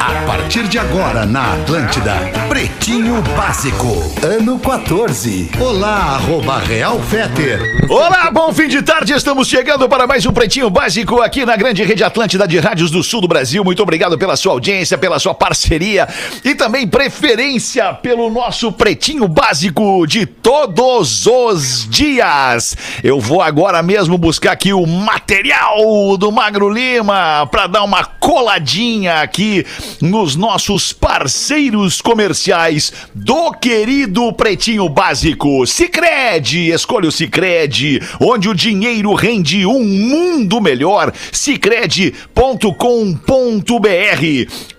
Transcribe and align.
A 0.00 0.26
partir 0.26 0.68
de 0.68 0.78
agora 0.78 1.24
na 1.24 1.54
Atlântida, 1.54 2.14
Pretinho 2.48 3.22
Básico, 3.36 3.86
ano 4.22 4.58
14. 4.58 5.50
Olá, 5.58 6.16
arroba 6.16 6.58
Real 6.58 7.00
Feter. 7.00 7.86
Olá, 7.88 8.30
bom 8.30 8.52
fim 8.52 8.68
de 8.68 8.82
tarde. 8.82 9.12
Estamos 9.12 9.48
chegando 9.48 9.88
para 9.88 10.06
mais 10.06 10.26
um 10.26 10.32
Pretinho 10.32 10.68
Básico 10.68 11.20
aqui 11.20 11.46
na 11.46 11.56
grande 11.56 11.82
rede 11.82 12.04
Atlântida 12.04 12.46
de 12.46 12.58
Rádios 12.58 12.90
do 12.90 13.02
Sul 13.02 13.20
do 13.20 13.28
Brasil. 13.28 13.64
Muito 13.64 13.82
obrigado 13.82 14.18
pela 14.18 14.36
sua 14.36 14.52
audiência, 14.52 14.98
pela 14.98 15.18
sua 15.18 15.34
parceria 15.34 16.08
e 16.44 16.54
também 16.54 16.86
preferência 16.86 17.94
pelo 17.94 18.30
nosso 18.30 18.72
Pretinho 18.72 19.28
Básico 19.28 20.06
de 20.06 20.26
todos 20.26 21.26
os 21.26 21.88
dias. 21.88 22.76
Eu 23.02 23.20
vou 23.20 23.40
agora 23.40 23.82
mesmo 23.82 24.18
buscar 24.18 24.52
aqui 24.52 24.72
o 24.72 24.86
material 24.86 26.16
do 26.18 26.30
Magro 26.32 26.68
Lima 26.68 27.46
para 27.50 27.66
dar 27.66 27.82
uma 27.82 28.04
coladinha 28.04 29.20
aqui 29.20 29.64
nos 30.00 30.36
nossos 30.36 30.92
parceiros 30.92 32.00
comerciais 32.00 32.92
do 33.14 33.52
querido 33.52 34.32
Pretinho 34.32 34.88
Básico. 34.88 35.66
Sicredi, 35.66 36.70
escolha 36.70 37.08
o 37.08 37.12
Sicredi, 37.12 38.00
onde 38.20 38.48
o 38.48 38.54
dinheiro 38.54 39.14
rende 39.14 39.66
um 39.66 39.84
mundo 39.84 40.60
melhor. 40.60 41.12
Sicredi.com.br. 41.32 42.36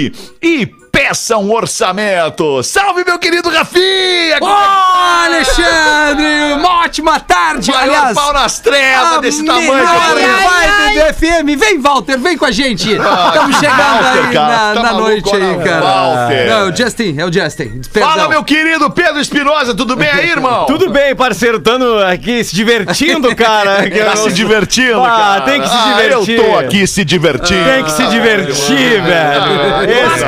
e 0.41 0.86
peça 0.97 1.37
um 1.37 1.53
orçamento. 1.53 2.63
Salve, 2.63 3.03
meu 3.05 3.19
querido 3.19 3.49
Rafinha! 3.51 4.39
Ô, 4.41 4.47
Alexandre! 4.47 6.25
Uma 6.55 6.81
ótima 6.85 7.19
tarde, 7.19 7.69
Maior 7.71 7.83
aliás. 7.97 8.15
pau 8.17 8.33
nas 8.33 8.57
trevas 8.59 9.21
desse 9.21 9.45
tamanho. 9.45 9.73
vibe 9.73 10.95
do 10.95 11.01
FM. 11.13 11.55
Vem, 11.59 11.79
Walter, 11.79 12.17
vem 12.17 12.35
com 12.35 12.45
a 12.45 12.51
gente. 12.51 12.93
Estamos 12.93 13.57
chegando 13.59 14.03
Walter, 14.03 14.25
aí 14.27 14.33
cara, 14.33 14.47
na, 14.47 14.57
tá 14.57 14.73
na 14.73 14.81
maluco, 14.93 15.07
noite 15.09 15.35
aí, 15.35 15.57
cara. 15.63 15.81
Walter. 15.81 16.49
Não, 16.49 16.57
é 16.57 16.63
o 16.71 16.75
Justin, 16.75 17.15
é 17.19 17.25
o 17.25 17.31
Justin. 17.31 17.81
Perdão. 17.93 18.09
Fala, 18.11 18.27
meu 18.29 18.43
querido 18.43 18.89
Pedro 18.89 19.19
Espinosa, 19.19 19.75
tudo 19.75 19.95
bem 19.95 20.09
aí, 20.09 20.31
irmão? 20.31 20.65
Tudo 20.77 20.89
bem, 20.89 21.15
parceiro, 21.15 21.59
tando 21.59 21.99
aqui 22.03 22.43
se 22.43 22.55
divertindo, 22.55 23.35
cara. 23.35 23.85
Tá 24.07 24.13
eu- 24.13 24.17
se 24.17 24.31
divertindo, 24.31 25.03
Ah, 25.03 25.09
cara. 25.09 25.41
tem 25.41 25.61
que 25.61 25.67
se 25.67 25.75
Ah, 25.75 25.93
divertir. 25.97 26.37
eu 26.39 26.43
tô 26.45 26.57
aqui 26.57 26.87
se 26.87 27.03
divertindo. 27.05 27.63
Tem 27.65 27.83
que 27.83 27.91
se 27.91 28.05
divertir, 28.07 29.01
velho. 29.03 29.91
Esse 29.91 30.25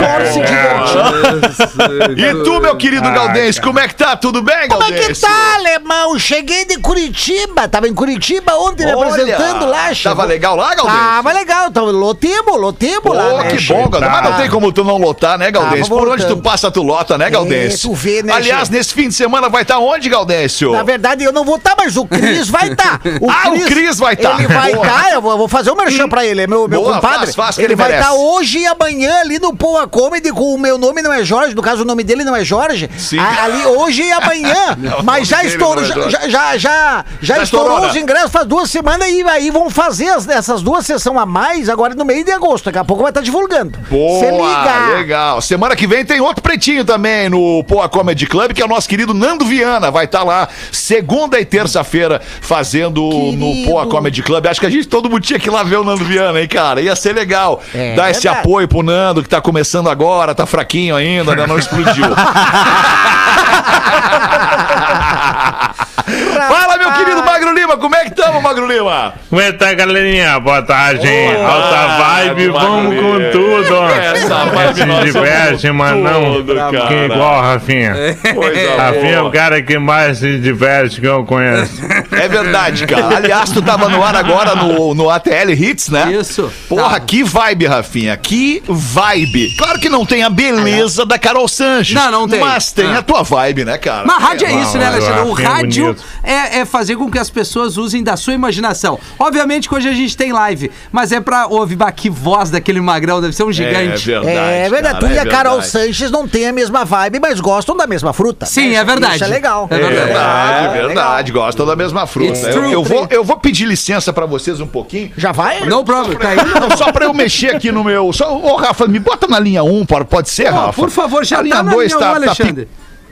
E 2.17 2.43
tu, 2.43 2.59
meu 2.61 2.75
querido 2.75 3.09
Galdense, 3.11 3.61
como 3.61 3.79
é 3.79 3.87
que 3.87 3.95
tá? 3.95 4.15
Tudo 4.15 4.41
bem, 4.41 4.67
Como 4.67 4.83
é 4.83 4.91
que 4.91 5.19
tá, 5.19 5.55
alemão? 5.55 6.17
Cheguei 6.19 6.65
de 6.65 6.77
Curitiba. 6.79 7.67
Tava 7.67 7.87
em 7.87 7.93
Curitiba 7.93 8.53
ontem 8.55 8.85
me 8.85 8.93
Olha, 8.93 9.09
apresentando 9.11 9.65
lá. 9.65 9.77
Tava 9.83 9.95
chegou- 9.95 10.25
legal 10.25 10.55
lá, 10.55 10.75
Galdense? 10.75 10.97
Tava 10.99 11.31
legal. 11.33 11.69
Lotemos, 11.75 12.59
lotemos 12.59 13.03
Pô, 13.03 13.13
lá, 13.13 13.43
né? 13.43 13.49
que 13.55 13.63
bom, 13.63 13.89
Galdense. 13.89 14.11
Mas 14.21 14.23
não 14.31 14.37
tem 14.37 14.49
como 14.49 14.71
tu 14.71 14.83
não 14.83 14.97
lotar, 14.97 15.37
né, 15.37 15.51
Galdense? 15.51 15.89
Tava 15.89 16.01
Por 16.01 16.09
onde 16.09 16.25
tu 16.27 16.37
passa, 16.37 16.69
tu 16.71 16.81
lota, 16.83 17.17
né, 17.17 17.29
Galdense? 17.29 17.81
tu 17.81 17.93
vê, 17.93 18.21
né, 18.23 18.33
Aliás, 18.33 18.69
nesse 18.69 18.93
fim 18.93 19.07
de 19.09 19.13
semana 19.15 19.49
vai 19.49 19.61
estar 19.63 19.79
onde, 19.79 20.09
Gaudêncio? 20.09 20.71
Na 20.71 20.83
verdade, 20.83 21.23
eu 21.23 21.31
não 21.31 21.43
vou 21.43 21.55
estar, 21.57 21.75
mas 21.77 21.95
o 21.97 22.05
Cris 22.05 22.49
vai 22.49 22.69
estar. 22.71 22.99
Ah, 23.29 23.49
o 23.49 23.65
Cris 23.65 23.97
vai 23.99 24.15
tá. 24.15 24.35
Ele 24.39 24.47
vai 24.47 24.73
Boa. 24.73 24.85
estar, 24.85 25.11
eu 25.13 25.21
vou, 25.21 25.47
fazer 25.47 25.71
um 25.71 25.75
merchan 25.75 26.07
pra 26.09 26.25
ele, 26.25 26.41
é 26.41 26.47
meu, 26.47 26.67
meu 26.67 26.81
Boa, 26.81 26.95
compadre. 26.95 27.19
faz, 27.19 27.35
faz, 27.35 27.55
que 27.55 27.61
ele 27.61 27.69
ele 27.73 27.75
vai 27.75 27.89
merece. 27.89 28.07
estar 28.09 28.15
hoje 28.17 28.59
e 28.59 28.65
amanhã 28.67 29.19
ali 29.21 29.39
no 29.39 29.55
Poa 29.55 29.87
Comedy 29.87 30.31
com 30.31 30.48
o 30.53 30.57
meu 30.57 30.77
nome 30.77 31.01
não 31.01 31.11
é 31.13 31.23
Jorge, 31.23 31.55
no 31.55 31.61
caso 31.61 31.81
o 31.83 31.85
nome 31.85 32.03
dele 32.03 32.23
não 32.23 32.35
é 32.35 32.43
Jorge. 32.43 32.89
Sim. 32.97 33.19
A- 33.19 33.43
Ali 33.43 33.65
hoje 33.65 34.03
e 34.03 34.11
amanhã. 34.11 34.77
Não, 34.77 35.03
mas 35.03 35.27
já 35.27 35.43
estourou, 35.43 35.83
é 35.83 35.87
já, 35.87 36.09
já, 36.09 36.27
já, 36.27 36.57
já, 36.57 37.05
já 37.21 37.43
estourou 37.43 37.67
estourou, 37.69 37.87
os 37.89 37.93
né? 37.95 38.01
ingressos 38.01 38.31
faz 38.31 38.45
duas 38.45 38.69
semanas 38.69 39.07
e 39.09 39.23
aí 39.23 39.49
vão 39.49 39.69
fazer 39.69 40.07
as- 40.09 40.27
essas 40.27 40.61
duas 40.61 40.85
sessões 40.85 41.17
a 41.17 41.25
mais 41.25 41.69
agora 41.69 41.95
no 41.95 42.05
meio 42.05 42.23
de 42.23 42.31
agosto. 42.31 42.65
Daqui 42.65 42.77
a 42.77 42.83
pouco 42.83 43.01
vai 43.03 43.11
estar 43.11 43.21
divulgando. 43.21 43.77
Cê 43.77 43.81
Boa, 43.89 44.19
liga. 44.63 44.97
legal. 44.97 45.41
Semana 45.41 45.75
que 45.75 45.87
vem 45.87 46.05
tem 46.05 46.19
outro 46.21 46.41
pretinho 46.43 46.83
também 46.85 47.29
no 47.29 47.63
Poa 47.63 47.87
Comedy 47.89 48.25
Club, 48.27 48.53
que 48.53 48.61
é 48.61 48.65
o 48.65 48.67
nosso 48.67 48.87
querido 48.87 49.13
Nando 49.13 49.45
Viana. 49.45 49.89
Vai 49.91 50.05
estar 50.05 50.23
lá 50.23 50.47
segunda 50.71 51.39
e 51.39 51.45
terça-feira 51.45 52.21
fazendo 52.41 53.01
no 53.01 53.09
Querido. 53.11 53.69
Poa 53.69 53.87
Comedy 53.87 54.21
Club. 54.23 54.45
Acho 54.47 54.59
que 54.59 54.65
a 54.65 54.69
gente, 54.69 54.87
todo 54.87 55.09
mundo 55.09 55.21
tinha 55.21 55.39
que 55.39 55.47
ir 55.49 55.51
lá 55.51 55.63
ver 55.63 55.77
o 55.77 55.83
Nando 55.83 56.03
Viana, 56.03 56.39
hein, 56.41 56.47
cara? 56.47 56.81
Ia 56.81 56.95
ser 56.95 57.13
legal. 57.13 57.61
É 57.73 57.95
Dar 57.95 58.09
esse 58.11 58.21
verdade. 58.23 58.45
apoio 58.45 58.67
pro 58.67 58.83
Nando, 58.83 59.23
que 59.23 59.29
tá 59.29 59.41
começando 59.41 59.89
agora, 59.89 60.33
tá 60.39 60.45
fraquinho 60.45 60.95
ainda, 60.95 61.35
né? 61.35 61.45
Não 61.45 61.57
explodiu. 61.57 62.05
Fala, 66.03 66.77
meu 66.77 66.91
querido 66.93 67.23
Magro 67.23 67.53
Lima, 67.53 67.77
como 67.77 67.95
é 67.95 68.03
que 68.05 68.09
estamos, 68.09 68.41
Magro 68.41 68.65
Lima? 68.67 69.13
Como 69.29 69.41
é 69.41 69.51
que 69.51 69.57
tá, 69.57 69.73
galerinha? 69.73 70.39
Boa 70.39 70.61
tarde, 70.61 71.07
hein? 71.07 71.35
Alta 71.43 71.97
vibe, 71.97 72.49
vamos 72.49 72.95
com 72.95 73.31
tudo. 73.31 73.83
Essa 74.01 74.45
vibe 74.45 74.75
Se 74.75 75.05
diverte, 75.11 75.71
mas 75.71 75.95
não 75.97 76.43
que 76.87 77.13
igual 77.13 77.41
Rafinha. 77.41 77.93
Coisa 78.33 78.75
Rafinha 78.77 79.15
é 79.15 79.21
o 79.21 79.31
cara 79.31 79.61
que 79.61 79.77
mais 79.77 80.19
se 80.19 80.37
diverte 80.39 80.99
que 81.01 81.07
eu 81.07 81.23
conheço. 81.25 81.73
É 82.11 82.27
verdade, 82.27 82.85
cara. 82.87 83.17
Aliás, 83.17 83.49
tu 83.49 83.61
tava 83.61 83.89
no 83.89 84.03
ar 84.03 84.15
agora 84.15 84.55
no, 84.55 84.93
no 84.93 85.09
ATL 85.09 85.51
Hits, 85.51 85.89
né? 85.89 86.11
Isso. 86.19 86.51
Porra, 86.67 86.99
que 86.99 87.23
vibe, 87.23 87.65
Rafinha. 87.67 88.15
Que 88.17 88.63
vibe. 88.67 89.55
Claro 89.57 89.79
que 89.79 89.89
não 89.89 90.05
tem 90.05 90.23
a 90.23 90.29
beleza 90.29 91.05
da 91.05 91.17
Carol 91.19 91.47
Sanches. 91.47 91.93
Não, 91.95 92.11
não 92.11 92.27
tem. 92.27 92.39
Mas 92.39 92.71
tem 92.71 92.87
Ah. 92.87 92.99
a 92.99 93.01
tua 93.01 93.23
vibe, 93.23 93.65
né, 93.65 93.77
cara? 93.77 94.03
Mas 94.05 94.21
rádio 94.23 94.47
é 94.47 94.53
isso, 94.53 94.77
né, 94.77 94.87
Alexandre? 94.87 95.21
O 95.21 95.39
é 95.39 95.43
rádio 95.43 95.88
é, 96.23 96.59
é 96.59 96.65
fazer 96.65 96.95
com 96.95 97.09
que 97.09 97.17
as 97.19 97.29
pessoas 97.29 97.77
usem 97.77 98.03
da 98.03 98.15
sua 98.17 98.33
imaginação. 98.33 98.99
Obviamente 99.17 99.67
que 99.69 99.75
hoje 99.75 99.87
a 99.89 99.93
gente 99.93 100.15
tem 100.15 100.31
live, 100.31 100.71
mas 100.91 101.11
é 101.11 101.19
pra 101.19 101.47
ouvir, 101.47 101.77
que 101.95 102.09
voz 102.09 102.49
daquele 102.49 102.81
magrão, 102.81 103.21
deve 103.21 103.33
ser 103.35 103.43
um 103.43 103.49
É 103.49 103.53
gigante. 103.53 104.05
verdade. 104.05 104.29
É 104.37 104.69
verdade, 104.69 104.99
cara, 104.99 104.99
tu 104.99 105.13
e 105.13 105.17
é 105.17 105.19
a 105.19 105.25
Carol. 105.25 105.61
Sanches 105.61 106.11
não 106.11 106.27
têm 106.27 106.47
a 106.47 106.53
mesma 106.53 106.83
vibe, 106.85 107.19
mas 107.19 107.39
gostam 107.39 107.75
da 107.75 107.87
mesma 107.87 108.13
fruta. 108.13 108.45
Sim, 108.45 108.69
né? 108.69 108.75
é 108.75 108.83
verdade. 108.83 109.15
Isso 109.15 109.23
é 109.23 109.27
legal. 109.27 109.67
É 109.69 109.75
É 109.75 109.77
verdade. 109.79 110.05
verdade, 110.05 110.77
É, 110.77 110.81
verdade. 110.87 111.31
Gostam 111.31 111.65
da 111.65 111.75
mesma 111.75 112.05
fruta. 112.07 112.37
Eu, 112.39 112.51
true, 112.51 112.71
eu 112.71 112.83
vou, 112.83 113.07
eu 113.09 113.23
vou 113.23 113.37
pedir 113.37 113.65
licença 113.65 114.11
pra 114.11 114.25
vocês 114.25 114.59
um 114.59 114.67
pouquinho. 114.67 115.11
Já 115.17 115.31
vai? 115.31 115.61
Não 115.65 115.83
problem, 115.83 116.17
tá. 116.17 116.29
Não, 116.35 116.75
só 116.77 116.91
pra 116.91 117.05
eu 117.05 117.13
mexer 117.13 117.55
aqui 117.55 117.71
no 117.71 117.83
meu. 117.83 118.11
Só, 118.13 118.35
ô, 118.37 118.55
Rafa, 118.55 118.87
me 118.87 118.99
bota 118.99 119.27
na 119.27 119.39
linha 119.39 119.63
1, 119.63 119.85
pode, 119.85 120.05
pode 120.05 120.29
ser, 120.29 120.49
Rafa? 120.49 120.73
por 120.73 120.89
favor, 120.89 121.23
já 121.25 121.39
a 121.39 121.41
linha 121.41 121.55
tá 121.57 121.63
na 121.63 121.71
2 121.71 121.87
linha 121.91 121.97
1, 121.97 121.99
tá, 121.99 122.09
tá 122.11 122.15
Alexandre. 122.15 122.67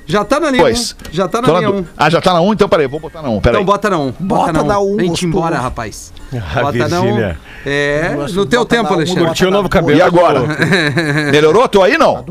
Já 0.08 0.24
tá 0.24 0.40
na 0.40 0.50
linha 0.50 0.64
1. 0.64 0.66
Pois. 0.66 0.96
Já 1.12 1.28
tá 1.28 1.42
na 1.42 1.48
Tô 1.48 1.58
linha 1.58 1.70
1. 1.70 1.82
du- 1.82 1.88
Ah, 1.98 2.10
já 2.10 2.22
tá 2.22 2.34
na 2.34 2.40
1? 2.42 2.54
Então 2.54 2.70
peraí, 2.70 2.88
vou 2.88 3.00
botar 3.00 3.22
na 3.22 3.30
1. 3.30 3.42
Peraí. 3.42 3.56
Então 3.62 3.66
bota 3.66 3.90
na 3.90 3.98
1. 4.00 4.14
Bota 4.20 4.54
na 4.64 4.80
um, 4.80 4.96
Vem-te 4.96 5.10
gostoso. 5.10 5.28
embora, 5.28 5.58
rapaz. 5.60 6.14
A 6.56 6.62
Bota 6.64 6.88
na 6.88 7.00
1. 7.02 7.04
Virgínia. 7.04 7.40
É, 7.66 8.16
no 8.16 8.46
teu 8.46 8.62
bota 8.62 8.76
tempo, 8.76 8.84
na 8.84 8.90
um, 8.92 8.94
Alexandre. 8.96 9.20
bota 9.24 9.30
Curtiu 9.32 9.48
o 9.50 9.52
novo 9.52 9.70
cabelo. 9.70 9.98
E 9.98 10.02
agora? 10.02 10.42
Melhorou? 11.32 11.68
Tô 11.68 11.84
aí, 11.84 11.98
não? 11.98 12.24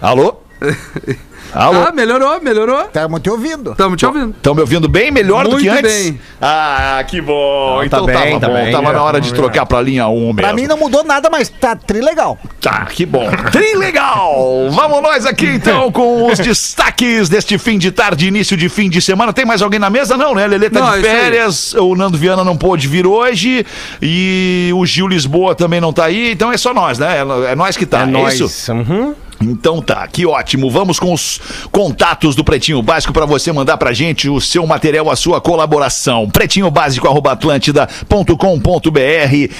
Alô? 0.00 0.36
Alô? 1.54 1.80
Ah, 1.88 1.92
melhorou, 1.92 2.40
melhorou. 2.42 2.82
Estamos 2.82 3.20
te 3.20 3.30
ouvindo. 3.30 3.74
Tamo 3.74 3.96
te 3.96 4.04
ouvindo. 4.04 4.30
Estão 4.30 4.54
me 4.54 4.60
ouvindo 4.60 4.88
bem? 4.88 5.10
Melhor 5.10 5.44
do 5.44 5.52
Muito 5.52 5.62
que 5.62 5.68
antes? 5.68 5.92
bem. 6.04 6.20
Ah, 6.40 7.02
que 7.06 7.20
bom. 7.20 7.76
Não, 7.76 7.84
então 7.84 8.06
tá 8.06 8.12
tava 8.12 8.24
bem, 8.24 8.38
tá 8.40 8.48
bom. 8.48 8.54
bem, 8.54 8.70
tava 8.72 8.92
na 8.92 9.02
hora 9.02 9.20
de 9.20 9.32
trocar 9.32 9.64
pra 9.66 9.80
linha 9.80 10.06
1 10.08 10.18
mesmo. 10.20 10.34
Pra 10.34 10.52
mim 10.52 10.66
não 10.66 10.76
mudou 10.76 11.02
nada, 11.04 11.28
mas 11.30 11.48
tá 11.48 11.74
tri 11.74 12.00
legal. 12.00 12.38
Tá, 12.60 12.84
que 12.86 13.06
bom. 13.06 13.28
Tri 13.50 13.74
legal! 13.76 14.68
Vamos 14.70 15.02
nós 15.02 15.24
aqui 15.24 15.46
então 15.46 15.90
com 15.90 16.26
os 16.30 16.38
destaques 16.38 17.28
deste 17.28 17.56
fim 17.56 17.78
de 17.78 17.90
tarde, 17.90 18.28
início 18.28 18.56
de 18.56 18.68
fim 18.68 18.90
de 18.90 19.00
semana. 19.00 19.32
Tem 19.32 19.44
mais 19.46 19.62
alguém 19.62 19.78
na 19.80 19.88
mesa? 19.90 20.16
Não, 20.16 20.34
né? 20.34 20.46
Lelê 20.46 20.68
tá 20.68 20.80
Não, 20.80 20.90
de 20.90 20.96
aí. 20.96 21.02
férias, 21.02 21.72
o 21.74 21.94
Nando 21.94 22.18
Viana 22.18 22.44
não 22.44 22.56
pôde 22.56 22.86
vir 22.86 23.06
hoje 23.06 23.64
e 24.02 24.70
o 24.74 24.84
Gil 24.84 25.08
Lisboa 25.08 25.54
também 25.54 25.80
não 25.80 25.92
tá 25.92 26.04
aí, 26.04 26.32
então 26.32 26.52
é 26.52 26.56
só 26.56 26.74
nós, 26.74 26.98
né? 26.98 27.18
É, 27.18 27.52
é 27.52 27.54
nós 27.56 27.76
que 27.76 27.86
tá, 27.86 28.00
É 28.00 28.02
é, 28.02 28.06
nóis. 28.06 28.38
isso? 28.38 28.72
Uhum. 28.72 29.14
Então 29.40 29.80
tá, 29.80 30.06
que 30.08 30.26
ótimo. 30.26 30.68
Vamos 30.70 30.98
com 30.98 31.12
os 31.12 31.40
contatos 31.70 32.34
do 32.34 32.42
Pretinho 32.42 32.82
Básico 32.82 33.12
para 33.12 33.24
você 33.24 33.52
mandar 33.52 33.76
pra 33.76 33.92
gente 33.92 34.28
o 34.28 34.40
seu 34.40 34.66
material, 34.66 35.08
a 35.10 35.16
sua 35.16 35.40
colaboração. 35.40 36.28
Pretinho 36.28 36.72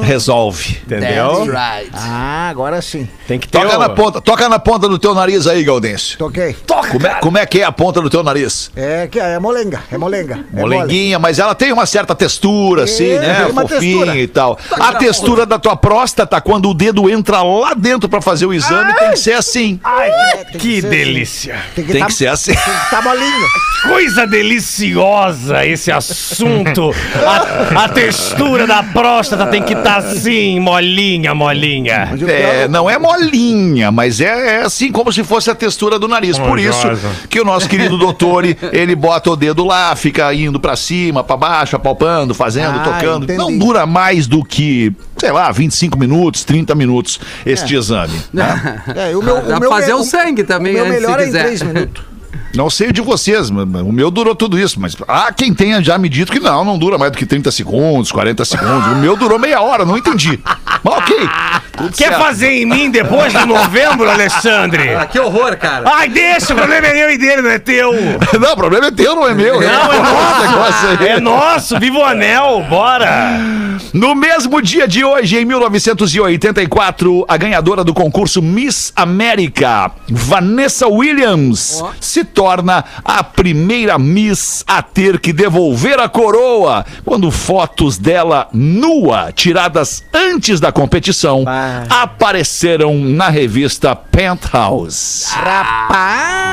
resolve. 0.02 0.78
Entendeu? 0.84 1.44
right. 1.44 1.90
Ah, 1.94 2.48
agora 2.50 2.80
sim. 2.82 3.08
Tem 3.26 3.38
que 3.38 3.48
ter. 3.48 3.58
Toca 3.58 3.76
o- 3.76 3.78
na, 3.80 3.88
ponta, 3.88 4.20
toca 4.20 4.48
na 4.48 4.58
ponta 4.58 4.88
do 4.88 4.98
teu 4.98 5.14
nariz 5.14 5.46
aí, 5.46 5.62
Gaudêncio. 5.64 6.18
Toquei. 6.18 6.56
Como 6.90 7.06
é, 7.06 7.14
como 7.20 7.38
é 7.38 7.46
que 7.46 7.60
é 7.60 7.64
a 7.64 7.72
ponta 7.72 8.00
do 8.00 8.10
teu 8.10 8.22
nariz? 8.22 8.70
É 8.74 9.06
que 9.06 9.18
é 9.20 9.38
molenga, 9.38 9.82
é 9.90 9.96
molenga. 9.98 10.44
É 10.54 10.60
mole. 10.60 10.74
Molenguinha, 10.76 11.18
mas 11.18 11.38
ela 11.38 11.54
tem 11.54 11.72
uma 11.72 11.86
certa 11.86 12.14
textura, 12.14 12.84
assim, 12.84 13.10
É, 13.12 13.18
né? 13.20 13.42
tem 13.44 13.52
uma 13.52 13.62
Fofinha 13.62 13.80
textura. 14.06 14.18
e 14.18 14.26
tal. 14.26 14.58
A 14.72 14.94
textura 14.94 15.46
da 15.46 15.58
tua 15.58 15.76
próstata, 15.76 16.40
quando 16.40 16.68
o 16.70 16.74
dedo 16.74 17.08
entra 17.08 17.42
lá 17.42 17.74
dentro 17.74 18.08
pra 18.08 18.20
fazer 18.20 18.46
o 18.46 18.52
exame, 18.54 18.92
tem 18.94 19.10
que 19.10 19.18
ser 19.18 19.34
assim. 19.34 19.78
É, 19.84 20.44
tem 20.44 20.60
Que 20.60 20.80
ser 20.80 20.88
delícia. 20.90 21.54
assim. 21.54 21.64
Tem 21.76 21.84
que, 21.84 21.92
Tem 21.92 22.00
tá, 22.00 22.06
que 22.06 22.14
ser 22.14 22.26
assim. 22.28 22.52
Tem 22.54 22.62
que 22.62 22.90
tá 22.90 23.00
molinho. 23.02 23.46
Coisa 23.84 24.26
deliciosa 24.26 25.64
esse 25.66 25.90
assunto. 25.90 26.94
A, 27.76 27.84
a 27.84 27.88
textura 27.88 28.66
da 28.66 28.82
próstata 28.82 29.11
tem 29.50 29.62
que 29.62 29.72
estar 29.74 29.96
assim, 29.98 30.58
molinha, 30.60 31.34
molinha. 31.34 32.10
É, 32.26 32.68
não 32.68 32.88
é 32.88 32.98
molinha, 32.98 33.90
mas 33.90 34.20
é, 34.20 34.56
é 34.56 34.62
assim 34.62 34.90
como 34.90 35.12
se 35.12 35.22
fosse 35.24 35.50
a 35.50 35.54
textura 35.54 35.98
do 35.98 36.08
nariz. 36.08 36.38
Por 36.38 36.58
isso 36.58 36.86
que 37.28 37.40
o 37.40 37.44
nosso 37.44 37.68
querido 37.68 37.96
doutor, 37.98 38.44
ele 38.72 38.94
bota 38.94 39.30
o 39.30 39.36
dedo 39.36 39.64
lá, 39.64 39.94
fica 39.96 40.32
indo 40.34 40.58
pra 40.58 40.76
cima, 40.76 41.22
pra 41.22 41.36
baixo, 41.36 41.76
apalpando, 41.76 42.34
fazendo, 42.34 42.78
Ah, 42.78 42.84
tocando. 42.84 43.24
entendi. 43.24 43.38
Não 43.38 43.56
dura 43.58 43.84
mais 43.86 44.26
do 44.26 44.42
que, 44.44 44.92
sei 45.18 45.30
lá, 45.32 45.50
25 45.52 45.98
minutos, 45.98 46.44
30 46.44 46.74
minutos 46.74 47.20
este 47.44 47.74
exame. 47.74 48.14
É, 48.94 49.16
o 49.16 49.22
meu, 49.22 49.36
Dá 49.36 49.40
o 49.42 49.44
pra 49.46 49.60
meu 49.60 49.70
fazer 49.70 49.94
o 49.94 50.02
sangue 50.04 50.44
também, 50.44 50.72
O 50.72 50.76
meu 50.76 50.84
antes, 50.86 50.94
se 50.96 51.00
melhor 51.00 51.18
é 51.20 51.22
em 51.22 51.26
quiser. 51.26 51.44
três 51.44 51.62
minutos. 51.62 52.11
Não 52.54 52.68
sei 52.68 52.88
o 52.88 52.92
de 52.92 53.00
vocês, 53.00 53.50
o 53.50 53.92
meu 53.92 54.10
durou 54.10 54.34
tudo 54.34 54.58
isso, 54.58 54.78
mas 54.80 54.96
há 55.08 55.32
quem 55.32 55.54
tenha 55.54 55.82
já 55.82 55.96
me 55.96 56.08
dito 56.08 56.30
que 56.30 56.38
não, 56.40 56.64
não 56.64 56.78
dura 56.78 56.98
mais 56.98 57.10
do 57.12 57.18
que 57.18 57.24
30 57.26 57.50
segundos, 57.50 58.12
40 58.12 58.44
segundos. 58.44 58.86
O 58.92 58.96
meu 58.96 59.16
durou 59.16 59.38
meia 59.38 59.60
hora, 59.60 59.84
não 59.84 59.96
entendi. 59.96 60.38
Mas 60.84 60.94
ok. 60.94 61.16
tudo 61.76 61.96
Quer 61.96 62.08
certo. 62.08 62.22
fazer 62.22 62.50
em 62.50 62.66
mim 62.66 62.90
depois 62.90 63.32
de 63.32 63.44
novembro, 63.46 64.10
Alexandre? 64.10 64.94
Ah, 64.94 65.06
que 65.06 65.18
horror, 65.18 65.56
cara. 65.56 65.84
Ai, 65.94 66.08
deixa, 66.08 66.52
o 66.52 66.56
problema 66.56 66.86
é 66.88 66.92
meu 66.94 67.10
e 67.10 67.18
dele, 67.18 67.42
não 67.42 67.50
é 67.50 67.58
teu. 67.58 67.92
Não, 68.40 68.52
o 68.52 68.56
problema 68.56 68.86
é 68.86 68.90
teu, 68.90 69.14
não 69.14 69.28
é 69.28 69.34
meu. 69.34 69.60
Não, 69.60 69.62
é 69.62 69.96
Esse 69.96 70.46
negócio 70.48 70.88
aí. 70.88 70.96
nosso. 70.96 71.02
É 71.04 71.20
nosso, 71.20 71.78
viva 71.80 71.98
o 71.98 72.04
anel, 72.04 72.64
bora. 72.68 73.38
No 73.92 74.14
mesmo 74.14 74.60
dia 74.60 74.88
de 74.88 75.04
hoje, 75.04 75.36
em 75.38 75.44
1984, 75.44 77.24
a 77.28 77.36
ganhadora 77.36 77.84
do 77.84 77.92
concurso 77.94 78.40
Miss 78.42 78.92
América, 78.96 79.90
Vanessa 80.08 80.88
Williams, 80.88 81.80
Ó. 81.82 81.90
se 82.00 82.24
torna 82.42 82.84
a 83.04 83.22
primeira 83.22 83.96
Miss 84.00 84.64
a 84.66 84.82
ter 84.82 85.20
que 85.20 85.32
devolver 85.32 86.00
a 86.00 86.08
coroa 86.08 86.84
quando 87.04 87.30
fotos 87.30 87.96
dela 87.98 88.48
nua, 88.52 89.30
tiradas 89.32 90.02
antes 90.12 90.58
da 90.58 90.72
competição, 90.72 91.44
Ah. 91.46 91.84
apareceram 92.02 92.96
na 92.98 93.28
revista 93.28 93.94
Penthouse. 93.94 95.26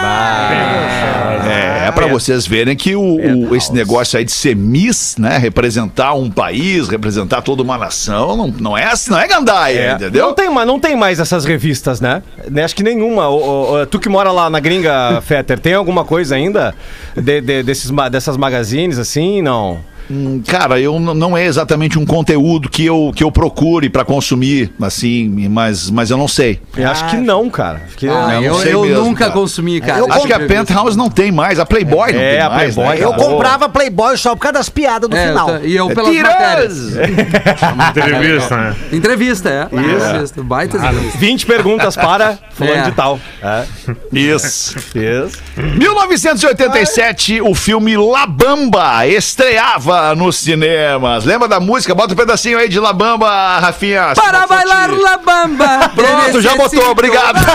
Rapaz! 0.10 1.48
É, 1.48 1.88
é 1.88 1.91
para 1.91 2.05
vocês 2.05 2.46
verem 2.46 2.75
que 2.75 2.96
o, 2.96 3.01
o- 3.50 3.55
esse 3.55 3.74
negócio 3.74 4.17
aí 4.19 4.24
de 4.25 4.31
ser 4.31 4.55
Miss, 4.55 5.15
né, 5.17 5.38
representar 5.39 6.13
um 6.13 6.29
país, 6.29 6.88
representar 6.88 7.41
toda 7.41 7.63
uma 7.63 7.77
nação, 7.77 8.36
não, 8.38 8.48
não 8.48 8.77
é 8.77 8.86
assim, 8.86 9.10
não 9.10 9.19
é 9.19 9.27
gandaia, 9.27 9.93
entendeu? 9.93 10.27
Não 10.27 10.34
tem, 10.36 10.50
mais, 10.51 10.67
não 10.67 10.79
tem 10.79 10.96
mais 10.96 11.19
essas 11.19 11.46
revistas, 11.46 12.00
né? 12.00 12.22
Né, 12.48 12.63
Acho 12.63 12.75
que 12.75 12.84
nenhuma. 12.84 13.27
O- 13.29 13.81
o- 13.81 13.86
tu 13.88 13.98
que 14.00 14.08
mora 14.10 14.31
lá 14.31 14.50
na 14.50 14.60
gringa, 14.60 15.22
Fetter, 15.25 15.58
tem 15.60 15.74
alguma 15.80 16.06
coisa 16.06 16.36
ainda 16.36 16.76
de- 17.16 17.42
de- 17.42 17.64
desses, 17.64 17.90
dessas 18.12 18.38
magazines 18.38 18.98
assim? 19.00 19.42
Não. 19.42 19.80
Hum, 20.12 20.42
Cara, 20.48 20.80
eu 20.80 21.00
não 21.00 21.38
é 21.38 21.46
exatamente 21.46 22.00
um 22.00 22.06
conteúdo 22.06 22.68
que 22.70 22.86
eu, 22.86 23.12
que 23.16 23.24
eu 23.24 23.32
procure 23.32 23.89
pra 23.89 24.04
consumir, 24.04 24.72
assim, 24.82 25.30
mas, 25.50 25.89
mas 25.89 26.10
eu 26.10 26.18
não 26.18 26.28
sei. 26.28 26.60
Eu 26.75 26.89
acho 26.89 27.06
que 27.10 27.18
não, 27.18 27.50
cara. 27.50 27.82
Acho 27.88 27.98
que 27.98 28.08
Ah, 28.08 28.28
não 28.34 28.42
eu 28.44 28.56
sei 28.56 28.74
eu 28.74 28.82
mesmo, 28.86 29.04
nunca 29.06 29.20
cara. 29.25 29.32
consumi, 29.32 29.80
cara. 29.80 30.00
Eu 30.00 30.12
Acho 30.12 30.25
que 30.25 30.34
a 30.34 30.39
Penthouse 30.39 30.98
não 30.98 31.10
tem 31.10 31.32
mais, 31.32 31.60
a 31.60 31.66
Playboy 31.66 32.12
não 32.13 32.20
É, 32.22 32.32
tem 32.32 32.42
a 32.42 32.50
mais. 32.50 32.74
Playboy 32.74 32.98
né, 32.98 33.04
Eu 33.06 33.12
cara? 33.12 33.24
comprava 33.24 33.70
Playboy 33.70 34.18
só 34.18 34.36
por 34.36 34.42
causa 34.42 34.54
das 34.54 34.70
piadas 34.70 35.10
do 35.10 35.16
É, 35.16 35.25
eu 35.25 35.28
final. 35.30 35.48
ta- 35.48 35.60
e 35.63 35.75
eu 35.75 35.89
É 35.92 35.94
pelas 35.96 36.16
matérias. 36.16 36.74
tiras! 36.94 37.89
Entrevista, 37.89 38.58
né? 38.58 38.75
Entrevista, 38.92 39.50
é. 39.50 39.63
Entrevista. 39.72 40.44
Baita 40.44 40.78
entrevista. 40.78 41.18
20 41.18 41.46
perguntas 41.46 41.96
para 41.96 42.38
fulano 42.51 42.75
É. 42.78 42.82
de 42.84 42.92
tal. 42.94 43.20
É. 43.44 43.63
Isso. 44.12 44.75
Isso. 44.96 45.38
1987, 45.78 47.42
o 47.42 47.54
filme 47.54 47.96
La 47.98 48.25
Bamba 48.25 49.06
estreava 49.08 49.99
nos 50.15 50.38
cinemas. 50.38 51.25
Lembra 51.25 51.48
da 51.48 51.60
música? 51.60 51.94
Bota 51.96 52.13
um 52.13 52.18
pedacinho 52.18 52.58
aí 52.58 52.68
de 52.70 52.79
La 52.79 52.94
Bamba, 52.94 53.60
Rafinha. 53.60 54.13
Para 54.15 54.46
bailar 54.48 54.89
te- 54.89 54.96
la 55.01 55.18
bamba. 55.18 55.91
Pronto, 55.96 56.41
já 56.41 56.56
botou, 56.56 56.89
obrigado. 56.91 57.38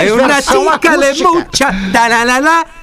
Eu 0.00 0.16
le 0.16 0.22
acústica. 0.32 1.28
mucha. 1.30 2.79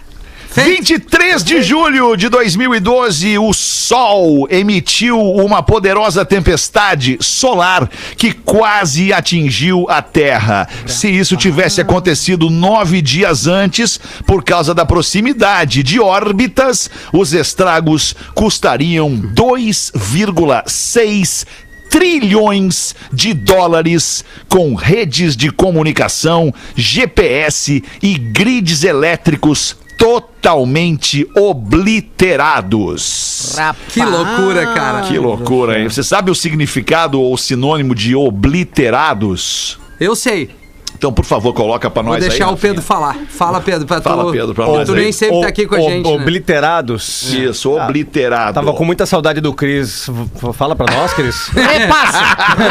Talalala. 0.58 0.58
23 0.58 1.44
de 1.44 1.62
julho 1.62 2.16
de 2.16 2.30
2012, 2.30 3.38
o 3.38 3.54
Sol 3.54 4.48
emitiu 4.50 5.22
uma 5.22 5.62
poderosa 5.62 6.26
tempestade 6.26 7.20
solar 7.22 7.88
que 8.18 8.34
quase 8.34 9.14
atingiu 9.14 9.86
a 9.88 10.02
Terra. 10.02 10.68
Se 10.88 11.08
isso 11.10 11.38
tivesse 11.38 11.80
acontecido 11.80 12.50
nove 12.50 13.04
dias 13.04 13.46
antes, 13.46 14.00
por 14.26 14.44
causa 14.44 14.74
da 14.74 14.84
proximidade 14.86 15.84
de 15.84 16.00
órbitas, 16.00 16.90
os 17.14 17.34
estragos 17.34 18.16
custariam 18.34 19.12
2,6 19.12 21.46
trilhões 21.90 22.94
de 23.14 23.34
dólares 23.34 24.26
com 24.50 24.76
redes 24.76 25.38
de 25.38 25.50
comunicação, 25.52 26.54
GPS 26.76 27.82
e 28.02 28.18
grids 28.18 28.84
elétricos 28.84 29.78
totalmente 29.98 31.28
obliterados. 31.36 33.56
Que 33.90 34.04
loucura, 34.04 34.74
cara. 34.74 35.02
Que 35.02 35.18
loucura, 35.18 35.80
hein? 35.80 35.90
Você 35.90 36.04
sabe 36.04 36.32
o 36.32 36.36
significado 36.36 37.20
ou 37.20 37.38
sinônimo 37.38 37.96
de 37.96 38.16
obliterados? 38.16 39.80
Eu 40.00 40.16
sei. 40.16 40.50
Então, 40.98 41.14
por 41.14 41.24
favor, 41.26 41.54
coloca 41.54 41.90
pra 41.92 42.02
Vou 42.02 42.14
nós 42.14 42.24
aí. 42.24 42.30
deixar 42.30 42.48
o 42.48 42.52
Rafinha. 42.52 42.72
Pedro 42.74 42.82
falar. 42.84 43.16
Fala, 43.30 43.62
Pedro, 43.62 43.86
pra 43.86 44.02
Fala, 44.02 44.24
tu. 44.26 44.32
Pedro, 44.32 44.56
pra 44.56 44.66
tu 44.66 44.72
nós 44.72 44.90
aí. 44.90 44.96
nem 44.96 45.12
sempre 45.12 45.42
tá 45.42 45.48
aqui 45.48 45.68
com 45.68 45.76
a 45.76 45.80
O- 45.80 45.82
gente. 45.90 46.08
né? 46.08 46.16
Obliterados. 46.16 47.32
Isso, 47.34 47.72
obliterado. 47.78 48.54
Tava 48.56 48.74
com 48.74 48.84
muita 48.84 49.06
saudade 49.06 49.40
do 49.40 49.54
Cris. 49.54 50.10
Fala 50.54 50.76
pra 50.76 50.92
nós, 50.94 51.14
Cris. 51.14 51.50
Repasso. 51.54 52.18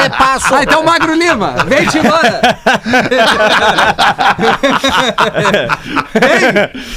Repasso. 0.03 0.55
Ah, 0.55 0.63
então 0.65 0.83
Magro 0.85 1.15
Lima, 1.15 1.55
vem 1.69 1.87
te 1.87 1.99
embora. 1.99 2.41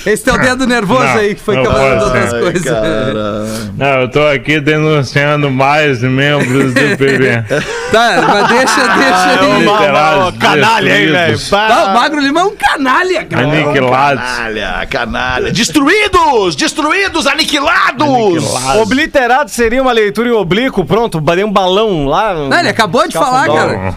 Ei, 0.05 0.13
Esse 0.13 0.23
teu 0.23 0.37
dedo 0.37 0.65
nervoso 0.65 1.03
Não, 1.03 1.17
aí 1.17 1.35
que 1.35 1.41
foi 1.41 1.55
pode 1.63 2.03
outras 2.03 2.29
coisas. 2.31 3.71
Não, 3.77 4.01
eu 4.01 4.09
tô 4.09 4.21
aqui 4.27 4.59
denunciando 4.59 5.49
mais 5.51 6.01
membros 6.01 6.73
do 6.73 6.97
PB. 6.97 7.43
Tá, 7.91 8.23
mas 8.27 8.47
deixa, 8.49 8.87
deixa 8.97 9.39
aí. 9.41 9.59
Literais 9.59 10.37
canalha 10.37 10.93
aí, 10.93 11.11
velho. 11.27 11.37
o 11.85 11.93
Magro 11.93 12.19
Lima 12.19 12.39
é 12.41 12.43
um 12.43 12.55
canalha, 12.55 13.25
cara. 13.25 13.43
Aniquilados. 13.47 14.23
Canalha, 14.23 14.87
canalha. 14.89 15.51
Destruídos! 15.51 16.55
Destruídos! 16.55 17.27
Aniquilados! 17.27 18.07
Aniquilados. 18.07 18.81
Obliterado 18.81 19.49
seria 19.49 19.81
uma 19.81 19.91
leitura 19.91 20.29
em 20.29 20.31
oblíquo, 20.31 20.83
pronto, 20.85 21.19
dei 21.21 21.43
um 21.43 21.51
balão 21.51 22.05
lá. 22.05 22.33
Não, 22.33 22.59
ele 22.59 22.69
acabou 22.69 23.07
de 23.07 23.13
falar, 23.13 23.47
cara. 23.47 23.95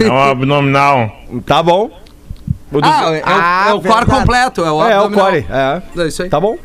É 0.00 0.10
um 0.10 0.18
abdominal. 0.22 1.10
Tá 1.46 1.62
bom. 1.62 1.90
O 2.70 2.80
dos- 2.80 2.90
Ah, 2.90 3.10
é, 3.14 3.18
é 3.18 3.20
o- 3.20 3.22
Ah, 3.24 3.64
é 3.68 3.72
o 3.72 3.80
core 3.80 3.82
verdade. 3.94 4.10
completo. 4.10 4.64
É 4.64 4.70
o, 4.70 4.84
é, 4.86 4.92
é 4.92 4.96
o 4.98 5.04
abdominal. 5.04 5.26
core. 5.26 5.46
É. 5.50 5.82
É 6.02 6.06
isso 6.06 6.22
aí. 6.22 6.28
Tá 6.28 6.38
bom. 6.38 6.56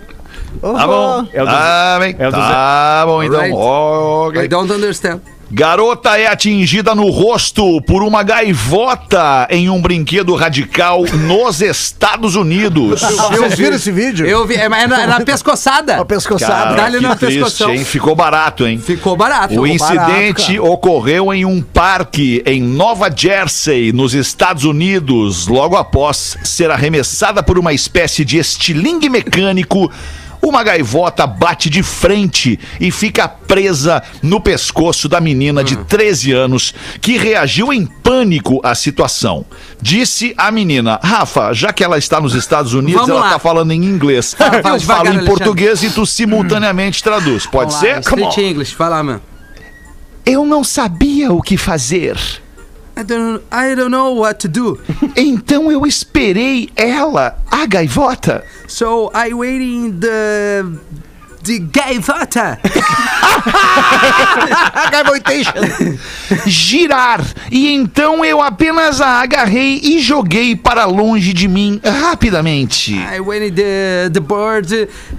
Tá 0.62 0.88
bom. 0.88 1.28
É 1.34 1.42
o 1.42 1.46
do- 1.46 1.52
Tá 1.52 1.98
bem. 2.00 2.16
é 2.20 2.28
o 2.28 2.32
do 2.32 2.38
Tá 2.38 3.04
bom, 3.06 3.24
então. 3.24 3.40
Alright. 3.40 3.56
Ok. 3.58 4.44
I 4.44 4.48
don't 4.48 4.72
understand. 4.74 5.22
Garota 5.56 6.18
é 6.18 6.26
atingida 6.26 6.96
no 6.96 7.12
rosto 7.12 7.80
por 7.84 8.02
uma 8.02 8.24
gaivota 8.24 9.48
em 9.52 9.70
um 9.70 9.80
brinquedo 9.80 10.34
radical 10.34 11.04
nos 11.04 11.62
Estados 11.62 12.36
Unidos. 12.36 13.02
Vocês 13.30 13.54
viram 13.54 13.76
esse 13.76 13.92
vídeo? 13.92 14.26
Eu 14.26 14.48
vi, 14.48 14.56
é, 14.56 14.64
é 14.64 14.88
na, 14.88 15.04
é 15.04 15.06
na 15.06 15.20
pescoçada. 15.22 15.98
Uma 15.98 16.06
pescoçada. 16.06 16.90
Que 16.90 17.00
na 17.00 17.16
triste, 17.16 17.36
pescoção. 17.36 17.72
hein? 17.72 17.86
Ficou 17.86 18.16
barato, 18.16 18.66
hein? 18.66 18.80
Ficou 18.80 19.16
barato. 19.16 19.54
O 19.54 19.64
Ficou 19.64 19.68
incidente 19.68 20.58
barato, 20.58 20.74
ocorreu 20.74 21.32
em 21.32 21.46
um 21.46 21.62
parque 21.62 22.42
em 22.48 22.60
Nova 22.60 23.12
Jersey, 23.16 23.94
nos 23.94 24.16
Estados 24.16 24.64
Unidos, 24.64 25.46
logo 25.46 25.78
após 25.78 26.36
ser 26.44 26.72
arremessada 26.72 27.44
por 27.44 27.60
uma 27.60 27.74
espécie 27.74 28.26
de 28.26 28.40
estilingue 28.40 29.08
mecânico. 29.08 29.92
Uma 30.46 30.62
gaivota 30.62 31.26
bate 31.26 31.70
de 31.70 31.82
frente 31.82 32.60
e 32.78 32.92
fica 32.92 33.30
presa 33.30 34.04
no 34.22 34.42
pescoço 34.42 35.08
da 35.08 35.22
menina 35.22 35.64
de 35.64 35.78
13 35.78 36.34
anos, 36.34 36.74
que 37.00 37.18
reagiu 37.18 37.72
em 37.72 37.86
pânico 37.86 38.60
à 38.62 38.76
situação. 38.76 39.46
Disse 39.82 40.34
a 40.38 40.52
menina: 40.52 41.00
Rafa, 41.02 41.54
já 41.54 41.72
que 41.72 41.82
ela 41.82 41.98
está 41.98 42.20
nos 42.20 42.36
Estados 42.36 42.74
Unidos, 42.74 42.96
Vamos 43.02 43.10
ela 43.10 43.20
lá. 43.22 43.28
está 43.28 43.40
falando 43.40 43.72
em 43.72 43.86
inglês. 43.86 44.34
Fala 44.38 44.56
Eu 44.58 44.62
devagar, 44.62 44.80
falo 44.82 45.08
em 45.08 45.10
Alexandre. 45.12 45.26
português 45.28 45.82
e 45.82 45.90
tu 45.90 46.06
simultaneamente 46.06 47.02
traduz. 47.02 47.46
Pode 47.46 47.72
Vamos 47.72 47.88
lá, 47.88 48.02
ser? 48.02 48.10
Come 48.10 48.24
on. 48.24 48.30
Street 48.30 48.52
English, 48.52 48.76
vai 48.76 48.90
lá, 48.90 49.02
mano. 49.02 49.22
Eu 50.26 50.46
não 50.46 50.62
sabia 50.64 51.32
o 51.32 51.42
que 51.42 51.56
fazer. 51.56 52.18
I 52.96 53.04
don't, 53.04 53.42
I 53.52 53.76
don't 53.76 53.90
know 53.92 54.12
what 54.14 54.40
to 54.42 54.48
do. 54.48 54.80
Então 55.16 55.72
eu 55.72 55.86
esperei 55.86 56.70
ela, 56.76 57.38
a 57.50 57.66
gaivota, 57.66 58.44
So 58.68 59.12
I 59.14 59.34
waiting 59.34 60.00
the 60.00 60.64
the 61.44 61.60
gaivota. 61.60 62.58
Gaivotation. 64.92 65.98
girar. 66.46 67.22
E 67.52 67.74
então 67.74 68.24
eu 68.24 68.42
apenas 68.42 69.02
a 69.02 69.22
agarrei 69.22 69.80
e 69.84 70.00
joguei 70.00 70.56
para 70.56 70.86
longe 70.86 71.34
de 71.34 71.48
mim 71.48 71.82
rapidamente. 71.84 72.94
I 72.96 73.20
waiting 73.20 73.54
the 73.54 74.10
the 74.12 74.22
bird 74.22 74.68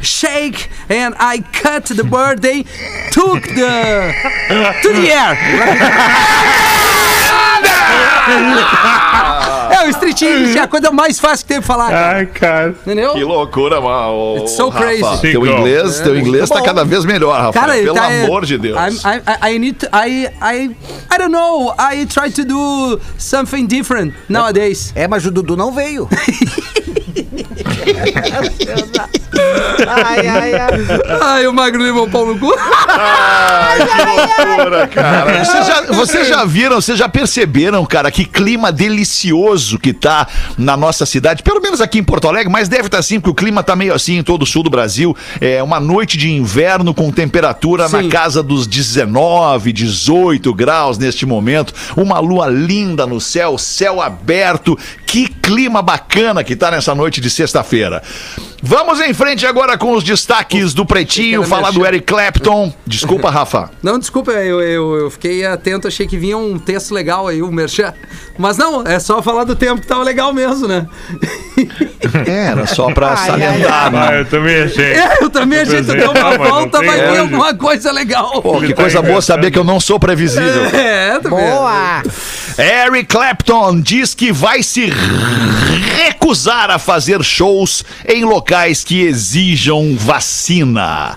shake 0.01 0.69
and 0.89 1.15
I 1.21 1.43
cut 1.43 1.95
the 1.95 2.03
bird. 2.03 2.41
They 2.41 2.65
took 3.13 3.43
the 3.43 4.15
to 4.83 4.93
the 4.93 5.11
air. 5.11 5.37
é 9.71 9.87
o 9.87 9.91
Street 9.91 10.23
English 10.23 10.59
é 10.59 10.63
a 10.63 10.69
coisa 10.69 10.91
mais 10.91 11.19
fácil 11.19 11.47
que 11.47 11.53
tem 11.53 11.61
pra 11.61 11.67
falar. 11.67 11.91
cara. 11.91 12.17
Ai, 12.17 12.27
cara. 12.27 12.69
Entendeu? 12.71 13.13
Que 13.13 13.25
loucura, 13.25 13.81
mano. 13.81 14.39
It's 14.39 14.53
so 14.53 14.71
crazy. 14.71 15.03
Teu 15.21 15.47
inglês, 15.47 16.01
teu 16.01 16.19
inglês 16.19 16.49
tá 16.49 16.63
cada 16.63 16.85
vez 16.85 17.05
melhor, 17.05 17.33
Rafa. 17.39 17.53
Cara, 17.59 17.75
Pelo 17.75 17.95
tá, 17.95 18.07
amor 18.07 18.45
de 18.47 18.59
Deus. 18.59 18.77
I, 18.77 19.51
I, 19.51 19.55
I 19.55 19.59
need 19.59 19.79
to, 19.79 19.87
I, 19.93 20.27
I, 20.41 20.77
I 21.13 21.19
don't 21.19 21.33
know. 21.33 21.75
I 21.79 22.07
try 22.07 22.31
to 22.31 22.45
do 22.45 23.01
something 23.19 23.67
different 23.67 24.15
nowadays. 24.29 24.93
É, 24.95 25.07
mas 25.09 25.27
o 25.27 25.31
Dudu 25.31 25.57
não 25.57 25.73
veio. 25.73 26.09
ai, 29.89 30.27
ai, 30.27 30.55
ai. 30.55 30.71
Ai, 31.21 31.47
o 31.47 31.53
Magro 31.53 31.83
levou 31.83 32.07
o 32.07 32.11
pau 32.11 32.27
no 32.27 32.39
cu. 32.39 32.53
Ai, 32.89 33.79
que 33.79 34.45
loucura, 34.45 34.87
cara. 34.89 35.45
Vocês 35.45 35.67
já, 35.67 35.81
vocês 35.93 36.29
já 36.29 36.45
viram, 36.45 36.81
vocês 36.81 36.99
já 36.99 37.09
perceberam, 37.09 37.85
cara, 37.85 38.11
que 38.11 38.25
clima 38.25 38.71
delicioso 38.73 39.79
que 39.79 39.93
tá 39.93 40.27
na 40.57 40.77
nossa 40.77 41.05
cidade, 41.07 41.43
pelo 41.43 41.61
menos 41.61 41.81
aqui 41.81 41.99
em 41.99 42.05
Porto 42.05 42.29
Alegre, 42.29 42.51
mas 42.53 42.69
deve 42.69 42.87
estar 42.87 42.99
assim, 42.99 43.21
porque 43.21 43.31
o 43.31 43.35
clima 43.35 43.63
tá 43.63 43.77
meio 43.77 43.95
assim 43.95 44.19
em 44.19 44.23
todo 44.23 44.43
o 44.43 44.47
sul 44.47 44.63
do 44.63 44.71
Brasil. 44.71 45.17
É 45.41 45.63
uma 45.63 45.81
noite 45.81 46.17
de 46.17 46.31
inverno 46.31 46.95
com 46.95 47.11
temperatura 47.11 47.89
na 47.89 48.03
Sim. 48.03 48.09
casa 48.09 48.43
dos 48.43 48.67
19, 48.67 49.73
18 49.73 50.55
graus 50.55 50.99
neste 50.99 51.27
momento. 51.27 51.75
Uma 51.97 52.19
lua 52.19 52.47
linda 52.47 53.07
no 53.07 53.21
céu, 53.21 53.59
céu 53.59 54.01
aberto. 54.01 54.79
Que 55.07 55.29
clima 55.29 55.81
bacana 55.81 56.43
que 56.43 56.57
tá 56.57 56.71
nessa 56.71 56.95
noite 56.95 57.21
de 57.21 57.31
sexta-feira. 57.31 57.74
Vamos 58.67 58.99
em 58.99 59.13
frente 59.13 59.47
agora 59.47 59.77
com 59.77 59.93
os 59.93 60.03
destaques 60.03 60.73
do 60.73 60.87
Pretinho, 60.87 61.43
falar 61.43 61.71
do. 61.71 61.85
Eric 61.85 62.07
Clapton. 62.07 62.73
Desculpa, 62.87 63.31
Rafa. 63.31 63.71
Não, 63.83 63.99
desculpa, 63.99 64.33
eu, 64.33 64.59
eu, 64.63 64.95
eu 65.01 65.11
fiquei 65.11 65.45
atento, 65.45 65.87
achei 65.87 66.07
que 66.07 66.17
vinha 66.17 66.39
um 66.39 66.59
texto 66.59 66.95
legal 66.95 67.29
aí, 67.29 67.43
um 67.43 67.53
merchan. 67.53 67.93
Mas 68.39 68.57
não, 68.57 68.83
é 68.83 68.99
só 68.99 69.23
falar 69.23 69.45
do 69.45 69.55
tempo 69.55 69.81
que 69.81 69.87
tava 69.87 70.03
legal 70.03 70.33
mesmo, 70.33 70.67
né? 70.67 70.87
É, 72.27 72.49
era 72.49 72.67
só 72.67 72.93
pra 72.93 73.11
Ai, 73.11 73.27
salientar, 73.27 73.91
né? 73.91 74.09
Ah, 74.11 74.15
eu 74.15 74.25
também 74.27 74.63
achei. 74.63 74.93
É, 74.93 75.23
eu 75.23 75.31
também 75.31 75.61
achei 75.61 75.83
que 75.83 75.95
deu 75.95 76.11
uma 76.11 76.23
mas 76.23 76.39
não 76.39 76.47
volta, 76.47 76.83
vai 76.83 76.99
ter 76.99 77.09
onde. 77.09 77.19
alguma 77.19 77.55
coisa 77.55 77.91
legal. 77.91 78.43
Pô, 78.43 78.61
que 78.61 78.75
tá 78.75 78.83
coisa 78.83 79.01
boa 79.01 79.23
saber 79.23 79.51
que 79.51 79.59
eu 79.59 79.65
não 79.65 79.81
sou 79.81 79.99
previsível. 79.99 80.67
É, 80.67 81.19
tá 81.19 81.31
vendo? 81.31 81.31
Boa. 81.31 82.03
Eric 82.59 83.07
Clapton 83.07 83.81
diz 83.81 84.15
que 84.15 84.33
vai 84.33 84.63
se 84.63 84.93
recusar 85.97 86.71
a 86.71 86.79
fazer 86.79 87.23
shows 87.25 87.64
em 88.07 88.25
locais 88.25 88.85
que 88.85 89.01
exijam 89.01 89.97
vacina. 89.97 91.17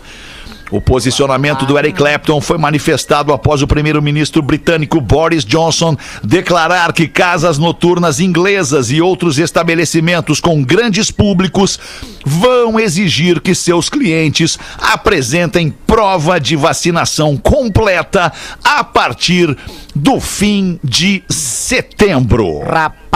O 0.70 0.82
posicionamento 0.82 1.66
do 1.66 1.78
Eric 1.78 1.98
Clapton 1.98 2.42
foi 2.42 2.58
manifestado 2.58 3.32
após 3.32 3.62
o 3.62 3.68
primeiro-ministro 3.68 4.42
britânico 4.42 5.00
Boris 5.00 5.46
Johnson 5.46 5.96
declarar 6.22 6.92
que 6.92 7.08
casas 7.08 7.58
noturnas 7.58 8.20
inglesas 8.20 8.92
e 8.92 9.02
outros 9.02 9.40
estabelecimentos 9.40 10.42
com 10.42 10.62
grandes 10.62 11.10
públicos 11.10 11.80
vão 12.26 12.78
exigir 12.78 13.40
que 13.40 13.56
seus 13.56 13.90
clientes 13.90 14.60
apresentem 14.78 15.74
prova 15.86 16.38
de 16.38 16.58
vacinação 16.58 17.38
completa 17.38 18.32
a 18.62 18.84
partir 18.84 19.56
do 19.96 20.20
fim 20.20 20.80
de 20.84 21.24
setembro. 21.30 22.60
Rapaz. 22.60 23.07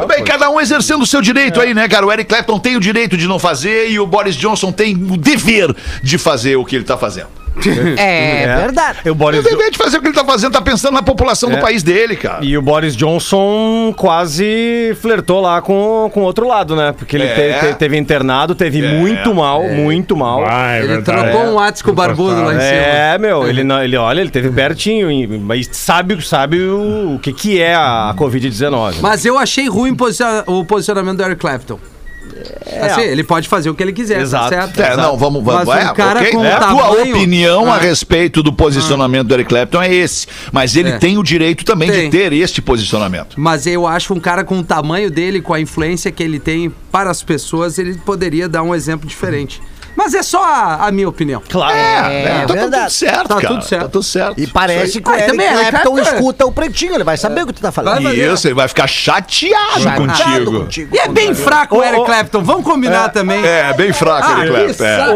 Tudo 0.00 0.08
bem, 0.08 0.24
cada 0.24 0.50
um 0.50 0.60
exercendo 0.60 1.02
o 1.02 1.06
seu 1.06 1.20
direito 1.20 1.60
aí, 1.60 1.74
né, 1.74 1.88
cara? 1.88 2.06
O 2.06 2.12
Eric 2.12 2.28
Clapton 2.28 2.58
tem 2.58 2.76
o 2.76 2.80
direito 2.80 3.16
de 3.16 3.26
não 3.26 3.38
fazer 3.38 3.90
e 3.90 3.98
o 3.98 4.06
Boris 4.06 4.36
Johnson 4.36 4.70
tem 4.72 4.94
o 4.94 5.16
dever 5.16 5.74
de 6.02 6.18
fazer 6.18 6.56
o 6.56 6.64
que 6.64 6.76
ele 6.76 6.84
tá 6.84 6.96
fazendo. 6.96 7.37
É, 7.98 8.56
verdade. 8.56 8.98
E 9.04 9.10
o 9.10 9.14
Boris, 9.14 9.44
Ele, 9.44 9.70
de 9.70 9.78
fazer 9.78 9.98
o 9.98 10.00
que 10.00 10.08
ele 10.08 10.14
tá 10.14 10.24
fazendo, 10.24 10.52
tá 10.52 10.60
pensando 10.62 10.94
na 10.94 11.02
população 11.02 11.50
É. 11.50 11.56
do 11.56 11.60
país 11.60 11.82
dele, 11.82 12.16
cara. 12.16 12.44
e 12.44 12.56
o 12.56 12.62
Boris 12.62 12.94
Johnson 12.96 13.92
quase 13.96 14.96
flertou 15.00 15.40
lá 15.40 15.60
com 15.60 16.10
com 16.12 16.20
o 16.20 16.22
outro 16.24 16.46
lado, 16.46 16.74
né? 16.76 16.92
Porque 16.96 17.16
ele 17.16 17.24
É. 17.24 17.58
te- 17.60 17.66
te- 17.68 17.74
teve 17.74 17.96
internado, 17.96 18.54
teve 18.54 18.82
muito 18.82 19.34
mal, 19.34 19.62
muito 19.64 20.16
mal. 20.16 20.40
Vai, 20.42 20.78
Ele 20.78 20.88
verdade. 20.88 21.22
trocou 21.22 21.46
um 21.50 21.54
WhatsApp 21.54 21.84
com 21.84 21.90
o 21.90 21.94
barbudo 21.94 22.34
lá 22.42 22.54
em 22.54 22.60
cima. 22.60 22.62
É, 22.62 23.18
meu, 23.18 23.46
ele, 23.48 23.64
não- 23.64 23.82
ele 23.82 23.96
olha, 23.96 24.20
ele 24.20 24.30
teve 24.30 24.50
pertinho, 24.50 25.10
e- 25.10 25.26
mas 25.26 25.68
sabe, 25.72 26.20
sabe 26.24 26.58
o, 26.60 27.14
o 27.14 27.18
que, 27.18 27.32
que 27.32 27.60
é 27.60 27.74
a 27.74 28.14
Covid-19. 28.16 28.96
Mas 29.00 29.24
eu 29.24 29.36
achei 29.38 29.68
ruim 29.68 29.94
posiciona- 29.94 30.44
o 30.46 30.64
posicionamento 30.64 31.16
do 31.18 31.22
Eric 31.24 31.40
Clapton. 31.40 31.78
Assim, 32.82 33.00
ele 33.02 33.24
pode 33.24 33.48
fazer 33.48 33.70
o 33.70 33.74
que 33.74 33.82
ele 33.82 33.92
quiser, 33.92 34.20
Exato. 34.20 34.50
tá 34.50 34.62
certo? 34.68 34.80
É, 34.80 34.96
não, 34.96 35.16
vamos, 35.16 35.42
vamos. 35.42 35.64
Mas 35.66 35.86
um 35.86 35.88
é, 35.90 35.94
cara 35.94 36.20
ok. 36.20 36.32
com 36.32 36.44
É, 36.44 36.52
a 36.52 36.58
tua 36.60 36.82
tamanho- 36.82 37.16
opinião 37.16 37.72
a 37.72 37.76
Ah. 37.76 37.78
respeito 37.78 38.42
do 38.42 38.52
posicionamento 38.52 39.26
do 39.28 39.34
Eric 39.34 39.48
Clapton 39.48 39.82
é 39.82 39.92
esse. 39.94 40.26
Mas 40.52 40.76
ele 40.76 40.90
É. 40.90 40.98
tem 40.98 41.18
o 41.18 41.22
direito 41.22 41.64
também 41.64 41.90
Tem. 41.90 42.04
de 42.10 42.16
ter 42.16 42.32
este 42.32 42.60
posicionamento. 42.62 43.34
Mas 43.36 43.66
eu 43.66 43.86
acho 43.86 44.12
um 44.14 44.20
cara 44.20 44.44
com 44.44 44.58
o 44.58 44.64
tamanho 44.64 45.10
dele, 45.10 45.40
com 45.40 45.54
a 45.54 45.60
influência 45.60 46.10
que 46.12 46.22
ele 46.22 46.38
tem 46.38 46.72
para 46.92 47.10
as 47.10 47.22
pessoas, 47.22 47.78
ele 47.78 47.94
poderia 47.98 48.48
dar 48.48 48.62
um 48.62 48.74
exemplo 48.74 49.08
diferente. 49.08 49.60
Mas 49.96 50.14
é 50.14 50.22
só 50.22 50.42
a, 50.44 50.86
a 50.86 50.92
minha 50.92 51.08
opinião. 51.08 51.42
Claro. 51.48 51.74
É, 51.74 52.24
É, 52.24 52.46
tá, 52.46 52.54
tudo 52.56 52.90
certo, 52.90 53.28
Tá 53.28 53.34
cara. 53.36 53.48
tudo 53.48 53.64
certo. 53.64 53.82
Tá 53.82 53.88
tudo 53.88 54.02
certo. 54.04 54.40
E 54.40 54.46
parece 54.46 55.00
que 55.00 55.08
o 55.08 55.12
Ah, 55.12 55.16
Eric 55.18 55.30
também, 55.30 55.46
Eric 55.46 55.70
Clapton 55.70 55.98
é- 55.98 56.02
escuta 56.02 56.46
o 56.46 56.52
pretinho, 56.52 56.94
ele 56.94 57.04
vai 57.04 57.16
saber 57.16 57.42
o 57.42 57.46
que 57.46 57.52
tu 57.52 57.60
tá 57.60 57.72
falando. 57.72 58.02
Vai. 58.04 58.14
Isso, 58.14 58.46
ele 58.46 58.54
vai 58.54 58.68
ficar 58.68 58.86
chateado, 58.86 59.80
Chateado 59.82 60.52
contigo. 60.52 60.94
E 60.94 60.98
é 60.98 61.08
bem 61.08 61.34
fraco 61.34 61.78
o 61.78 61.82
Eric 61.84 62.00
ô, 62.00 62.04
Clapton, 62.04 62.42
vamos 62.42 62.64
combinar 62.64 63.08
também. 63.10 63.44
É, 63.44 63.72
bem 63.74 63.92
fraco, 63.92 64.28
Ah, 64.30 64.46
Eric 64.46 64.74
Clapton. 64.74 64.84
é. 64.84 64.98
É, 64.98 65.10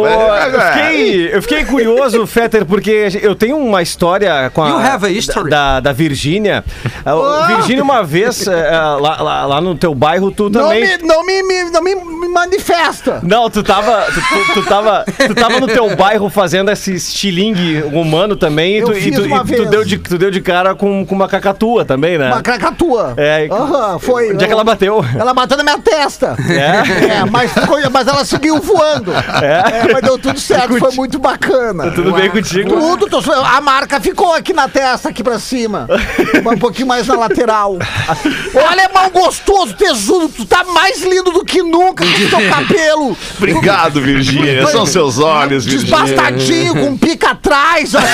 eu, 0.54 0.60
é. 0.60 0.72
fiquei, 0.72 1.34
eu 1.36 1.42
fiquei 1.42 1.64
curioso, 1.64 2.26
Fetter, 2.26 2.64
porque 2.66 3.08
eu 3.22 3.34
tenho 3.34 3.56
uma 3.56 3.82
história 3.82 4.50
com 4.52 4.62
a. 4.62 4.68
You 4.68 4.76
have 4.78 5.06
a 5.06 5.10
history. 5.10 5.50
Da, 5.50 5.80
da 5.80 5.92
Virgínia. 5.92 6.64
A 7.04 7.46
Virgínia, 7.46 7.82
uma 7.82 8.02
vez, 8.02 8.46
é, 8.46 8.52
é, 8.74 8.76
lá, 8.78 9.20
lá, 9.22 9.46
lá 9.46 9.60
no 9.60 9.74
teu 9.74 9.94
bairro, 9.94 10.30
tu 10.30 10.44
Não, 10.50 10.62
também. 10.62 10.80
me, 10.82 10.98
não, 11.06 11.24
me, 11.24 11.42
me- 11.42 11.70
não 11.70 11.82
me, 11.82 11.94
me 11.94 12.28
manifesta. 12.28 13.20
Não, 13.22 13.48
tu 13.50 13.62
tava. 13.62 14.06
Tu, 14.12 14.20
tu, 14.20 14.54
tu 14.62 14.66
tava. 14.72 15.04
Tu 15.26 15.34
tava 15.34 15.60
no 15.60 15.66
teu 15.66 15.94
bairro 15.96 16.30
fazendo 16.30 16.70
esse 16.70 16.94
estilingue 16.94 17.82
humano 17.92 18.36
também. 18.36 18.78
E 18.78 18.82
tu, 18.84 18.92
e 18.92 19.10
tu, 19.10 19.26
e 19.26 19.56
tu 19.56 19.64
deu 19.66 19.84
de, 19.84 19.98
tu 19.98 20.18
deu 20.18 20.30
de 20.30 20.40
cara 20.40 20.74
com, 20.74 21.04
com 21.04 21.14
uma 21.14 21.28
cacatua 21.28 21.84
também, 21.84 22.16
né? 22.16 22.28
Uma 22.28 22.42
cracatua. 22.42 23.14
É, 23.16 23.48
Aham, 23.50 23.98
foi. 23.98 24.32
Onde 24.32 24.44
é 24.44 24.46
que 24.46 24.52
ela 24.52 24.64
bateu? 24.64 25.04
Ela 25.18 25.34
bateu 25.34 25.56
na 25.56 25.62
minha 25.64 25.78
testa. 25.78 26.36
É? 26.48 27.18
É, 27.18 27.24
mas, 27.30 27.52
mas 27.92 28.08
ela 28.08 28.24
seguiu 28.24 28.58
voando. 28.60 29.12
É, 29.12 29.92
mas 29.92 30.02
deu 30.02 30.18
tudo 30.18 30.38
certo, 30.40 30.78
foi 30.78 30.92
muito 30.92 31.18
bacana. 31.18 31.90
Tudo 31.90 32.12
bem 32.12 32.30
contigo? 32.30 32.70
Tudo, 32.70 33.06
tô- 33.08 33.32
a 33.32 33.60
marca 33.60 34.00
ficou 34.00 34.32
aqui 34.34 34.52
na 34.52 34.68
testa, 34.68 35.08
aqui 35.10 35.22
pra 35.22 35.38
cima. 35.38 35.86
um 36.50 36.58
pouquinho 36.58 36.88
mais 36.88 37.06
na 37.06 37.14
lateral. 37.16 37.74
Ô, 37.74 38.58
alemão 38.70 39.10
gostoso, 39.10 39.74
tesudo, 39.74 40.28
tu 40.28 40.44
tá 40.44 40.64
mais 40.64 41.02
lindo 41.02 41.30
do 41.30 41.44
que 41.44 41.62
nunca 41.62 42.04
com 42.04 42.10
o 42.10 42.28
teu 42.28 42.48
cabelo. 42.50 43.16
Obrigado, 43.36 44.00
Virgínia. 44.00 44.51
São 44.70 44.86
seus 44.86 45.18
olhos, 45.18 45.64
Virgínia. 45.64 45.96
Desbastadinho, 46.04 46.74
com 46.74 46.96
pica 46.96 47.30
atrás, 47.30 47.94
achei. 47.94 48.10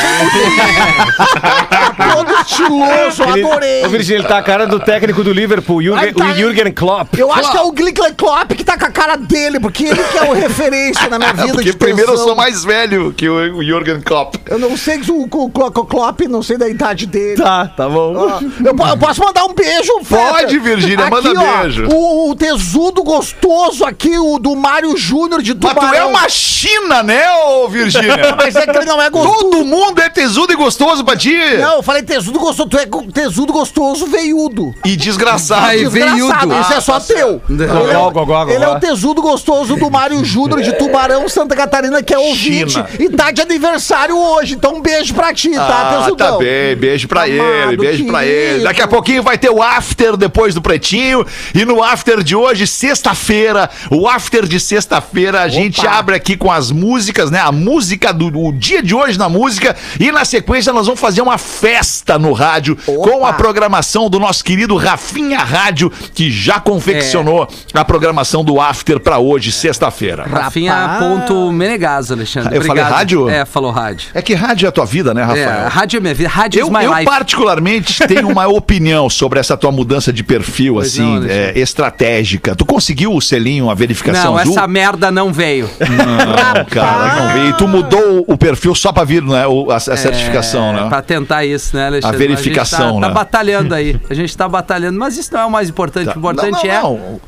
Tá 1.97 2.13
todo 2.15 2.33
estiloso, 2.41 3.23
eu 3.23 3.37
Ele- 3.37 3.47
adorei. 3.47 3.85
Ô, 3.85 3.89
Virgínia, 3.89 4.19
ele 4.21 4.29
tá 4.29 4.39
a 4.39 4.43
cara 4.43 4.67
do 4.67 4.79
técnico 4.81 5.23
do 5.25 5.33
Liverpool, 5.33 5.83
Jürgen, 5.83 6.05
Ai, 6.05 6.13
tá. 6.13 6.25
o 6.27 6.35
Jürgen 6.35 6.73
Klopp. 6.73 7.15
Eu 7.19 7.33
acho 7.33 7.51
que 7.51 7.57
é 7.57 7.61
o 7.63 7.73
Glickler 7.73 8.15
Klopp 8.15 8.53
que 8.53 8.65
tá 8.65 8.79
com 8.79 8.87
a 8.87 8.91
cara 8.91 9.17
dele, 9.17 9.61
porque 9.61 9.85
ele 9.85 10.03
que 10.03 10.19
é 10.19 10.23
o 10.25 10.33
referência 10.33 11.09
na 11.09 11.19
minha 11.19 11.33
vida 11.35 11.53
Porque 11.53 11.71
de 11.71 11.77
primeiro 11.77 12.13
eu 12.13 12.19
sou 12.19 12.35
mais 12.35 12.65
velho 12.65 13.13
que 13.13 13.29
o 13.29 13.39
o 13.59 13.63
Jürgen 13.65 14.01
Klopp. 14.01 14.35
Eu 14.47 14.59
não 14.59 14.77
sei 14.77 15.03
se 15.03 15.11
o, 15.11 15.23
o, 15.31 15.45
o 15.45 15.49
Klopp, 15.51 16.21
não 16.29 16.43
sei 16.43 16.57
da 16.59 16.69
idade 16.69 17.07
dele. 17.07 17.37
Tá, 17.41 17.67
tá 17.67 17.89
bom. 17.89 18.15
Ó, 18.17 18.41
Eu, 18.41 18.89
eu 18.89 18.97
posso 18.99 19.21
mandar 19.23 19.45
um 19.45 19.55
beijo, 19.55 19.93
Pode, 20.09 20.41
Fetter? 20.47 20.61
Virgínia, 20.61 21.09
manda 21.11 21.31
ó, 21.37 21.63
beijo. 21.63 21.87
O, 21.91 22.31
o 22.31 22.35
tesudo 22.37 23.03
gostoso 23.03 23.85
aqui, 23.85 24.19
o 24.19 24.39
do 24.39 24.55
Mário 24.57 24.97
Júnior 24.97 25.43
de 25.43 25.55
Mas 25.55 25.73
Tubarão. 25.75 25.91
tu 25.91 25.95
é 25.97 26.05
uma 26.05 26.28
China, 26.29 27.03
né, 27.03 27.23
ô 27.47 27.69
Virgínia? 27.69 28.35
Mas 28.37 28.55
é 28.57 28.67
que 28.67 28.77
ele 28.77 28.85
não 28.87 29.01
é 29.01 29.11
gostoso. 29.11 29.39
Todo 29.51 29.65
mundo 29.65 30.01
é 30.01 30.09
tesudo 30.09 30.53
e 30.53 30.57
gostoso 30.57 31.05
pra 31.05 31.17
ti. 31.17 31.37
Não, 31.61 31.77
eu 31.77 31.83
falei 31.83 32.03
tesudo 32.03 32.39
gostoso. 32.39 32.69
Tu 32.69 32.79
é 32.79 32.87
tesudo 33.13 33.53
gostoso 33.53 34.07
veiudo. 34.07 34.75
E 34.85 34.97
desgraçado. 34.97 35.71
Desgraçado, 35.79 36.49
veiudo. 36.49 36.61
isso 36.61 36.73
é 36.73 36.81
só 36.81 37.01
teu. 37.01 37.41
Ele 37.49 37.65
é, 37.65 37.67
Gogó, 37.67 38.11
gogó, 38.25 38.49
ele 38.51 38.65
é 38.65 38.69
o 38.69 38.79
tesudo 38.81 39.21
gostoso 39.23 39.77
do 39.77 39.91
Mário 39.91 40.25
Júnior 40.25 40.63
de 40.63 40.73
Tubarão, 40.73 41.29
Santa 41.29 41.55
Catarina, 41.57 42.03
que 42.03 42.13
é 42.15 42.19
ouvinte 42.19 42.73
China. 42.73 42.89
e 42.99 43.09
tá 43.11 43.31
de 43.31 43.41
aniversário 43.41 44.17
hoje. 44.17 44.55
Então 44.55 44.77
um 44.77 44.81
beijo 44.81 45.15
pra 45.15 45.33
ti, 45.33 45.51
tá, 45.51 45.67
Ah, 45.69 45.99
tesudão? 46.05 46.33
tá 46.33 46.39
bem, 46.39 46.77
beijo 46.77 47.07
pra 47.09 47.23
Amado, 47.25 47.73
ele, 47.73 47.77
beijo 47.77 48.07
pra 48.07 48.25
ele. 48.27 48.65
Daqui 48.65 48.83
a 48.83 48.89
pouquinho 48.89 49.23
vai 49.23 49.37
ter 49.39 49.51
o 49.51 49.63
after 49.63 50.17
depois 50.17 50.55
do 50.55 50.63
Pretinho. 50.63 51.25
E 51.55 51.65
no 51.65 51.83
after 51.83 52.23
de 52.23 52.35
hoje, 52.35 52.67
sexta-feira, 52.67 53.69
o 53.91 54.09
after 54.09 54.47
de 54.47 54.59
sexta-feira, 54.59 55.43
a 55.43 55.49
gente 55.49 55.87
abre 55.87 56.15
aqui 56.19 56.37
com 56.37 56.51
as 56.51 56.71
músicas, 56.71 57.31
né? 57.31 57.41
A 57.41 57.51
música 57.53 58.13
do 58.13 58.29
o 58.39 58.53
dia 58.53 58.83
de 58.83 58.95
hoje 58.95 59.19
na 59.19 59.29
música. 59.29 59.75
E 59.99 60.13
na 60.13 60.25
sequência, 60.25 60.73
nós 60.73 60.87
vamos 60.87 61.01
fazer 61.01 61.23
uma 61.23 61.39
festa 61.39 62.19
no 62.19 62.33
rádio 62.33 62.77
com 62.85 63.25
a 63.25 63.33
programação 63.33 64.11
do 64.11 64.19
nosso 64.19 64.45
querido 64.45 64.77
Rafinha 64.77 65.39
Rádio, 65.39 65.91
que 66.15 66.31
já 66.31 66.61
confeccionou 66.61 67.49
É. 67.75 67.79
a 67.79 67.85
programação 67.85 68.45
do 68.45 68.61
after 68.61 69.01
pra 69.01 69.19
hoje, 69.19 69.51
sexta-feira. 69.53 70.25
Rafinha 70.25 70.97
ponto 70.99 71.51
Menegas, 71.53 72.11
Alexandre. 72.13 72.57
Eu 72.57 72.63
falei 72.63 72.83
rádio? 72.83 73.29
É, 73.29 73.45
falou 73.45 73.71
rádio. 73.71 74.09
É 74.13 74.21
que 74.21 74.35
rádio 74.35 74.67
é 74.67 74.69
a 74.69 74.73
tua 74.73 74.85
vida, 74.85 75.15
né, 75.15 75.23
Rafael? 75.23 75.49
É, 75.49 75.67
rádio 75.69 75.97
é 75.99 76.01
minha 76.01 76.15
vida. 76.15 76.29
Rádio 76.29 76.61
Eu, 76.61 76.71
my 76.71 76.85
eu 76.85 76.93
life. 76.93 77.05
particularmente 77.05 77.99
tenho 78.07 78.29
uma 78.29 78.47
opinião 78.49 79.09
sobre 79.09 79.39
essa 79.41 79.57
tua 79.57 79.71
mudança 79.73 80.13
de 80.13 80.23
perfil, 80.23 80.75
Pois 80.75 80.89
assim, 80.89 81.21
não, 81.21 81.27
é, 81.29 81.53
estratégica. 81.59 82.55
Tu 82.57 82.65
conseguiu 82.67 83.15
o 83.15 83.21
selinho, 83.21 83.71
a 83.71 83.75
verificação 83.75 84.33
Não, 84.33 84.39
azul? 84.39 84.53
essa 84.53 84.67
merda 84.67 85.11
não 85.11 85.33
veio. 85.33 85.69
Não, 86.55 86.65
cara, 86.65 87.15
não 87.23 87.33
veio. 87.35 87.49
E 87.51 87.53
tu 87.55 87.69
mudou 87.69 88.25
o 88.27 88.37
perfil 88.37 88.75
só 88.75 88.93
pra 88.93 89.05
vir, 89.05 89.23
né? 89.23 89.47
o- 89.47 89.71
a, 89.71 89.77
a 89.77 89.81
certificação, 89.81 90.71
É, 90.71 90.73
né? 90.83 90.89
Pra 90.89 91.03
tentar 91.03 91.45
isso, 91.45 91.77
né, 91.77 91.87
Alexandre? 91.87 92.17
A 92.17 92.19
verificação, 92.19 92.79
a 92.79 92.83
gente 92.93 92.95
tá, 92.95 93.01
né? 93.01 93.09
tá 93.09 93.15
batalhando 93.15 93.75
aí. 93.75 94.01
A 94.09 94.15
gente 94.15 94.37
tá 94.37 94.49
batalhando, 94.49 94.99
mas 94.99 95.17
isso 95.17 95.33
não 95.33 95.41
é 95.41 95.47
o 95.47 95.51
mais 95.51 95.69
importante. 95.69 96.09
O 96.09 96.19
importante 96.19 96.67
não, 96.67 96.73
é 96.73 96.83
não, 96.83 96.95
não. 96.99 97.21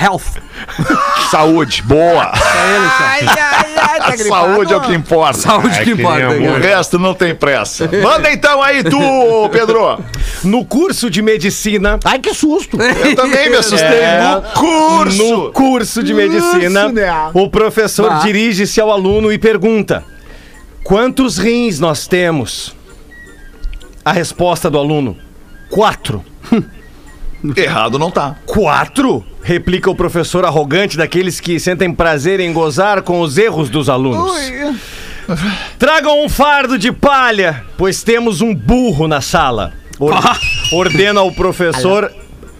Health. 0.00 0.40
Saúde, 1.30 1.82
boa. 1.82 2.32
É 2.34 2.76
ele, 2.76 2.86
Ai, 2.98 3.20
ai, 3.28 3.76
ai, 3.76 4.16
tá? 4.16 4.16
Saúde 4.24 4.72
é 4.72 4.76
o 4.76 4.80
que 4.80 4.94
importa. 4.94 5.38
Saúde 5.38 5.84
que 5.84 5.90
importa. 5.90 6.28
nem 6.30 6.48
O 6.48 6.58
resto 6.58 6.98
não 6.98 7.14
tem 7.14 7.34
pressa. 7.34 7.88
Manda 8.02 8.32
então 8.32 8.62
aí 8.62 8.82
tu, 8.82 9.48
Pedro. 9.52 10.02
No 10.42 10.64
curso 10.64 11.10
de 11.10 11.20
medicina. 11.20 11.98
Ai, 12.04 12.18
que 12.18 12.32
susto. 12.32 12.80
Eu 12.80 13.14
também 13.14 13.50
me 13.50 13.56
assustei. 13.56 14.00
É. 14.00 14.20
No 14.22 14.42
curso. 14.42 15.18
No 15.18 15.52
curso 15.52 16.02
de 16.02 16.14
medicina, 16.14 16.86
Isso, 16.86 16.92
né? 16.92 17.30
o 17.34 17.48
professor 17.50 18.20
dirige-se 18.20 18.80
ao 18.80 18.90
aluno 18.90 19.30
e 19.30 19.38
pergunta: 19.38 20.02
Quantos 20.82 21.36
rins 21.38 21.78
nós 21.78 22.06
temos? 22.06 22.74
A 24.04 24.12
resposta 24.12 24.70
do 24.70 24.78
aluno: 24.78 25.16
Quatro. 25.70 26.24
Errado 27.56 27.98
não 27.98 28.10
tá. 28.10 28.36
Quatro? 28.46 29.24
Replica 29.42 29.90
o 29.90 29.94
professor 29.94 30.44
arrogante 30.44 30.96
daqueles 30.96 31.40
que 31.40 31.58
sentem 31.58 31.92
prazer 31.92 32.38
em 32.40 32.52
gozar 32.52 33.02
com 33.02 33.20
os 33.20 33.38
erros 33.38 33.70
dos 33.70 33.88
alunos. 33.88 34.30
Tragam 35.78 36.24
um 36.24 36.28
fardo 36.28 36.76
de 36.78 36.92
palha, 36.92 37.64
pois 37.78 38.02
temos 38.02 38.40
um 38.40 38.54
burro 38.54 39.06
na 39.08 39.20
sala. 39.20 39.72
Or- 39.98 40.14
ordena 40.72 41.22
o 41.22 41.32
professor 41.32 42.12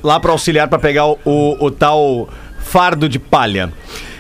lá 0.02 0.18
para 0.20 0.32
auxiliar 0.32 0.68
para 0.68 0.78
pegar 0.78 1.06
o, 1.06 1.18
o- 1.24 1.64
o 1.66 1.70
tal 1.70 2.28
fardo 2.60 3.08
de 3.08 3.18
palha. 3.18 3.72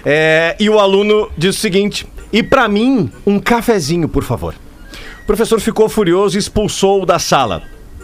É, 0.04 0.56
e 0.58 0.68
o 0.68 0.78
aluno 0.78 1.30
diz 1.38 1.56
o 1.56 1.58
seguinte: 1.58 2.06
e 2.32 2.42
para 2.42 2.68
mim, 2.68 3.10
um 3.26 3.38
cafezinho, 3.38 4.08
por 4.08 4.24
favor. 4.24 4.54
O 5.22 5.26
professor 5.26 5.60
ficou 5.60 5.88
furioso 5.88 6.36
e 6.36 6.40
expulsou-o 6.40 7.06
da 7.06 7.18
sala. 7.18 7.62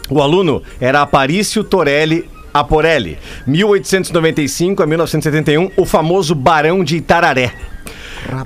O 0.09 0.21
aluno 0.21 0.63
era 0.79 1.01
Aparício 1.01 1.63
Torelli 1.63 2.29
Aporelli, 2.59 3.17
1895 3.45 4.83
a 4.83 4.85
1971, 4.85 5.71
o 5.75 5.85
famoso 5.85 6.35
Barão 6.35 6.83
de 6.83 6.97
Itararé. 6.97 7.53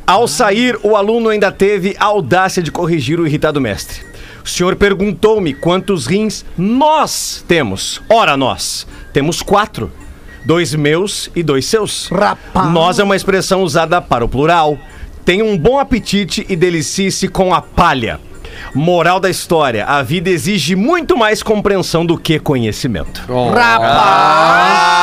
Ao 0.06 0.28
sair, 0.28 0.78
o 0.84 0.96
aluno 0.96 1.30
ainda 1.30 1.52
teve 1.52 1.96
a 2.00 2.06
audácia 2.06 2.62
de 2.62 2.72
corrigir 2.72 3.20
o 3.20 3.26
irritado 3.26 3.60
mestre. 3.60 4.02
O 4.44 4.50
senhor 4.50 4.76
perguntou-me 4.76 5.54
quantos 5.54 6.06
rins 6.06 6.44
nós 6.58 7.44
temos. 7.48 8.02
Ora, 8.10 8.36
nós 8.36 8.88
temos 9.14 9.42
quatro. 9.42 9.92
Dois 10.46 10.74
meus 10.74 11.30
e 11.36 11.44
dois 11.44 11.66
seus. 11.66 12.08
Rapaz. 12.08 12.72
Nós 12.72 12.98
é 12.98 13.04
uma 13.04 13.16
expressão 13.16 13.62
usada 13.62 14.02
para 14.02 14.26
o 14.26 14.30
plural. 14.30 14.78
Tenha 15.24 15.46
um 15.46 15.56
bom 15.56 15.78
apetite 15.78 16.46
e 16.50 16.56
delicie-se 16.56 17.28
com 17.28 17.54
a 17.54 17.62
palha. 17.62 18.20
Moral 18.74 19.20
da 19.20 19.30
história: 19.30 19.86
a 19.86 20.02
vida 20.02 20.30
exige 20.30 20.76
muito 20.76 21.18
mais 21.18 21.44
compreensão 21.44 22.06
do 22.06 22.18
que 22.18 22.40
conhecimento. 22.40 23.22
Rapaz. 23.54 25.02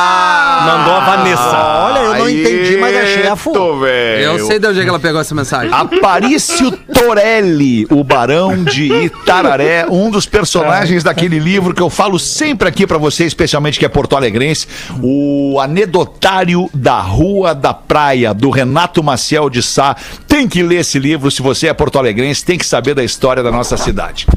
Mandou 0.65 0.93
a 0.93 0.99
Vanessa. 0.99 1.57
Olha, 1.57 1.99
eu 1.99 2.15
não 2.15 2.29
entendi, 2.29 2.77
mas 2.77 2.95
achei 2.95 3.27
a 3.27 3.35
full. 3.35 3.85
Eu 3.87 4.45
sei 4.45 4.59
de 4.59 4.67
onde 4.67 4.79
é 4.79 4.83
que 4.83 4.89
ela 4.89 4.99
pegou 4.99 5.21
essa 5.21 5.33
mensagem. 5.33 5.71
Aparício 5.73 6.77
Torelli, 6.99 7.87
o 7.89 8.03
Barão 8.03 8.61
de 8.61 8.91
Itararé, 9.05 9.85
um 9.89 10.11
dos 10.11 10.25
personagens 10.25 11.01
daquele 11.01 11.39
livro 11.39 11.73
que 11.73 11.81
eu 11.81 11.89
falo 11.89 12.19
sempre 12.19 12.67
aqui 12.67 12.85
pra 12.85 12.97
você, 12.97 13.23
especialmente 13.23 13.79
que 13.79 13.85
é 13.85 13.89
porto 13.89 14.17
alegrense, 14.17 14.67
o 15.01 15.57
Anedotário 15.61 16.69
da 16.73 16.99
Rua 16.99 17.55
da 17.55 17.73
Praia, 17.73 18.33
do 18.33 18.49
Renato 18.49 19.01
Maciel 19.01 19.49
de 19.49 19.63
Sá. 19.63 19.95
Tem 20.27 20.45
que 20.45 20.61
ler 20.61 20.81
esse 20.81 20.99
livro 20.99 21.31
se 21.31 21.41
você 21.41 21.67
é 21.67 21.73
porto 21.73 21.97
alegrense, 21.97 22.43
tem 22.43 22.57
que 22.57 22.65
saber 22.65 22.93
da 22.93 23.03
história 23.03 23.41
da 23.41 23.49
nossa 23.49 23.77
cidade. 23.77 24.27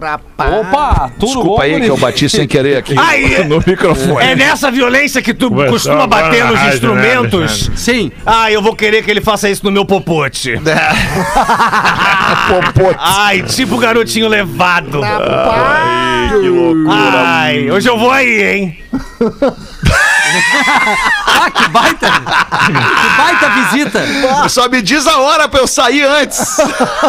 Rapaz. 0.00 0.54
Opa, 0.54 1.10
tudo 1.18 1.26
Desculpa 1.26 1.48
bom, 1.48 1.60
aí 1.60 1.80
que 1.80 1.88
eu 1.88 1.96
bati 1.96 2.28
sem 2.28 2.46
querer 2.46 2.76
aqui 2.76 2.94
Aí, 2.98 3.44
no 3.44 3.56
microfone. 3.66 4.24
É 4.24 4.36
nessa 4.36 4.70
violência 4.70 5.20
que 5.20 5.34
tu 5.34 5.48
Começou 5.48 5.72
costuma 5.72 6.06
bater 6.06 6.44
nos 6.44 6.54
rádio, 6.56 6.74
instrumentos. 6.74 7.68
né, 7.68 7.74
Sim. 7.76 8.12
Ah, 8.24 8.50
eu 8.50 8.62
vou 8.62 8.76
querer 8.76 9.02
que 9.02 9.10
ele 9.10 9.20
faça 9.20 9.48
isso 9.50 9.64
no 9.64 9.72
meu 9.72 9.84
popote. 9.84 10.54
Popote. 12.48 12.98
Ai, 12.98 13.42
tipo 13.42 13.76
garotinho 13.78 14.28
levado. 14.28 15.00
Ai, 15.02 16.28
que 16.40 16.48
loucura. 16.48 16.92
Ai, 16.94 17.70
hoje 17.70 17.88
eu 17.88 17.98
vou 17.98 18.10
aí, 18.10 18.42
hein? 18.42 18.78
Ah, 21.40 21.50
que 21.50 21.68
baita! 21.68 22.10
que 22.10 23.16
baita 23.16 23.48
visita! 23.50 24.48
Só 24.48 24.68
me 24.68 24.82
diz 24.82 25.06
a 25.06 25.18
hora 25.18 25.48
pra 25.48 25.60
eu 25.60 25.66
sair 25.66 26.04
antes. 26.04 26.58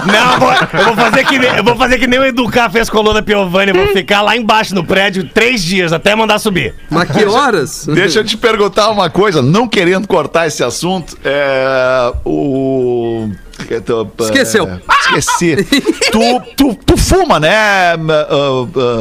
Não, 0.05 0.33
eu 0.33 0.39
vou, 0.39 0.53
eu 0.79 0.85
vou 0.85 0.95
fazer 0.95 1.25
que 1.25 1.39
nem, 1.39 1.55
eu 1.57 1.63
vou 1.63 1.75
fazer 1.75 1.97
que 1.97 2.07
nem 2.07 2.19
o 2.19 2.25
Educar 2.25 2.69
fez 2.69 2.89
com 2.89 2.99
o 2.99 3.01
Lula 3.01 3.21
Piovani. 3.21 3.73
Vou 3.73 3.87
ficar 3.87 4.21
lá 4.21 4.37
embaixo 4.37 4.75
no 4.75 4.83
prédio 4.83 5.27
três 5.29 5.63
dias 5.63 5.91
até 5.91 6.15
mandar 6.15 6.39
subir. 6.39 6.75
Mas 6.89 7.09
que 7.09 7.25
horas? 7.25 7.85
Deixa 7.87 8.19
eu 8.19 8.23
te 8.23 8.37
perguntar 8.37 8.89
uma 8.89 9.09
coisa, 9.09 9.41
não 9.41 9.67
querendo 9.67 10.07
cortar 10.07 10.47
esse 10.47 10.63
assunto, 10.63 11.17
é. 11.23 12.13
O. 12.25 13.29
eu 13.69 13.81
tô- 13.81 14.07
Esqueceu. 14.25 14.67
é, 14.67 14.79
esqueci. 15.17 15.55
tu, 16.11 16.41
tu, 16.55 16.75
tu 16.85 16.97
fuma, 16.97 17.39
né, 17.39 17.49
ah, 17.55 17.95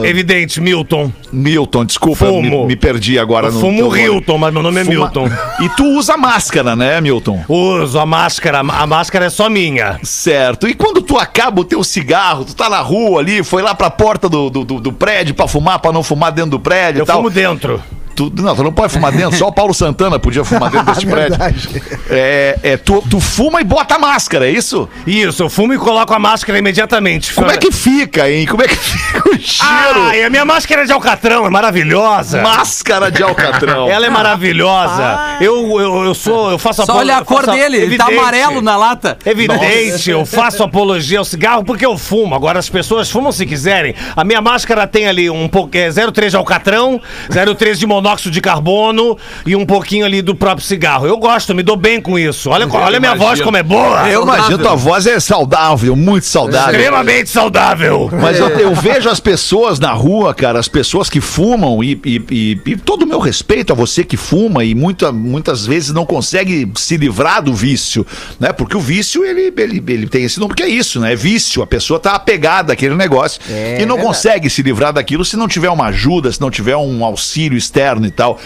ah, 0.03 0.07
Evidente, 0.07 0.61
Milton. 0.61 1.13
Milton? 1.33 1.85
Desculpa, 1.85 2.25
me, 2.27 2.49
Fumo. 2.51 2.67
me 2.67 2.77
perdi 2.77 3.19
agora 3.19 3.49
Eu 3.49 3.53
no. 3.53 3.61
fumo. 3.61 3.97
Hilton, 3.97 4.39
mas 4.39 4.53
meu 4.53 4.63
nome 4.63 4.81
é 4.81 4.85
Fuma- 4.85 4.97
Milton. 4.97 5.29
E 5.61 5.69
tu 5.71 5.85
usa 5.99 6.17
máscara, 6.17 6.75
né, 6.75 7.01
Milton? 7.01 7.43
Uso 7.49 7.99
a 7.99 8.07
máscara, 8.07 8.61
a 8.61 8.87
máscara 8.87 9.27
é 9.27 9.31
só 9.31 9.49
minha. 9.51 9.99
Certo. 10.03 10.67
E 10.69 10.75
quando 10.75 11.03
tu 11.03 11.17
acaba 11.19 11.61
o 11.61 11.65
teu 11.65 11.83
cigarro, 11.85 12.45
tu 12.45 12.55
tá 12.55 12.69
na 12.71 12.81
rua 12.81 13.21
ali, 13.21 13.43
foi 13.45 13.63
lá 13.63 13.75
pra 13.75 13.91
porta 13.91 14.29
do, 14.29 14.49
do, 14.51 14.65
do- 14.65 14.81
do 14.81 14.93
prédio 14.93 15.35
pra 15.35 15.47
fumar, 15.47 15.79
pra 15.79 15.93
não 15.93 16.03
fumar 16.03 16.33
dentro 16.33 16.53
do 16.53 16.61
prédio 16.61 17.01
Eu 17.01 17.05
e 17.05 17.07
tal. 17.07 17.17
fumo 17.19 17.31
dentro. 17.31 17.83
Tu, 18.19 18.33
não, 18.43 18.57
tu 18.57 18.65
não 18.65 18.73
pode 18.73 18.93
fumar 18.93 19.13
dentro, 19.13 19.39
só 19.39 19.47
o 19.47 19.53
Paulo 19.53 19.73
Santana 19.73 20.19
podia 20.19 20.45
fumar 20.45 20.73
dentro 20.73 20.87
desse 20.93 21.07
prédio. 21.07 21.39
Verdade. 21.39 21.83
É, 22.11 22.59
é, 22.65 22.77
tu, 22.77 23.01
tu 23.09 23.21
fuma 23.21 23.61
e 23.61 23.65
bota 23.65 23.95
a 23.95 23.99
máscara, 24.01 24.49
é 24.49 24.51
isso? 24.51 24.89
Isso, 25.07 25.45
eu 25.45 25.49
fumo 25.49 25.73
e 25.73 25.79
coloco 25.79 26.13
a 26.13 26.19
máscara 26.19 26.59
imediatamente. 26.59 27.33
Como 27.33 27.49
é 27.49 27.57
que 27.57 27.71
fica, 27.71 28.29
hein? 28.29 28.45
Como 28.45 28.61
é 28.61 28.67
que 28.67 28.75
fica 28.75 29.29
o 29.31 29.39
cheiro? 29.39 30.01
Ah, 30.11 30.17
e 30.17 30.25
a 30.25 30.29
minha 30.31 30.45
máscara 30.45 30.85
de 30.85 30.91
alcatrão 30.93 31.47
é 31.47 31.49
maravilhosa. 31.51 32.43
Máscara 32.43 33.09
de 33.09 33.23
alcatrão. 33.23 33.87
Ela 33.89 34.07
é 34.07 34.11
maravilhosa. 34.11 35.37
Eu, 35.41 35.81
eu, 35.81 36.05
eu 36.07 36.15
sou, 36.15 36.51
eu 36.51 36.59
faço 36.59 36.79
Só 36.79 36.83
apolo- 36.83 36.99
olha 36.99 37.19
a 37.19 37.25
cor 37.25 37.47
dele, 37.47 37.77
ele 37.77 37.97
tá 37.97 38.07
evidente. 38.07 38.19
amarelo 38.21 38.61
na 38.61 38.77
lata. 38.77 39.17
Evidente, 39.25 40.11
eu 40.11 40.27
faço 40.27 40.65
apologia 40.65 41.21
ao 41.21 41.25
cigarro 41.25 41.63
porque 41.65 41.87
eu 41.87 41.97
fumo. 41.97 42.35
Agora 42.35 42.59
as 42.59 42.69
pessoas 42.69 43.09
fumam 43.09 43.31
se 43.31 43.47
quiserem. 43.47 43.95
A 44.17 44.25
minha 44.25 44.41
máscara 44.41 44.89
tem 44.89 45.07
ali 45.07 45.31
um 45.31 45.47
pouco, 45.47 45.77
é 45.77 45.89
0,3 45.89 46.31
de 46.31 46.37
alcatrão, 46.37 47.01
0,3 47.31 47.75
de 47.77 47.87
monóxido 47.87 48.08
de 48.17 48.41
carbono 48.41 49.17
e 49.47 49.55
um 49.55 49.67
pouquinho 49.67 50.05
ali 50.07 50.23
do 50.23 50.35
próprio 50.35 50.67
cigarro. 50.67 51.07
Eu 51.07 51.17
gosto, 51.19 51.55
me 51.55 51.63
dou 51.63 51.77
bem 51.77 52.01
com 52.01 52.19
isso. 52.19 52.49
Olha, 52.51 52.67
olha 52.87 52.97
a 52.97 53.01
minha 53.01 53.15
voz 53.15 53.41
como 53.45 53.57
é 53.57 53.63
boa. 53.63 54.09
Eu 54.11 54.23
imagino, 54.23 54.59
tua 54.59 54.75
voz 54.77 55.07
é 55.07 55.21
saudável, 55.21 55.95
muito 55.95 56.25
saudável. 56.27 56.73
Extremamente 56.75 57.31
saudável. 57.31 58.11
Mas 58.21 58.39
eu, 58.39 58.49
eu 58.49 58.75
vejo 58.75 59.09
as 59.09 59.21
pessoas 59.21 59.79
na 59.79 59.93
rua, 59.93 60.33
cara, 60.35 60.59
as 60.59 60.69
pessoas 60.69 61.09
que 61.11 61.21
fumam, 61.21 61.83
e, 61.85 62.01
e- 62.05 62.23
e- 62.31 62.61
e 62.73 62.77
todo 62.77 63.03
o 63.03 63.07
meu 63.07 63.19
respeito 63.19 63.73
a 63.73 63.77
você 63.77 64.03
que 64.05 64.17
fuma 64.17 64.65
e 64.65 64.75
muita, 64.75 65.13
muitas 65.13 65.67
vezes 65.67 65.93
não 65.93 66.07
consegue 66.07 66.71
se 66.77 66.97
livrar 66.97 67.43
do 67.43 67.53
vício, 67.55 68.07
né? 68.41 68.53
Porque 68.53 68.77
o 68.77 68.81
vício, 68.81 69.25
ele, 69.25 69.53
ele, 69.57 69.83
ele 69.87 70.07
tem 70.09 70.25
esse 70.25 70.39
nome, 70.41 70.49
porque 70.49 70.63
é 70.63 70.69
isso, 70.69 71.01
né? 71.01 71.13
É 71.13 71.17
vício. 71.17 71.63
A 71.63 71.67
pessoa 71.67 71.99
tá 72.01 72.13
apegada 72.13 72.73
àquele 72.73 72.95
negócio 72.95 73.41
e 73.83 73.87
não 73.87 73.99
consegue 73.99 74.49
se 74.51 74.63
livrar 74.63 74.93
daquilo 74.93 75.25
se 75.25 75.37
não 75.37 75.49
tiver 75.49 75.71
uma 75.71 75.87
ajuda, 75.87 76.31
se 76.33 76.41
não 76.41 76.51
tiver 76.51 76.77
um 76.77 77.05
auxílio 77.05 77.57
externo 77.59 77.98
e 78.07 78.11
tal. 78.11 78.39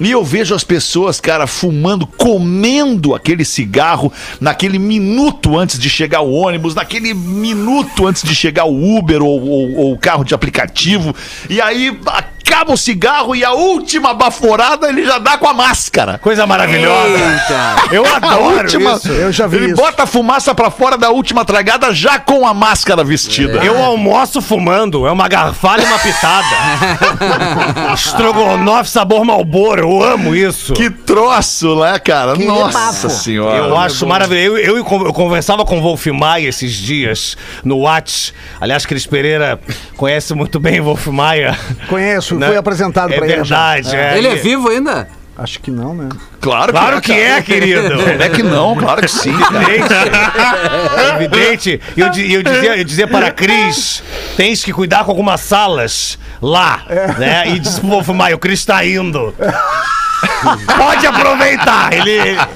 E 0.00 0.10
eu 0.10 0.24
vejo 0.24 0.54
as 0.54 0.64
pessoas, 0.64 1.20
cara, 1.20 1.46
fumando, 1.46 2.06
comendo 2.06 3.14
aquele 3.14 3.44
cigarro 3.44 4.12
naquele 4.40 4.78
minuto 4.78 5.56
antes 5.56 5.78
de 5.78 5.88
chegar 5.88 6.20
o 6.20 6.32
ônibus, 6.32 6.74
naquele 6.74 7.14
minuto 7.14 8.06
antes 8.06 8.22
de 8.22 8.34
chegar 8.34 8.64
o 8.64 8.96
Uber 8.98 9.22
ou- 9.22 9.74
ou 9.76 9.92
o 9.92 9.98
carro 9.98 10.24
de 10.24 10.34
aplicativo. 10.34 11.14
E 11.48 11.60
aí 11.60 11.98
acaba 12.46 12.72
o 12.72 12.76
cigarro 12.76 13.34
e 13.34 13.44
a 13.44 13.52
última 13.52 14.14
baforada 14.14 14.88
ele 14.88 15.04
já 15.04 15.18
dá 15.18 15.36
com 15.36 15.48
a 15.48 15.52
máscara. 15.52 16.18
Coisa 16.18 16.46
maravilhosa. 16.46 17.18
Eu 17.90 18.04
A 18.06 18.16
adoro 18.16 18.58
última, 18.62 18.92
isso. 18.94 19.08
Eu 19.10 19.32
já 19.32 19.46
vi 19.46 19.56
ele 19.56 19.66
isso. 19.66 19.76
bota 19.76 20.04
a 20.04 20.06
fumaça 20.06 20.54
pra 20.54 20.70
fora 20.70 20.96
da 20.96 21.10
última 21.10 21.44
tragada 21.44 21.92
já 21.92 22.18
com 22.18 22.46
a 22.46 22.54
máscara 22.54 23.02
vestida. 23.02 23.64
Eu 23.64 23.82
almoço 23.82 24.40
fumando, 24.40 25.06
é 25.06 25.12
uma 25.12 25.28
garfalha 25.28 25.82
e 25.82 25.86
uma 25.86 25.98
pitada. 25.98 26.46
Estrogonofe 27.94 28.90
sabor 28.90 29.24
Malboro, 29.24 29.80
eu 29.82 30.02
amo 30.02 30.34
isso. 30.34 30.72
Que 30.72 30.88
troço, 30.88 31.80
né, 31.80 31.98
cara? 31.98 32.36
Nossa 32.36 33.08
senhora. 33.08 33.56
Eu 33.56 33.76
acho 33.76 34.06
maravilhoso. 34.06 34.58
Eu, 34.58 34.76
eu, 34.78 34.86
eu 35.06 35.12
conversava 35.12 35.64
com 35.64 35.78
o 35.78 35.82
Wolf 35.82 36.06
Maia 36.06 36.48
esses 36.48 36.72
dias 36.72 37.36
no 37.64 37.80
Whats. 37.80 38.32
Aliás, 38.60 38.86
Cris 38.86 39.06
Pereira 39.06 39.58
conhece 39.96 40.32
muito 40.34 40.60
bem 40.60 40.80
o 40.80 40.84
Wolf 40.84 41.06
Maia. 41.08 41.58
Conheço, 41.88 42.35
Né? 42.38 42.46
foi 42.48 42.56
apresentado 42.56 43.12
É 43.12 43.16
pra 43.16 43.26
ele. 43.26 43.44
já. 43.44 43.72
verdade. 43.74 43.96
é. 43.96 44.18
Ele 44.18 44.28
é 44.28 44.34
vivo 44.36 44.68
ainda? 44.68 45.08
Acho 45.38 45.60
que 45.60 45.70
não, 45.70 45.94
né? 45.94 46.08
Claro 46.40 46.72
que 46.72 46.78
Claro 46.78 47.00
que 47.02 47.12
é, 47.12 47.42
querido. 47.42 47.90
Como 47.96 48.08
é 48.22 48.28
que 48.30 48.42
não? 48.42 48.74
Claro 48.74 49.02
que 49.02 49.08
sim, 49.08 49.36
cara. 49.86 51.16
Evidente. 51.16 51.70
Evidente. 51.72 51.80
E 51.94 52.00
eu, 52.00 52.06
eu, 52.06 52.42
dizia, 52.42 52.76
eu 52.78 52.84
dizia 52.84 53.06
para 53.06 53.26
a 53.26 53.30
Cris: 53.30 54.02
tens 54.36 54.64
que 54.64 54.72
cuidar 54.72 55.04
com 55.04 55.10
algumas 55.10 55.42
salas 55.42 56.18
lá. 56.40 56.82
Né? 57.18 57.48
E 57.50 57.58
disse 57.58 57.80
pro 57.80 57.90
Wolf 57.90 58.08
Maia: 58.08 58.34
o 58.34 58.38
Cris 58.38 58.64
tá 58.64 58.82
indo. 58.84 59.34
Pode 60.76 61.06
aproveitar. 61.06 61.92
Ele, 61.92 62.12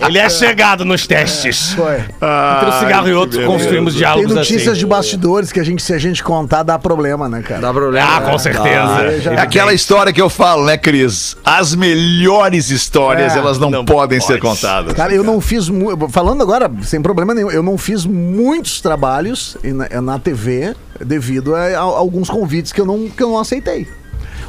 ele 0.07 0.19
é 0.19 0.29
chegado 0.29 0.85
nos 0.85 1.07
testes. 1.07 1.73
Foi. 1.75 1.97
Entre 1.99 2.69
um 2.69 2.79
cigarro 2.81 3.09
e 3.09 3.13
outro, 3.13 3.45
construímos 3.45 3.93
Tem 3.95 3.99
diálogos 4.01 4.35
notícias 4.35 4.69
assim. 4.69 4.79
de 4.81 4.87
bastidores 4.87 5.53
que 5.53 5.61
a 5.61 5.65
gente, 5.65 5.83
se 5.83 5.93
a 5.93 5.99
gente 5.99 6.23
contar, 6.23 6.63
dá 6.63 6.79
problema, 6.79 7.29
né, 7.29 7.43
cara? 7.43 7.61
Dá 7.61 7.73
problema. 7.73 8.17
Ah, 8.17 8.21
com 8.23 8.39
certeza. 8.39 9.31
É 9.35 9.41
aquela 9.41 9.73
história 9.73 10.13
que 10.13 10.21
eu 10.21 10.29
falo, 10.31 10.65
né, 10.65 10.77
Cris? 10.77 11.37
As 11.45 11.75
melhores 11.75 12.71
histórias, 12.71 13.35
É, 13.35 13.39
elas 13.39 13.59
não, 13.59 13.71
não 13.71 13.85
podem 13.85 14.21
ser 14.21 14.39
pode. 14.39 14.41
contadas. 14.41 14.93
Cara, 14.95 15.13
eu 15.15 15.25
não 15.25 15.41
fiz. 15.41 15.69
mu- 15.69 16.09
Falando 16.09 16.43
agora, 16.43 16.71
sem 16.83 17.01
problema 17.01 17.35
nenhum, 17.35 17.51
eu 17.51 17.63
não 17.63 17.77
fiz 17.79 18.05
muitos 18.07 18.81
trabalhos 18.81 19.57
e 19.63 19.73
na, 19.73 20.01
na 20.01 20.19
TV 20.19 20.75
devido 21.05 21.55
a, 21.55 21.61
a 21.67 21.79
alguns 21.81 22.29
convites 22.29 22.73
que 22.73 22.81
eu 22.81 22.87
não, 22.87 23.09
que 23.09 23.23
eu 23.23 23.29
não 23.31 23.39
aceitei. 23.39 23.87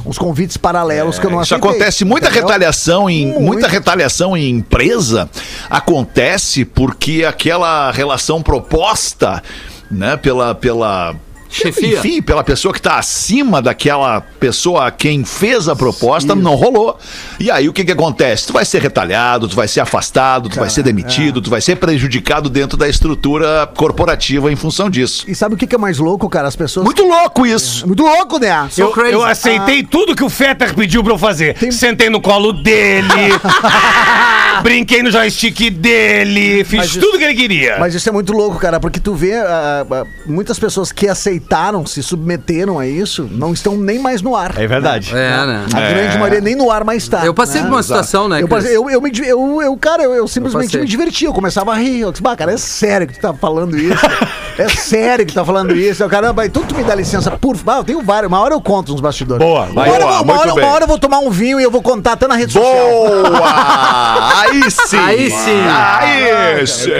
Uns 0.04 0.18
convites 0.18 0.56
paralelos 0.56 1.18
que 1.18 1.26
eu 1.26 1.30
não 1.30 1.40
Isso 1.42 1.54
aceitei. 1.54 1.70
acontece, 1.70 2.04
muita 2.04 2.26
entendeu? 2.26 2.46
retaliação 2.46 3.08
em 3.08 3.26
Muito. 3.26 3.40
muita 3.40 3.68
retaliação 3.68 4.36
em 4.36 4.50
empresa 4.50 5.30
acontece 5.70 6.64
porque 6.64 7.24
aquela 7.24 7.90
relação 7.92 8.42
proposta, 8.42 9.42
né, 9.90 10.16
pela 10.16 10.54
pela 10.54 11.14
Chefia. 11.52 11.98
Enfim, 11.98 12.22
pela 12.22 12.42
pessoa 12.42 12.72
que 12.72 12.80
está 12.80 12.96
acima 12.98 13.60
daquela 13.60 14.20
pessoa 14.20 14.86
a 14.86 14.90
quem 14.90 15.24
fez 15.24 15.68
a 15.68 15.76
proposta, 15.76 16.34
não 16.34 16.54
rolou. 16.54 16.98
E 17.38 17.50
aí 17.50 17.68
o 17.68 17.72
que 17.72 17.84
que 17.84 17.92
acontece? 17.92 18.46
Tu 18.46 18.52
vai 18.52 18.64
ser 18.64 18.80
retalhado, 18.80 19.46
tu 19.48 19.54
vai 19.54 19.68
ser 19.68 19.80
afastado, 19.80 20.48
tu 20.48 20.58
vai 20.58 20.70
ser 20.70 20.82
demitido, 20.82 21.42
tu 21.42 21.50
vai 21.50 21.60
ser 21.60 21.76
prejudicado 21.76 22.48
dentro 22.48 22.76
da 22.76 22.88
estrutura 22.88 23.68
corporativa 23.76 24.50
em 24.50 24.56
função 24.56 24.88
disso. 24.88 25.24
E 25.28 25.34
sabe 25.34 25.54
o 25.54 25.58
que 25.58 25.66
que 25.66 25.74
é 25.74 25.78
mais 25.78 25.98
louco, 25.98 26.28
cara? 26.28 26.48
As 26.48 26.56
pessoas. 26.56 26.84
Muito 26.84 27.04
louco 27.04 27.46
isso. 27.46 27.86
Muito 27.86 28.02
louco, 28.02 28.38
né? 28.38 28.68
Eu, 28.76 28.94
eu 29.06 29.24
aceitei 29.24 29.82
tudo 29.82 30.16
que 30.16 30.24
o 30.24 30.30
Fetter 30.30 30.74
pediu 30.74 31.04
pra 31.04 31.12
eu 31.12 31.18
fazer. 31.18 31.56
Sentei 31.72 32.08
no 32.08 32.20
colo 32.20 32.52
dele, 32.52 33.08
brinquei 34.62 35.02
no 35.02 35.10
joystick 35.10 35.70
dele, 35.70 36.64
fiz 36.64 36.78
Mas 36.78 36.90
isso- 36.90 37.00
tudo 37.00 37.18
que 37.18 37.24
ele 37.24 37.34
queria. 37.34 37.76
Mas 37.78 37.94
isso 37.94 38.08
é 38.08 38.12
muito 38.12 38.32
louco, 38.32 38.58
cara, 38.58 38.78
porque 38.80 39.00
tu 39.00 39.14
vê 39.14 39.34
ah, 39.34 39.86
ah, 39.90 40.04
muitas 40.26 40.58
pessoas 40.58 40.92
que 40.92 41.08
aceitaram, 41.42 41.84
se 41.84 42.02
submeteram 42.02 42.78
a 42.78 42.86
isso, 42.86 43.28
não 43.30 43.52
estão 43.52 43.76
nem 43.76 43.98
mais 43.98 44.22
no 44.22 44.34
ar. 44.36 44.58
É 44.58 44.66
verdade. 44.66 45.10
É, 45.12 45.46
né? 45.46 45.66
A 45.74 45.80
grande 45.80 46.18
maioria 46.18 46.40
nem 46.40 46.54
no 46.54 46.70
ar 46.70 46.84
mais 46.84 47.06
tá. 47.08 47.24
Eu 47.26 47.34
passei 47.34 47.60
né? 47.60 47.66
por 47.66 47.74
uma 47.74 47.82
situação, 47.82 48.28
né, 48.28 48.42
Eu, 48.42 48.48
passei- 48.48 48.76
eu, 48.76 48.88
eu, 48.88 49.00
me 49.00 49.10
eu, 49.24 49.62
eu, 49.62 49.76
cara, 49.76 50.02
eu, 50.04 50.14
eu 50.14 50.28
simplesmente 50.28 50.78
me 50.78 50.86
divertia. 50.86 51.28
Eu 51.28 51.32
começava 51.34 51.72
a 51.72 51.76
rir. 51.76 52.00
Eu 52.00 52.12
disse, 52.12 52.22
bah, 52.22 52.36
cara, 52.36 52.52
é 52.52 52.56
sério 52.56 53.06
que 53.06 53.14
tu 53.14 53.20
tá 53.20 53.34
falando 53.34 53.76
isso. 53.76 54.02
É 54.58 54.68
sério 54.68 55.24
que 55.26 55.32
tá 55.32 55.44
falando 55.44 55.74
isso. 55.74 56.02
Eu, 56.02 56.08
caramba, 56.08 56.44
então 56.46 56.62
tu 56.62 56.74
me 56.74 56.84
dá 56.84 56.94
licença, 56.94 57.30
por 57.30 57.56
favor. 57.56 57.72
Ah, 57.72 57.78
eu 57.78 57.84
tenho 57.84 58.02
vários. 58.02 58.28
Uma 58.30 58.40
hora 58.40 58.54
eu 58.54 58.60
conto 58.60 58.92
nos 58.92 59.00
bastidores. 59.00 59.44
Boa, 59.44 59.64
uma 59.66 59.82
hora, 59.82 59.90
eu 59.92 59.98
boa, 60.00 60.12
vou- 60.12 60.22
uma, 60.24 60.38
hora, 60.40 60.54
uma 60.54 60.66
hora 60.66 60.84
eu 60.84 60.88
vou 60.88 60.98
tomar 60.98 61.18
um 61.20 61.30
vinho 61.30 61.58
e 61.60 61.62
eu 61.62 61.70
vou 61.70 61.80
contar 61.82 62.12
até 62.12 62.26
na 62.28 62.34
rede 62.36 62.52
social. 62.52 62.72
Boa! 62.72 64.40
Aí 64.40 64.62
sim! 64.70 64.96
Aí 64.98 65.30
sim. 65.30 65.60
Aí 65.68 66.66
sim! 66.66 66.90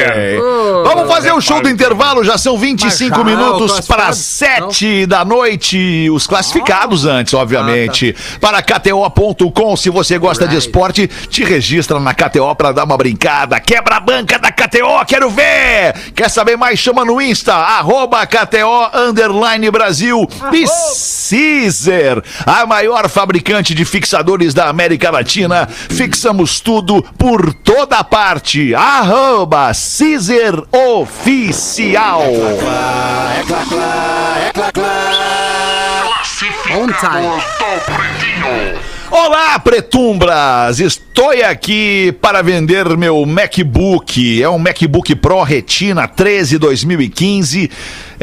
Vamos 0.85 1.09
fazer 1.13 1.33
o 1.33 1.41
show 1.41 1.61
do 1.61 1.69
intervalo, 1.69 2.25
já 2.25 2.39
são 2.39 2.57
25 2.59 3.19
Mas 3.19 3.19
já, 3.19 3.37
minutos 3.37 3.81
para 3.87 4.05
classificado? 4.07 4.73
7 4.73 5.07
da 5.07 5.25
noite. 5.25 6.09
Os 6.11 6.27
classificados 6.27 7.05
antes, 7.07 7.35
obviamente. 7.35 8.15
Para 8.41 8.63
KTO.com, 8.63 9.77
se 9.77 9.91
você 9.91 10.19
gosta 10.19 10.47
de 10.47 10.53
Right. 10.55 10.67
esporte, 10.69 11.09
te 11.29 11.45
registra 11.45 11.99
na 12.01 12.13
KTO 12.15 12.55
para 12.55 12.73
dar 12.73 12.85
uma 12.85 12.97
brincada. 12.97 13.59
Quebra 13.61 13.97
a 13.97 14.01
banca 14.01 14.39
da 14.39 14.51
KTO, 14.53 15.05
quero 15.07 15.31
ver! 15.31 15.95
Quer 16.15 16.29
saber 16.31 16.57
mais? 16.57 16.79
Chama 16.79 17.05
no 17.05 17.21
Insta, 17.21 17.42
arroba 17.51 18.27
KTO 18.27 18.91
Underline 19.09 19.71
Brasil 19.71 20.29
e 20.53 20.65
Caesar, 20.67 22.23
a 22.47 22.67
maior 22.67 23.09
fabricante 23.09 23.75
de 23.75 23.85
fixadores 23.85 24.55
da 24.55 24.69
América 24.69 25.11
Latina. 25.11 25.67
Fixamos 25.67 26.61
tudo 26.61 27.03
por 27.19 27.53
toda 27.55 28.05
parte. 28.05 28.75
Arroba 28.75 29.73
Caesar 29.73 30.63
Oficial. 30.71 32.23
On 36.71 36.89
time. 36.89 38.92
Olá, 39.15 39.59
pretumbras! 39.59 40.81
Estou 40.81 41.33
aqui 41.43 42.13
para 42.23 42.41
vender 42.41 42.97
meu 42.97 43.27
MacBook. 43.27 44.43
É 44.43 44.49
um 44.49 44.59
MacBook 44.59 45.15
Pro 45.17 45.43
Retina 45.43 46.09
13 46.09 46.57
2015, 46.57 47.71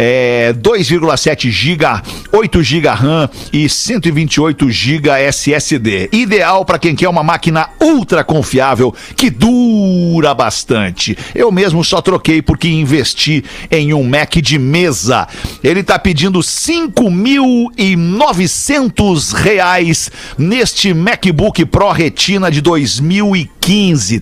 é 0.01 0.53
2,7 0.53 1.49
GB, 1.49 1.83
8 2.31 2.63
GB 2.63 2.87
RAM 2.87 3.29
e 3.51 3.67
128 3.67 4.71
GB 4.71 5.09
SSD. 5.09 6.07
Ideal 6.13 6.63
para 6.63 6.79
quem 6.79 6.95
quer 6.95 7.09
uma 7.09 7.21
máquina 7.21 7.67
ultra 7.81 8.23
confiável 8.23 8.95
que 9.17 9.29
dura 9.29 10.33
bastante. 10.33 11.17
Eu 11.35 11.51
mesmo 11.51 11.83
só 11.83 12.01
troquei 12.01 12.41
porque 12.41 12.69
investi 12.69 13.43
em 13.69 13.93
um 13.93 14.05
Mac 14.05 14.35
de 14.35 14.57
mesa. 14.57 15.27
Ele 15.61 15.83
tá 15.83 15.99
pedindo 15.99 16.39
5.900 16.39 19.33
reais 19.33 20.09
neste 20.37 20.93
MacBook 20.93 21.65
Pro 21.65 21.91
Retina 21.91 22.49
de 22.49 22.61
2015, 22.61 23.58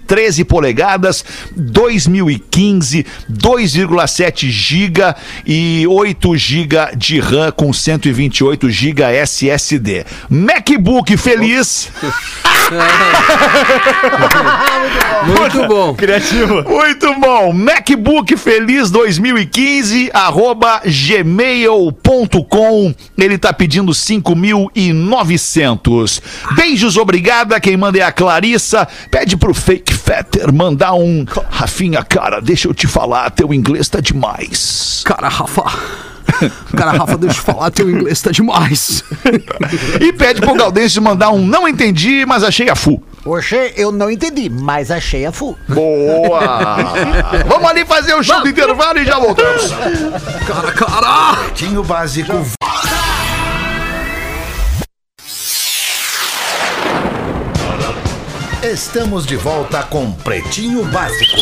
13 0.05 0.43
polegadas, 0.43 1.23
2015, 1.55 3.05
2,7 3.31 4.49
GB 4.49 5.15
e 5.45 5.85
8 5.87 6.37
GB 6.37 6.95
de 6.95 7.19
RAM 7.19 7.51
com 7.51 7.71
128 7.71 8.69
GB 8.69 9.03
SSD. 9.03 10.05
MacBook 10.29 11.15
feliz. 11.17 11.89
Muito 15.25 15.65
bom. 15.67 15.95
Criativo. 15.95 16.61
Muito 16.63 17.13
bom. 17.19 17.51
MacBook 17.53 18.35
Feliz 18.37 18.91
2015, 18.91 20.11
arroba 20.13 20.81
gmail.com. 20.85 22.93
Ele 23.17 23.37
tá 23.37 23.53
pedindo 23.53 23.93
5.900. 23.93 26.21
Beijos, 26.55 26.97
obrigada. 26.97 27.57
Quem 27.59 27.77
manda 27.77 27.99
é 27.99 28.01
a 28.01 28.11
Clarissa. 28.11 28.87
Pede 29.09 29.36
pro 29.37 29.53
Fake 29.53 29.93
Fetter 29.93 30.53
mandar 30.53 30.93
um. 30.93 31.25
Rafinha, 31.49 32.03
cara, 32.03 32.39
deixa 32.39 32.67
eu 32.67 32.73
te 32.73 32.87
falar, 32.87 33.29
teu 33.31 33.53
inglês 33.53 33.87
tá 33.89 33.99
demais. 33.99 35.01
Cara, 35.05 35.27
Rafa. 35.27 35.63
Cara, 36.75 36.91
Rafa, 36.91 37.17
deixa 37.17 37.39
eu 37.39 37.43
falar, 37.43 37.71
teu 37.71 37.89
inglês 37.89 38.21
tá 38.21 38.31
demais. 38.31 39.03
E 39.99 40.11
pede 40.13 40.41
pro 40.41 40.53
Gaudêncio 40.53 41.01
mandar 41.01 41.31
um. 41.31 41.45
Não 41.45 41.67
entendi, 41.67 42.25
mas 42.25 42.43
achei 42.43 42.69
a 42.69 42.75
full. 42.75 43.01
Oxe, 43.25 43.73
eu 43.75 43.91
não 43.91 44.09
entendi, 44.09 44.49
mas 44.49 44.89
achei 44.89 45.25
a 45.25 45.31
full. 45.31 45.57
Boa! 45.67 46.59
Vamos 47.47 47.69
ali 47.69 47.85
fazer 47.85 48.13
o 48.13 48.23
show 48.23 48.41
do 48.41 48.49
intervalo 48.49 48.99
e 48.99 49.05
já 49.05 49.19
voltamos. 49.19 49.71
Cara, 50.47 50.71
cara. 50.71 51.35
Pretinho 51.35 51.83
Básico. 51.83 52.33
Estamos 58.71 59.25
de 59.25 59.37
volta 59.37 59.81
com 59.83 60.11
Pretinho 60.11 60.83
Básico. 60.83 61.37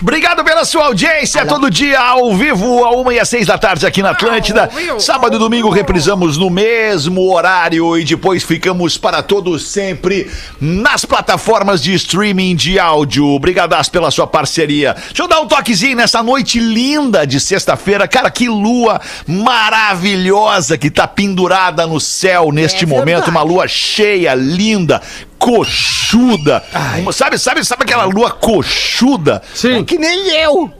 Obrigado 0.00 0.44
pela 0.44 0.64
sua 0.64 0.86
audiência, 0.86 1.44
todo 1.46 1.70
dia 1.70 1.98
ao 1.98 2.34
vivo, 2.34 2.84
a 2.84 2.90
uma 2.90 3.12
e 3.14 3.20
às 3.20 3.28
seis 3.28 3.46
da 3.46 3.56
tarde 3.56 3.86
aqui 3.86 4.02
na 4.02 4.10
Atlântida. 4.10 4.70
Sábado 4.98 5.36
e 5.36 5.38
domingo 5.38 5.68
reprisamos 5.68 6.36
no 6.38 6.48
mesmo 6.48 7.32
horário 7.32 7.98
e 7.98 8.04
depois 8.04 8.42
ficamos 8.42 8.96
para 8.96 9.22
todos 9.22 9.66
sempre 9.68 10.30
nas 10.60 11.04
plataformas 11.04 11.82
de 11.82 11.94
streaming 11.94 12.56
de 12.56 12.78
áudio. 12.78 13.26
Obrigadas 13.26 13.88
pela 13.88 14.10
sua 14.10 14.26
parceria. 14.26 14.94
Deixa 14.94 15.22
eu 15.22 15.28
dar 15.28 15.40
um 15.40 15.46
toquezinho 15.46 15.96
nessa 15.96 16.22
noite 16.22 16.58
linda 16.58 17.26
de 17.26 17.40
sexta-feira. 17.40 18.08
Cara, 18.08 18.30
que 18.30 18.48
lua 18.48 19.00
maravilhosa 19.26 20.78
que 20.78 20.90
tá 20.90 21.06
pendurada 21.06 21.86
no 21.86 22.00
céu 22.00 22.52
neste 22.52 22.84
É 22.84 22.86
momento. 22.86 23.28
Uma 23.28 23.42
lua 23.42 23.66
cheia, 23.66 24.34
linda, 24.34 25.00
coxuda. 25.46 26.62
Uma- 26.98 27.12
Sabe, 27.12 27.38
sabe, 27.38 27.64
sabe 27.64 27.84
aquela 27.84 28.04
lua 28.04 28.30
coxuda? 28.32 29.40
Sim. 29.54 29.84
Que 29.84 29.96
nem 29.96 30.28
eu. 30.40 30.72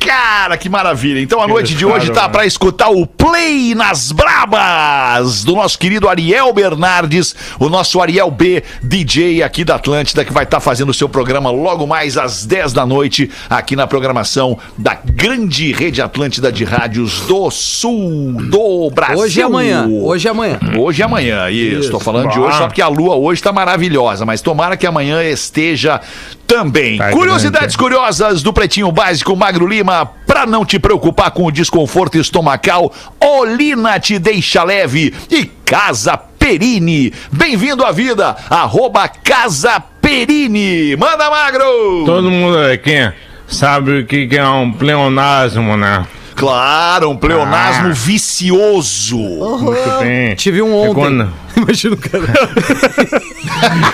Cara, 0.00 0.56
que 0.56 0.68
maravilha. 0.68 1.20
Então 1.20 1.42
a 1.42 1.48
noite 1.48 1.74
de 1.74 1.84
hoje 1.84 2.10
tá 2.12 2.28
pra 2.28 2.46
escutar 2.46 2.88
o 2.88 3.06
Play 3.06 3.74
nas 3.74 4.12
Brabas 4.12 5.44
do 5.44 5.54
nosso 5.54 5.78
querido 5.78 6.08
Ariel 6.08 6.52
Bernardes, 6.52 7.34
o 7.58 7.68
nosso 7.68 8.00
Ariel 8.00 8.30
B, 8.30 8.62
DJ 8.82 9.42
aqui 9.42 9.64
da 9.64 9.74
Atlântida, 9.74 10.24
que 10.24 10.32
vai 10.32 10.44
estar 10.44 10.60
fazendo 10.60 10.90
o 10.90 10.94
seu 10.94 11.08
programa 11.08 11.50
logo 11.50 11.86
mais 11.86 12.16
às 12.16 12.46
10 12.46 12.72
da 12.72 12.86
noite 12.86 13.30
aqui 13.50 13.74
na 13.74 13.86
programação 13.86 14.58
da 14.76 14.94
grande 14.94 15.72
rede 15.72 16.00
Atlântida 16.00 16.52
de 16.52 16.64
rádios 16.64 17.22
do 17.22 17.50
sul 17.50 18.34
do 18.48 18.90
Brasil. 18.90 19.18
Hoje 19.18 19.40
e 19.40 19.42
amanhã. 19.42 19.86
Hoje 19.88 20.28
e 20.28 20.30
amanhã. 20.30 20.58
Hoje 20.76 21.00
e 21.00 21.02
amanhã, 21.02 21.50
isso. 21.50 21.90
Tô 21.90 22.00
falando 22.00 22.30
de 22.30 22.38
hoje 22.38 22.56
só 22.56 22.66
porque 22.66 22.82
a 22.82 22.88
lua 22.88 23.16
hoje 23.16 23.42
tá 23.42 23.52
maravilhosa, 23.52 24.24
mas 24.24 24.40
tomara 24.40 24.76
que 24.76 24.86
amanhã 24.86 25.22
esteja 25.22 26.00
também. 26.48 26.96
Tá 26.96 27.10
Curiosidades 27.10 27.76
curiosas 27.76 28.42
do 28.42 28.52
Pretinho 28.54 28.90
Básico 28.90 29.36
Magro 29.36 29.66
Lima, 29.66 30.06
pra 30.26 30.46
não 30.46 30.64
te 30.64 30.78
preocupar 30.78 31.30
com 31.30 31.44
o 31.44 31.52
desconforto 31.52 32.16
estomacal, 32.16 32.92
Olina 33.20 34.00
te 34.00 34.18
deixa 34.18 34.64
leve 34.64 35.14
e 35.30 35.44
Casa 35.44 36.16
Perini. 36.16 37.12
Bem-vindo 37.30 37.84
à 37.84 37.92
vida, 37.92 38.34
arroba 38.48 39.06
Casa 39.06 39.78
Perini. 40.00 40.96
Manda, 40.96 41.28
Magro! 41.30 42.04
Todo 42.06 42.30
mundo 42.30 42.58
aqui 42.58 43.12
sabe 43.46 44.00
o 44.00 44.06
que 44.06 44.28
é 44.32 44.48
um 44.48 44.72
pleonasmo, 44.72 45.76
né? 45.76 46.06
Claro, 46.38 47.10
um 47.10 47.16
pleonasmo 47.16 47.88
Ah. 47.88 47.92
vicioso. 47.92 49.18
Muito 49.18 49.98
bem. 50.00 50.34
Tive 50.36 50.62
um 50.62 50.70
É 50.72 50.88
ontem. 50.88 50.94
quando- 50.94 51.28
Imagina 51.56 51.94
o 51.94 51.98
cara. 51.98 52.22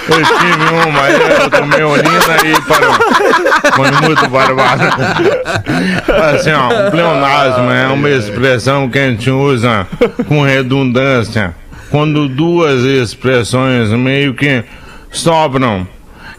Eu 0.08 0.22
tive 0.22 0.88
uma, 0.88 1.00
aí 1.00 1.14
eu 1.14 1.50
tomei 1.50 1.82
urina 1.82 2.36
e 2.44 2.60
parou. 2.62 2.92
Foi 3.74 3.90
muito 4.06 4.28
barbado. 4.28 4.82
Assim, 6.36 6.52
ó, 6.52 6.68
um 6.68 6.90
pleonasmo 6.90 7.70
é 7.70 7.86
uma 7.88 8.10
expressão 8.10 8.90
que 8.90 8.98
a 8.98 9.08
gente 9.08 9.30
usa 9.30 9.86
com 10.28 10.42
redundância. 10.42 11.54
Quando 11.90 12.28
duas 12.28 12.82
expressões 12.82 13.88
meio 13.90 14.34
que 14.34 14.62
sobram. 15.10 15.86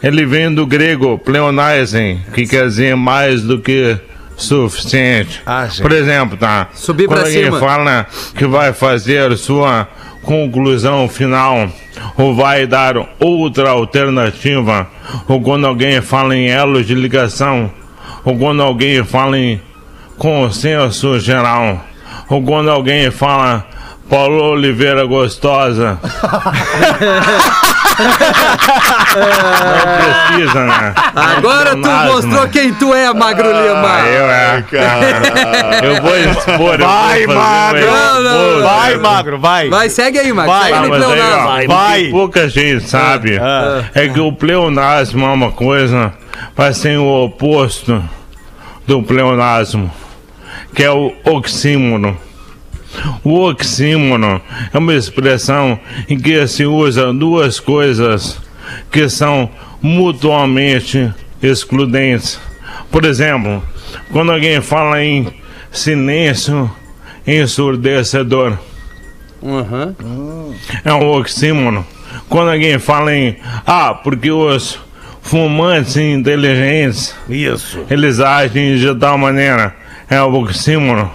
Ele 0.02 0.24
vem 0.26 0.54
do 0.54 0.66
grego 0.66 1.18
pleonaisen, 1.18 2.20
que 2.34 2.46
quer 2.46 2.66
dizer 2.68 2.94
mais 2.94 3.42
do 3.42 3.58
que 3.58 3.96
suficiente. 4.36 5.42
Ah. 5.46 5.68
Por 5.80 5.92
exemplo, 5.92 6.36
tá? 6.36 6.68
Subir 6.74 7.06
Quando 7.06 7.18
pra 7.18 7.26
alguém 7.26 7.44
cima. 7.44 7.58
fala 7.58 8.06
que 8.34 8.46
vai 8.46 8.72
fazer 8.72 9.36
sua 9.36 9.88
conclusão 10.22 11.08
final 11.08 11.68
ou 12.16 12.34
vai 12.34 12.66
dar 12.66 12.94
outra 13.20 13.70
alternativa, 13.70 14.86
ou 15.28 15.40
quando 15.40 15.66
alguém 15.66 16.00
fala 16.00 16.36
em 16.36 16.48
elos 16.48 16.86
de 16.86 16.94
ligação, 16.94 17.70
ou 18.24 18.36
quando 18.36 18.62
alguém 18.62 19.04
fala 19.04 19.38
em 19.38 19.60
consenso 20.18 21.18
geral, 21.20 21.84
ou 22.28 22.42
quando 22.42 22.70
alguém 22.70 23.10
fala 23.10 23.66
Paulo 24.08 24.52
Oliveira 24.52 25.04
gostosa. 25.04 25.98
Não 29.16 30.34
precisa, 30.36 30.64
né? 30.64 30.94
Agora 31.14 31.70
tu 31.70 31.88
mostrou 32.12 32.48
quem 32.48 32.72
tu 32.74 32.94
é, 32.94 33.12
Magro 33.12 33.48
Lima. 33.48 33.86
Ah, 33.86 34.06
eu 34.06 34.30
é. 34.30 34.64
Eu 35.82 36.02
vou 36.02 36.16
expor. 36.16 36.80
eu 36.80 36.86
Vai, 36.86 37.26
vou 37.26 37.34
Magro. 37.36 37.86
Não, 37.86 38.22
não, 38.22 38.32
expor. 38.32 38.62
Vai, 38.62 38.96
Magro, 38.96 39.38
vai. 39.38 39.68
Vai, 39.70 39.88
segue 39.88 40.18
aí, 40.18 40.32
Magro. 40.32 40.52
Vai, 40.52 40.72
segue 40.72 40.76
Ah, 40.76 40.88
mas 40.88 41.02
aí, 41.02 41.20
ó, 41.20 41.44
pleonasmo. 41.44 41.68
Vai. 41.68 42.02
o 42.02 42.04
que 42.04 42.10
pouca 42.10 42.48
gente 42.48 42.88
sabe 42.88 43.40
é 43.94 44.08
que 44.08 44.20
o 44.20 44.32
pleonasmo 44.32 45.24
é 45.24 45.30
uma 45.30 45.52
coisa, 45.52 46.12
mas 46.56 46.80
tem 46.80 46.96
o 46.96 47.06
oposto 47.24 48.02
do 48.86 49.02
pleonasmo, 49.02 49.90
que 50.74 50.82
é 50.82 50.90
o 50.90 51.12
oxímono. 51.24 52.16
O 53.22 53.40
oxímono 53.40 54.40
é 54.72 54.78
uma 54.78 54.94
expressão 54.94 55.78
em 56.08 56.18
que 56.18 56.46
se 56.46 56.64
usa 56.64 57.12
duas 57.12 57.60
coisas 57.60 58.40
que 58.90 59.08
são 59.08 59.50
mutuamente 59.82 61.12
excludentes. 61.42 62.40
Por 62.90 63.04
exemplo, 63.04 63.62
quando 64.12 64.32
alguém 64.32 64.60
fala 64.60 65.02
em 65.02 65.26
silêncio 65.70 66.70
ensurdecedor, 67.26 68.58
Aham. 69.42 69.94
é 70.84 70.92
um 70.92 71.10
oxímono. 71.10 71.86
Quando 72.28 72.50
alguém 72.50 72.78
fala 72.78 73.14
em 73.14 73.36
ah, 73.66 73.94
porque 73.94 74.30
os 74.30 74.78
fumantes 75.20 75.96
inteligentes 75.96 77.14
Isso. 77.28 77.84
eles 77.90 78.20
agem 78.20 78.76
de 78.76 78.94
tal 78.94 79.18
maneira, 79.18 79.74
é 80.08 80.20
o 80.22 80.32
oxímono. 80.34 81.10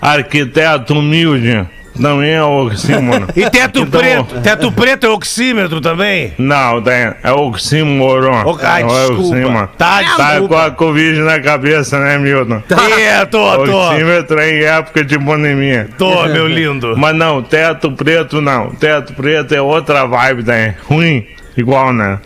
Arquiteto 0.00 0.94
humilde 0.94 1.66
também 2.00 2.30
é 2.30 2.42
o 2.44 2.66
oxímono. 2.66 3.26
E 3.34 3.50
teto 3.50 3.80
Então- 3.80 4.00
preto? 4.00 4.40
Teto 4.40 4.70
preto 4.70 5.04
é 5.04 5.08
oxímetro 5.10 5.80
também? 5.80 6.32
Não, 6.38 6.80
tem, 6.80 7.12
é 7.24 7.32
oxímoron. 7.32 8.44
Oh, 8.46 8.56
ai, 8.62 8.82
é 8.82 8.86
desculpa. 8.86 9.20
oxímoron. 9.22 9.66
Tá, 9.76 10.00
Tá 10.16 10.30
desculpa. 10.30 10.48
com 10.54 10.60
a 10.60 10.70
Covid 10.70 11.20
na 11.22 11.40
cabeça, 11.40 11.98
né, 11.98 12.16
Milton? 12.18 12.62
É, 13.00 13.24
tô, 13.24 13.64
tô. 13.64 13.88
Oxímetro 13.90 14.40
em 14.40 14.62
época 14.62 15.04
de 15.04 15.18
pandemia. 15.18 15.88
Tô, 15.98 16.24
meu 16.28 16.46
lindo. 16.46 16.94
Mas 16.96 17.16
não, 17.16 17.42
teto 17.42 17.90
preto 17.90 18.40
não. 18.40 18.70
Teto 18.70 19.12
preto 19.14 19.52
é 19.52 19.60
outra 19.60 20.06
vibe 20.06 20.44
daí. 20.44 20.74
Ruim, 20.84 21.26
igual, 21.56 21.92
né? 21.92 22.20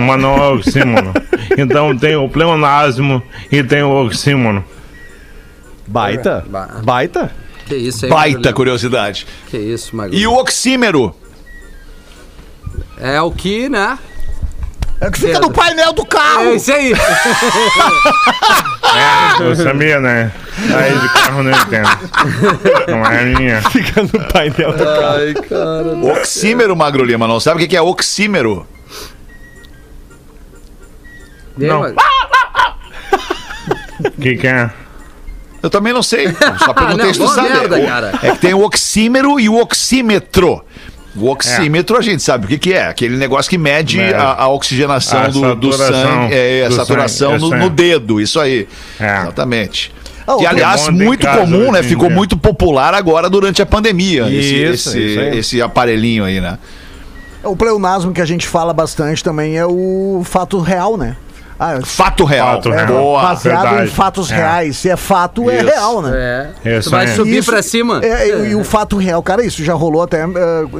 Mas 0.00 0.20
não 0.22 0.36
é 0.42 0.48
oxímono. 0.54 1.12
Então 1.58 1.94
tem 1.94 2.16
o 2.16 2.30
pleonasmo 2.30 3.22
e 3.50 3.62
tem 3.62 3.82
o 3.82 3.90
oxímono. 4.06 4.64
Baita. 5.86 6.44
Ba- 6.48 6.80
Baita. 6.82 7.30
Que 7.66 7.76
isso 7.76 8.04
aí, 8.06 8.10
Baita 8.10 8.52
curiosidade. 8.52 9.26
Que 9.48 9.56
isso, 9.58 9.94
Magro? 9.96 10.14
E 10.16 10.26
o 10.26 10.34
oxímero? 10.34 11.14
É 12.98 13.20
o 13.20 13.30
que, 13.30 13.68
né? 13.68 13.98
É 15.00 15.10
que 15.10 15.18
fica 15.18 15.32
Pedro. 15.32 15.48
no 15.48 15.54
painel 15.54 15.92
do 15.92 16.02
É 16.02 16.06
carro. 16.06 16.54
isso 16.54 16.72
aí. 16.72 16.92
Eu 19.40 19.56
sabia, 19.56 19.98
né? 20.00 20.30
Aí 20.76 20.96
de 20.98 21.08
carro 21.12 21.42
não 21.42 21.50
entendo. 21.50 21.88
Não 22.88 23.04
é 23.06 23.24
minha. 23.24 23.62
Fica 23.70 24.02
no 24.02 24.08
painel 24.28 24.72
do 24.72 24.84
carro. 24.84 25.16
Ai, 25.16 25.34
cara. 25.34 26.20
Oxímero, 26.20 26.76
Magro 26.76 27.04
Lima. 27.04 27.26
Não 27.26 27.40
sabe 27.40 27.56
o 27.56 27.60
que 27.60 27.68
que 27.68 27.76
é 27.76 27.82
oxímero? 27.82 28.64
Não. 31.56 31.82
O 34.04 34.10
que, 34.20 34.36
que 34.36 34.46
é? 34.46 34.70
Eu 35.62 35.70
também 35.70 35.92
não 35.92 36.02
sei. 36.02 36.28
Só 36.64 36.72
perguntei 36.74 37.06
Não, 37.06 37.14
se 37.14 37.20
tu 37.20 37.28
sabe. 37.28 37.48
merda, 37.50 37.78
O- 37.78 37.86
cara. 37.86 38.12
É 38.22 38.30
que 38.32 38.38
tem 38.38 38.54
o 38.54 38.62
oxímero 38.62 39.38
e 39.38 39.48
o 39.48 39.60
oxímetro. 39.60 40.62
O 41.14 41.28
oxímetro 41.28 41.96
a 41.96 42.00
gente 42.00 42.22
sabe 42.22 42.46
o 42.46 42.48
que, 42.48 42.58
que 42.58 42.72
é. 42.72 42.86
Aquele 42.86 43.16
negócio 43.16 43.48
que 43.50 43.58
mede 43.58 43.98
Mede. 43.98 44.14
a, 44.14 44.32
a 44.32 44.48
oxigenação 44.48 45.22
A 45.22 45.28
do, 45.28 45.54
do 45.54 45.72
sangue. 45.72 46.34
É, 46.34 46.64
a 46.64 46.68
do 46.68 46.74
saturação 46.74 47.38
sangue, 47.38 47.50
no, 47.50 47.56
no 47.64 47.70
dedo. 47.70 48.20
Isso 48.20 48.40
aí. 48.40 48.66
É. 48.98 49.20
Exatamente. 49.22 49.92
Ah, 50.26 50.36
que, 50.36 50.46
aliás, 50.46 50.88
muito 50.88 51.26
comum, 51.26 51.70
né? 51.72 51.82
Ficou 51.82 52.06
dia. 52.08 52.16
muito 52.16 52.36
popular 52.36 52.94
agora 52.94 53.28
durante 53.28 53.60
a 53.60 53.66
pandemia. 53.66 54.22
esse, 54.28 54.36
Isso, 54.38 54.88
esse, 54.88 54.98
isso 55.00 55.20
aí. 55.20 55.38
esse 55.38 55.62
aparelhinho 55.62 56.24
aí, 56.24 56.40
né? 56.40 56.58
O 57.42 57.56
pleonasmo 57.56 58.12
que 58.12 58.20
a 58.20 58.24
gente 58.24 58.46
fala 58.46 58.72
bastante 58.72 59.22
também 59.22 59.58
é 59.58 59.66
o 59.66 60.22
fato 60.24 60.60
real, 60.60 60.96
né? 60.96 61.16
Ah, 61.58 61.78
Fato 61.84 62.24
real. 62.24 62.54
Fato 62.62 62.72
é. 62.72 62.86
Boa. 62.86 63.22
baseado 63.22 63.62
verdade. 63.62 63.84
em 63.90 63.94
fatos 63.94 64.30
É. 64.30 64.36
reais. 64.36 64.76
Se 64.76 64.88
é 64.90 64.96
fato, 64.96 65.48
é 65.50 65.56
Isso. 65.58 65.66
real, 65.66 66.02
né? 66.02 66.50
É. 66.64 66.78
Isso 66.78 66.88
tu 66.88 66.96
vai 66.96 67.06
subir 67.08 67.38
Isso- 67.38 67.50
pra 67.50 67.62
cima. 67.62 68.00
É, 68.04 68.28
e, 68.28 68.50
e 68.50 68.54
o 68.54 68.64
fato 68.64 68.96
real, 68.96 69.22
cara, 69.22 69.44
isso 69.44 69.62
já 69.64 69.74
rolou 69.74 70.02
até 70.02 70.22
eh, 70.22 70.28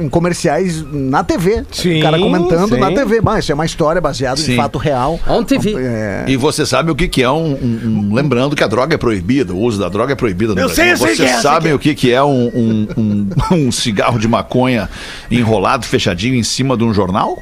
em 0.01 0.09
comerciais 0.09 0.83
na 0.91 1.23
TV. 1.23 1.63
Sim, 1.71 1.99
o 1.99 2.01
cara 2.03 2.19
comentando 2.19 2.69
sim. 2.75 2.79
na 2.79 2.91
TV. 2.91 3.21
Mas 3.21 3.43
isso 3.43 3.51
é 3.51 3.55
uma 3.55 3.65
história 3.65 4.01
baseada 4.01 4.37
Sim. 4.39 4.53
em 4.53 4.55
fato 4.57 4.77
real. 4.77 5.19
On 5.27 5.43
TV. 5.43 5.75
É, 5.77 6.25
E 6.27 6.35
você 6.37 6.65
sabe 6.65 6.91
o 6.91 6.95
que, 6.95 7.07
que 7.07 7.21
é 7.23 7.31
um, 7.31 7.53
um- 7.53 8.09
um- 8.09 8.13
Lembrando 8.13 8.55
que 8.55 8.63
a 8.63 8.67
droga 8.67 8.95
é 8.95 8.97
proibida, 8.97 9.53
o 9.53 9.59
uso 9.59 9.79
da 9.79 9.89
droga 9.89 10.13
é 10.13 10.15
proibido 10.15 10.53
no 10.55 10.61
Eu 10.61 10.69
sei, 10.69 10.87
Brasil. 10.87 10.91
eu 10.91 10.97
sei 10.97 11.15
Vocês 11.15 11.29
que 11.29 11.35
é, 11.35 11.39
sei 11.39 11.41
sabem 11.41 11.73
o 11.73 11.79
que, 11.79 11.95
que 11.95 12.11
é 12.11 12.21
um, 12.23 12.47
um- 12.53 12.87
um- 12.97 13.29
um 13.67 13.71
cigarro 13.71 14.17
de 14.19 14.27
maconha 14.27 14.89
enrolado, 15.31 15.85
fechadinho 15.85 16.35
em 16.35 16.43
cima 16.43 16.75
de 16.77 16.83
um 16.83 16.93
jornal? 16.93 17.41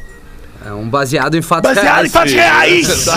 É 0.63 0.71
um 0.73 0.87
baseado 0.87 1.35
em 1.35 1.41
fatos 1.41 1.73
Baseado 1.73 2.05
em 2.05 2.09
reais. 2.09 2.11
fatos 2.11 2.33
reais. 2.33 2.87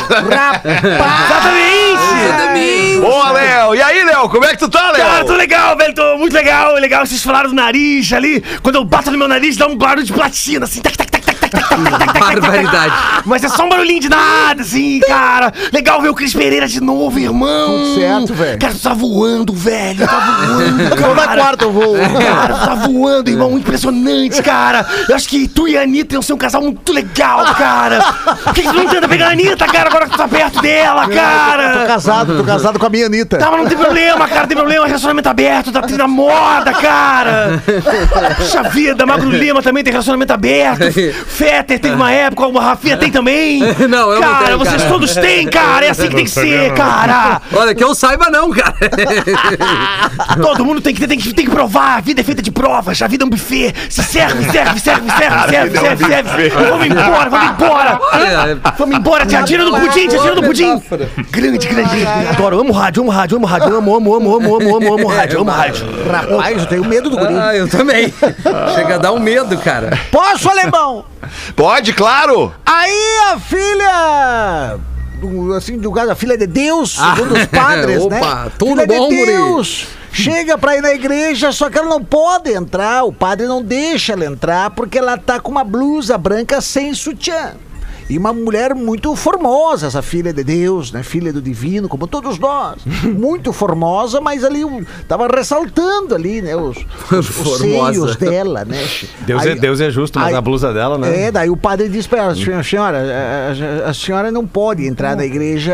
Exatamente. 0.64 2.24
Exatamente. 2.24 3.00
Boa, 3.00 3.30
Léo! 3.32 3.74
E 3.74 3.82
aí, 3.82 4.04
Léo, 4.04 4.28
como 4.30 4.44
é 4.44 4.48
que 4.50 4.56
tu 4.58 4.68
tá, 4.68 4.92
Cara, 4.92 5.16
Léo? 5.18 5.26
tô 5.26 5.34
legal, 5.34 5.76
velho. 5.76 5.94
Tô 5.94 6.16
muito 6.16 6.32
legal. 6.32 6.76
É 6.76 6.80
legal 6.80 7.04
vocês 7.06 7.22
falaram 7.22 7.50
do 7.50 7.54
nariz 7.54 8.10
ali. 8.12 8.42
Quando 8.62 8.76
eu 8.76 8.84
bato 8.84 9.10
no 9.10 9.18
meu 9.18 9.28
nariz, 9.28 9.56
dá 9.56 9.66
um 9.66 9.76
barulho 9.76 10.04
de 10.06 10.12
platina, 10.12 10.64
assim. 10.64 10.80
Tac, 10.80 10.96
tac, 10.96 11.10
tac, 11.10 11.23
Barbaridade. 12.18 12.94
Mas 13.24 13.44
é 13.44 13.48
só 13.48 13.64
um 13.64 13.68
barulhinho 13.68 14.00
de 14.00 14.08
nada, 14.08 14.62
assim, 14.62 15.00
cara. 15.00 15.52
Legal 15.72 16.00
ver 16.00 16.08
o 16.08 16.14
Cris 16.14 16.32
Pereira 16.34 16.66
de 16.66 16.80
novo, 16.80 17.18
irmão. 17.18 17.66
Tudo 17.78 17.94
certo, 17.94 18.34
velho. 18.34 18.58
Cara, 18.58 18.72
tu 18.74 18.80
tá 18.80 18.94
voando, 18.94 19.52
velho. 19.52 20.06
Tá 20.06 20.18
voando, 20.46 20.96
Toda 20.96 21.28
quarta 21.28 21.64
eu 21.64 21.72
vou. 21.72 21.94
Cara, 21.96 22.54
tu 22.54 22.64
tá 22.66 22.74
voando, 22.74 23.30
irmão. 23.30 23.58
Impressionante, 23.58 24.42
cara. 24.42 24.86
Eu 25.08 25.14
acho 25.14 25.28
que 25.28 25.46
tu 25.48 25.68
e 25.68 25.76
a 25.76 25.82
Anitta 25.82 26.14
iam 26.14 26.22
ser 26.22 26.32
um 26.32 26.38
casal 26.38 26.62
muito 26.62 26.92
legal, 26.92 27.44
cara. 27.54 28.02
Por 28.44 28.54
que, 28.54 28.62
que 28.62 28.68
tu 28.68 28.74
não 28.74 28.86
tenta 28.86 29.08
pegar 29.08 29.28
a 29.28 29.30
Anitta, 29.30 29.66
cara, 29.66 29.88
agora 29.88 30.04
que 30.06 30.12
tu 30.12 30.18
tá 30.18 30.28
perto 30.28 30.60
dela, 30.60 31.06
Tô 31.06 31.14
cara? 31.14 31.86
casado, 31.86 32.36
tô 32.36 32.44
casado 32.44 32.78
com 32.78 32.86
a 32.86 32.90
minha 32.90 33.06
Anitta. 33.06 33.38
Tá, 33.38 33.50
mas 33.50 33.60
não 33.60 33.68
tem 33.68 33.78
problema, 33.78 34.26
cara, 34.28 34.40
não 34.42 34.48
tem 34.48 34.56
problema, 34.56 34.86
relacionamento 34.86 35.28
aberto, 35.28 35.72
tá 35.72 35.82
tendo 35.82 36.02
a 36.02 36.08
moda, 36.08 36.72
cara! 36.72 37.62
Puxa 38.36 38.62
vida, 38.70 39.06
Magro 39.06 39.30
Lima 39.30 39.62
também 39.62 39.82
tem 39.84 39.92
relacionamento 39.92 40.32
aberto, 40.32 40.82
Fetter 41.44 41.78
teve 41.78 41.94
uma 41.94 42.10
época, 42.10 42.46
o 42.46 42.58
Rafinha 42.58 42.96
tem 42.96 43.10
também! 43.10 43.60
Não, 43.88 44.10
eu 44.12 44.20
não 44.20 44.28
cara, 44.28 44.46
tenho, 44.46 44.58
vocês 44.58 44.82
cara. 44.82 44.92
todos 44.92 45.14
têm, 45.14 45.46
cara, 45.46 45.84
é 45.84 45.90
assim 45.90 46.08
que 46.08 46.14
tem 46.16 46.24
que 46.24 46.30
ser, 46.30 46.72
cara! 46.72 47.40
Olha, 47.52 47.74
que 47.74 47.84
eu 47.84 47.94
saiba 47.94 48.30
não, 48.30 48.50
cara. 48.50 48.74
Todo 50.40 50.64
mundo 50.64 50.80
tem 50.80 50.94
que, 50.94 51.00
ter, 51.00 51.06
tem, 51.06 51.18
que, 51.18 51.34
tem 51.34 51.44
que 51.44 51.50
provar, 51.50 51.98
a 51.98 52.00
vida 52.00 52.22
é 52.22 52.24
feita 52.24 52.40
de 52.40 52.50
provas, 52.50 53.00
a 53.02 53.06
vida 53.06 53.24
é 53.24 53.26
um 53.26 53.30
buffet, 53.30 53.74
se 53.90 54.02
serve, 54.02 54.50
serve, 54.50 54.80
serve, 54.80 55.10
serve, 55.10 55.48
serve, 55.50 55.78
serve, 55.78 56.04
serve, 56.06 56.48
vamos 56.48 56.86
embora, 56.86 57.30
vamos 57.30 57.50
embora! 57.50 58.00
Olha, 58.12 58.60
Vamos 58.78 58.96
embora, 58.96 59.26
tia, 59.26 59.42
tira 59.42 59.64
do 59.64 59.70
pudim, 59.72 60.08
tia, 60.08 60.18
tira 60.18 60.34
do 60.34 60.42
pudim! 60.42 60.82
Grande, 61.30 61.66
grande, 61.68 62.06
adoro, 62.30 62.60
amo 62.60 62.72
rádio, 62.72 63.02
amo 63.02 63.10
rádio, 63.10 63.36
amo 63.36 63.46
rádio, 63.46 63.76
amo, 63.76 63.96
amo, 63.96 64.14
amo, 64.16 64.36
amo, 64.36 64.56
amo, 64.56 64.76
amo, 64.76 64.94
amo 64.94 65.08
rádio, 65.08 65.40
amo 65.40 65.50
rádio. 65.50 65.84
Rapaz, 66.10 66.58
eu 66.62 66.66
tenho 66.66 66.84
medo 66.84 67.10
do 67.10 67.16
guri. 67.18 67.34
ah, 67.36 67.54
eu 67.54 67.68
também. 67.68 68.12
Chega 68.74 68.94
a 68.94 68.98
dar 68.98 69.12
um 69.12 69.18
medo, 69.20 69.56
cara. 69.58 69.98
Posso, 70.10 70.48
alemão? 70.48 71.04
Pode, 71.56 71.92
claro! 71.92 72.52
Aí 72.64 73.18
a 73.32 73.38
filha. 73.38 74.76
do- 75.20 75.54
Assim, 75.54 75.78
do 75.78 75.90
caso, 75.92 76.10
a 76.10 76.14
filha 76.14 76.36
de 76.36 76.46
Deus, 76.46 76.92
segundo 76.96 77.34
os 77.34 77.46
padres, 77.46 78.04
né? 78.08 78.18
Opa, 78.20 78.52
tudo 78.58 78.80
filha 78.82 78.86
bom, 78.86 79.08
de? 79.08 79.26
Deus. 79.26 79.86
Chega 80.12 80.56
pra 80.56 80.76
ir 80.76 80.80
na 80.80 80.92
igreja, 80.92 81.50
só 81.50 81.68
que 81.68 81.76
ela 81.76 81.88
não 81.88 82.02
pode 82.04 82.52
entrar. 82.52 83.02
O 83.04 83.12
padre 83.12 83.46
não 83.48 83.60
deixa 83.60 84.12
ela 84.12 84.24
entrar 84.24 84.70
porque 84.70 84.96
ela 84.98 85.18
tá 85.18 85.40
com 85.40 85.50
uma 85.50 85.64
blusa 85.64 86.16
branca 86.16 86.60
sem 86.60 86.94
sutiã. 86.94 87.54
E 88.08 88.18
uma 88.18 88.32
mulher 88.34 88.74
muito 88.74 89.16
formosa, 89.16 89.86
essa 89.86 90.02
filha 90.02 90.32
de 90.32 90.44
Deus, 90.44 90.92
né? 90.92 91.02
Filha 91.02 91.32
do 91.32 91.40
divino, 91.40 91.88
como 91.88 92.06
todos 92.06 92.38
nós. 92.38 92.76
Muito 93.02 93.52
formosa, 93.52 94.20
mas 94.20 94.44
ali 94.44 94.60
tava 95.08 95.26
ressaltando 95.26 96.14
ali, 96.14 96.42
né? 96.42 96.54
Os, 96.54 96.76
os, 97.10 97.30
os 97.46 97.58
seios 97.58 98.16
dela, 98.16 98.64
né? 98.64 98.76
Deus, 99.20 99.46
é, 99.46 99.52
Aí- 99.52 99.58
Deus 99.58 99.80
é 99.80 99.90
justo, 99.90 100.18
mas 100.18 100.28
aí- 100.28 100.34
a 100.34 100.40
blusa 100.40 100.72
dela, 100.72 100.98
né? 100.98 101.24
é, 101.24 101.30
daí 101.32 101.48
o 101.48 101.56
padre 101.56 101.88
disse 101.88 102.06
pra 102.08 102.24
ela, 102.24 102.34
senhora, 102.34 102.62
senhora, 102.62 102.98
a, 102.98 103.86
a- 103.86 103.90
a 103.90 103.94
senhora 103.94 104.30
não 104.30 104.46
pode 104.46 104.86
entrar 104.86 105.16
na 105.16 105.24
igreja 105.24 105.72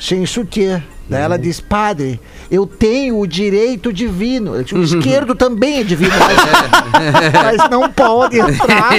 sem 0.00 0.26
sutiã. 0.26 0.82
Daí 1.08 1.22
ela 1.22 1.38
disse, 1.38 1.60
padre, 1.62 2.18
eu 2.50 2.66
tenho 2.66 3.18
o 3.20 3.26
direito 3.26 3.92
divino. 3.92 4.54
Eu 4.56 4.78
O 4.78 4.82
esquerdo 4.82 5.34
também 5.34 5.80
é 5.80 5.84
divino, 5.84 6.12
mas, 6.18 7.32
mas 7.60 7.70
não 7.70 7.90
pode 7.90 8.38
entrar. 8.38 8.92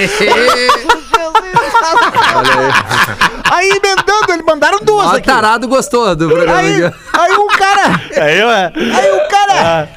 Aí 3.51 3.69
emendando, 3.69 4.31
eles 4.31 4.45
mandaram 4.45 4.79
duas 4.81 5.07
Ó, 5.07 5.11
aqui. 5.15 5.27
tarado 5.27 5.67
gostou 5.67 6.15
do 6.15 6.27
programa. 6.29 6.57
Aí, 6.59 6.83
aqui. 6.85 6.97
aí 7.13 7.31
um 7.33 7.47
cara, 7.47 8.01
É 8.11 8.41
eu, 8.41 8.49
é. 8.49 8.71
aí 8.75 9.11
um 9.11 9.27
cara, 9.29 9.87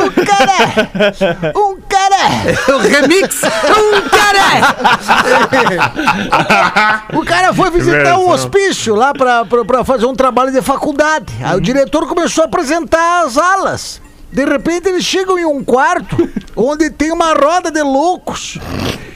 um 0.00 0.10
cara, 0.24 1.52
um 1.56 1.80
cara. 1.88 2.12
O 2.68 2.78
remix. 2.78 3.42
Um 3.44 4.08
cara. 4.08 4.42
O 7.12 7.24
cara 7.24 7.52
foi 7.54 7.70
visitar 7.70 7.98
um 8.18 8.28
Versão. 8.28 8.28
hospício 8.30 8.94
lá 8.94 9.12
pra, 9.12 9.44
pra, 9.44 9.64
pra 9.64 9.84
fazer 9.84 10.06
um 10.06 10.14
trabalho 10.14 10.52
de 10.52 10.62
faculdade. 10.62 11.32
Aí 11.42 11.56
o 11.56 11.60
diretor 11.60 12.06
começou 12.06 12.42
a 12.42 12.46
apresentar 12.46 13.24
as 13.24 13.36
alas. 13.36 14.00
De 14.32 14.44
repente 14.44 14.88
eles 14.88 15.04
chegam 15.04 15.38
em 15.38 15.44
um 15.44 15.62
quarto 15.62 16.16
onde 16.56 16.88
tem 16.90 17.12
uma 17.12 17.34
roda 17.34 17.70
de 17.70 17.82
loucos. 17.82 18.58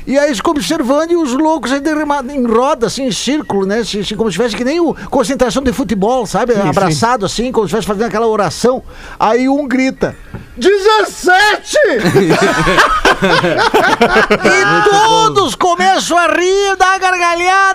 E 0.06 0.16
aí 0.16 0.26
eles 0.26 0.36
ficam 0.36 0.52
observando 0.52 1.10
e 1.10 1.16
os 1.16 1.32
loucos 1.32 1.72
aí 1.72 1.80
derramados 1.80 2.32
em 2.32 2.46
roda, 2.46 2.86
assim, 2.86 3.06
em 3.06 3.12
círculo, 3.12 3.66
né? 3.66 3.82
Como 4.16 4.30
se 4.30 4.34
tivesse 4.34 4.54
que 4.54 4.62
nem 4.62 4.78
o 4.78 4.94
concentração 5.10 5.64
de 5.64 5.72
futebol, 5.72 6.24
sabe? 6.26 6.54
Abraçado 6.54 7.26
assim, 7.26 7.50
como 7.50 7.66
se 7.66 7.74
estivesse 7.74 7.88
fazendo 7.88 8.06
aquela 8.06 8.28
oração. 8.28 8.84
Aí 9.18 9.48
um 9.48 9.66
grita: 9.66 10.14
17! 10.56 11.76
e 14.46 14.90
todos 14.90 15.56
começam 15.56 16.16
a 16.16 16.28
rir, 16.28 16.76
dá 16.78 16.98
gargalhada, 16.98 17.65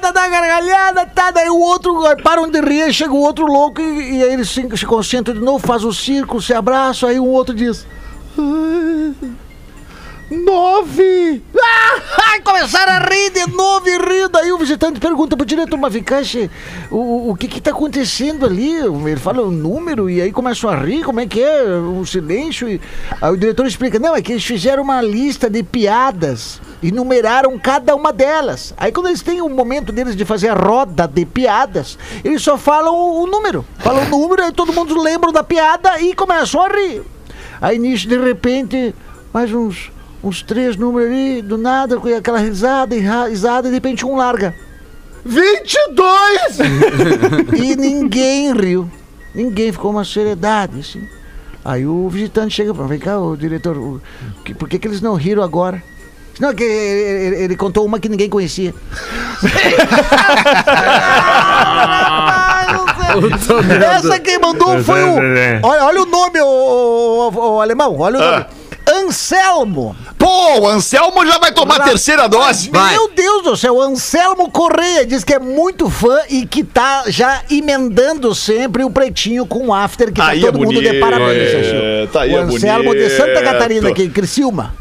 gargalhada, 0.61 1.05
tá? 1.05 1.31
Daí 1.31 1.49
o 1.49 1.59
outro, 1.59 1.93
param 2.23 2.49
de 2.49 2.61
rir, 2.61 2.93
chega 2.93 3.13
o 3.13 3.19
outro 3.19 3.45
louco 3.45 3.81
e, 3.81 4.17
e 4.17 4.23
aí 4.23 4.33
eles 4.33 4.49
se, 4.49 4.65
se 4.77 4.85
concentram 4.85 5.33
de 5.33 5.41
novo, 5.41 5.65
faz 5.65 5.83
o 5.83 5.93
círculo, 5.93 6.41
se 6.41 6.53
abraçam, 6.53 7.09
aí 7.09 7.19
um 7.19 7.27
outro 7.27 7.53
diz. 7.53 7.85
"Ah, 8.37 9.13
Nove! 10.29 11.43
Ah, 12.33 12.39
começaram 12.43 12.93
a 12.93 12.99
rir 12.99 13.29
de 13.31 13.45
novo 13.51 13.89
e 13.89 13.97
rir. 13.97 14.29
Daí 14.29 14.53
o 14.53 14.57
visitante 14.57 15.01
pergunta 15.01 15.35
pro 15.35 15.45
diretor, 15.45 15.77
mas 15.77 15.93
o, 16.89 17.31
o 17.31 17.35
que 17.35 17.47
que 17.49 17.59
tá 17.59 17.71
acontecendo 17.71 18.45
ali? 18.45 18.73
Ele 18.73 19.17
fala 19.17 19.41
o 19.41 19.51
número 19.51 20.09
e 20.09 20.21
aí 20.21 20.31
começam 20.31 20.69
a 20.69 20.75
rir, 20.77 21.03
como 21.03 21.19
é 21.19 21.27
que 21.27 21.41
é? 21.41 21.63
Um 21.77 22.05
silêncio. 22.05 22.69
E... 22.69 22.79
Aí 23.21 23.33
o 23.33 23.35
diretor 23.35 23.65
explica, 23.67 23.99
não, 23.99 24.15
é 24.15 24.21
que 24.21 24.31
eles 24.31 24.45
fizeram 24.45 24.83
uma 24.83 25.01
lista 25.01 25.49
de 25.49 25.61
piadas 25.61 26.61
e 26.81 26.91
numeraram 26.91 27.57
cada 27.59 27.95
uma 27.95 28.11
delas. 28.11 28.73
Aí 28.77 28.91
quando 28.91 29.07
eles 29.07 29.21
têm 29.21 29.41
o 29.41 29.49
momento 29.49 29.91
deles 29.91 30.15
de 30.15 30.25
fazer 30.25 30.49
a 30.49 30.53
roda 30.53 31.07
de 31.07 31.25
piadas, 31.25 31.97
eles 32.23 32.41
só 32.41 32.57
falam 32.57 32.93
o, 32.95 33.23
o 33.23 33.27
número. 33.27 33.65
Falam 33.79 34.03
o 34.05 34.09
número, 34.09 34.43
aí 34.43 34.51
todo 34.51 34.73
mundo 34.73 34.99
lembra 34.99 35.31
da 35.31 35.43
piada 35.43 35.99
e 36.01 36.13
começam 36.15 36.61
a 36.61 36.67
rir. 36.69 37.03
Aí 37.61 37.77
nisso, 37.77 38.07
de 38.07 38.17
repente, 38.17 38.95
mais 39.33 39.53
uns, 39.53 39.91
uns 40.23 40.41
três 40.41 40.75
números 40.75 41.09
ali, 41.09 41.41
do 41.41 41.57
nada, 41.57 41.97
com 41.99 42.07
aquela 42.07 42.39
risada 42.39 42.95
e 42.95 42.99
risada, 43.29 43.67
e 43.67 43.71
de 43.71 43.75
repente 43.75 44.05
um 44.05 44.15
larga. 44.15 44.55
22! 45.23 46.57
e 47.61 47.75
ninguém 47.75 48.53
riu. 48.53 48.89
Ninguém 49.33 49.71
ficou 49.71 49.91
uma 49.91 50.03
seriedade, 50.03 50.79
assim. 50.79 51.07
Aí 51.63 51.85
o 51.85 52.09
visitante 52.09 52.55
chega 52.55 52.73
para 52.73 52.85
vem 52.87 52.99
cá, 52.99 53.19
o 53.19 53.37
diretor, 53.37 53.77
o- 53.77 54.01
que- 54.43 54.53
por 54.55 54.67
que, 54.67 54.79
que 54.79 54.87
eles 54.87 54.99
não 54.99 55.13
riram 55.13 55.43
agora? 55.43 55.81
Não, 56.39 56.53
que 56.55 56.63
ele, 56.63 57.25
ele- 57.25 57.43
ele 57.43 57.55
contou 57.55 57.85
uma 57.85 57.99
que 57.99 58.09
ninguém 58.09 58.29
conhecia. 58.29 58.73
Essa 63.97 64.19
quem 64.19 64.39
mandou 64.39 64.81
foi 64.83 65.03
o. 65.03 65.15
Olha, 65.63 65.83
olha 65.85 66.01
o 66.01 66.05
nome, 66.05 66.39
o, 66.41 66.45
o- 66.45 67.29
o- 67.29 67.55
o 67.55 67.61
alemão, 67.61 67.97
olha 67.99 68.17
o 68.17 68.21
nome. 68.21 68.45
Anselmo. 68.93 69.95
Pô, 70.17 70.59
o 70.61 70.67
Anselmo 70.67 71.25
já 71.25 71.37
vai 71.37 71.51
tomar 71.53 71.81
a 71.81 71.83
terceira 71.83 72.27
dose. 72.27 72.69
Vai. 72.71 72.93
Meu 72.93 73.11
Deus 73.13 73.43
do 73.43 73.55
céu, 73.55 73.79
Anselmo 73.79 74.49
Correia 74.49 75.05
diz 75.05 75.23
que 75.23 75.33
é 75.33 75.39
muito 75.39 75.87
fã 75.89 76.19
e 76.29 76.45
que 76.47 76.63
tá 76.63 77.03
já 77.07 77.41
emendando 77.49 78.33
sempre 78.33 78.83
o 78.83 78.89
pretinho 78.89 79.45
com 79.45 79.67
o 79.67 79.73
after, 79.73 80.07
que 80.07 80.13
tá 80.19 80.29
Aí 80.29 80.39
é 80.39 80.45
todo 80.45 80.57
mundo 80.59 80.79
de 80.81 80.87
bonito, 80.87 80.99
parabéns, 80.99 81.51
é, 81.53 82.07
tá 82.11 82.21
aí 82.21 82.33
O 82.33 82.37
é 82.37 82.41
Anselmo 82.41 82.93
de 82.95 83.01
bonito. 83.01 83.17
Santa 83.17 83.41
Catarina, 83.43 83.89
aqui, 83.89 84.09
Criciúma. 84.09 84.73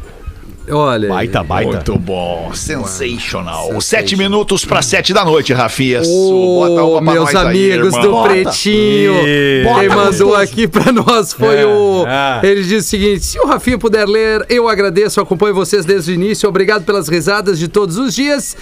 Olha. 0.71 1.09
Baita, 1.09 1.43
baita. 1.43 1.71
Muito 1.71 1.97
bom, 1.99 2.51
sensacional. 2.53 3.79
Sete 3.81 4.15
minutos 4.15 4.63
para 4.65 4.81
sete 4.81 5.13
da 5.13 5.23
noite, 5.25 5.53
Rafinhas. 5.53 6.07
Ô, 6.07 6.59
Bota 6.67 6.83
uma 6.83 7.01
pra 7.01 7.11
meus 7.13 7.29
aí, 7.35 7.47
amigos 7.47 7.87
irmão. 7.87 8.01
do 8.01 8.11
Bota. 8.11 8.29
Pretinho. 8.29 9.27
E- 9.27 9.63
Quem 9.63 9.73
Bota 9.73 9.87
mandou 9.95 10.27
gostoso. 10.29 10.35
aqui 10.35 10.67
pra 10.67 10.91
nós 10.91 11.33
foi 11.33 11.61
É, 11.61 11.65
o. 11.65 12.05
é. 12.07 12.39
Ele 12.47 12.63
diz 12.63 12.85
o 12.85 12.87
seguinte: 12.89 13.25
se 13.25 13.39
o 13.39 13.45
Rafinha 13.45 13.77
puder 13.77 14.05
ler, 14.07 14.45
eu 14.49 14.67
agradeço, 14.69 15.19
acompanho 15.19 15.53
vocês 15.53 15.85
desde 15.85 16.11
o 16.11 16.13
início. 16.13 16.47
Obrigado 16.47 16.83
pelas 16.83 17.07
risadas 17.07 17.57
de 17.59 17.67
todos 17.67 17.97
os 17.97 18.13
dias. 18.15 18.55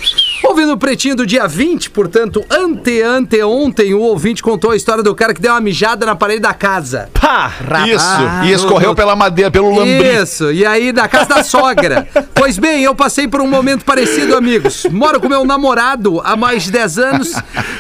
Ouvindo 0.43 0.73
o 0.73 0.77
Pretinho 0.77 1.15
do 1.15 1.25
dia 1.25 1.47
20, 1.47 1.89
portanto, 1.89 2.43
ante, 2.49 3.01
ante 3.01 3.41
ontem, 3.43 3.93
o 3.93 3.99
ouvinte 4.01 4.41
contou 4.41 4.71
a 4.71 4.75
história 4.75 5.03
do 5.03 5.13
cara 5.13 5.33
que 5.33 5.41
deu 5.41 5.51
uma 5.51 5.59
mijada 5.61 6.05
na 6.05 6.15
parede 6.15 6.39
da 6.41 6.53
casa. 6.53 7.09
Pá! 7.13 7.51
Isso, 7.87 8.45
e 8.45 8.51
escorreu 8.51 8.89
no- 8.89 8.95
pela 8.95 9.15
madeira, 9.15 9.51
pelo 9.51 9.69
lambrim. 9.75 9.99
Isso, 10.21 10.51
e 10.51 10.65
aí 10.65 10.91
na 10.91 11.07
casa 11.07 11.29
da 11.29 11.43
sogra. 11.43 11.98
Pois 12.33 12.57
bem, 12.57 12.83
eu 12.83 12.95
passei 12.95 13.27
por 13.27 13.41
um 13.41 13.47
momento 13.47 13.83
parecido, 13.85 14.35
amigos. 14.35 14.85
Moro 14.91 15.19
com 15.19 15.27
meu 15.29 15.43
namorado 15.45 16.21
há 16.23 16.35
mais 16.35 16.63
de 16.63 16.71
10 16.71 16.97
anos 16.99 17.33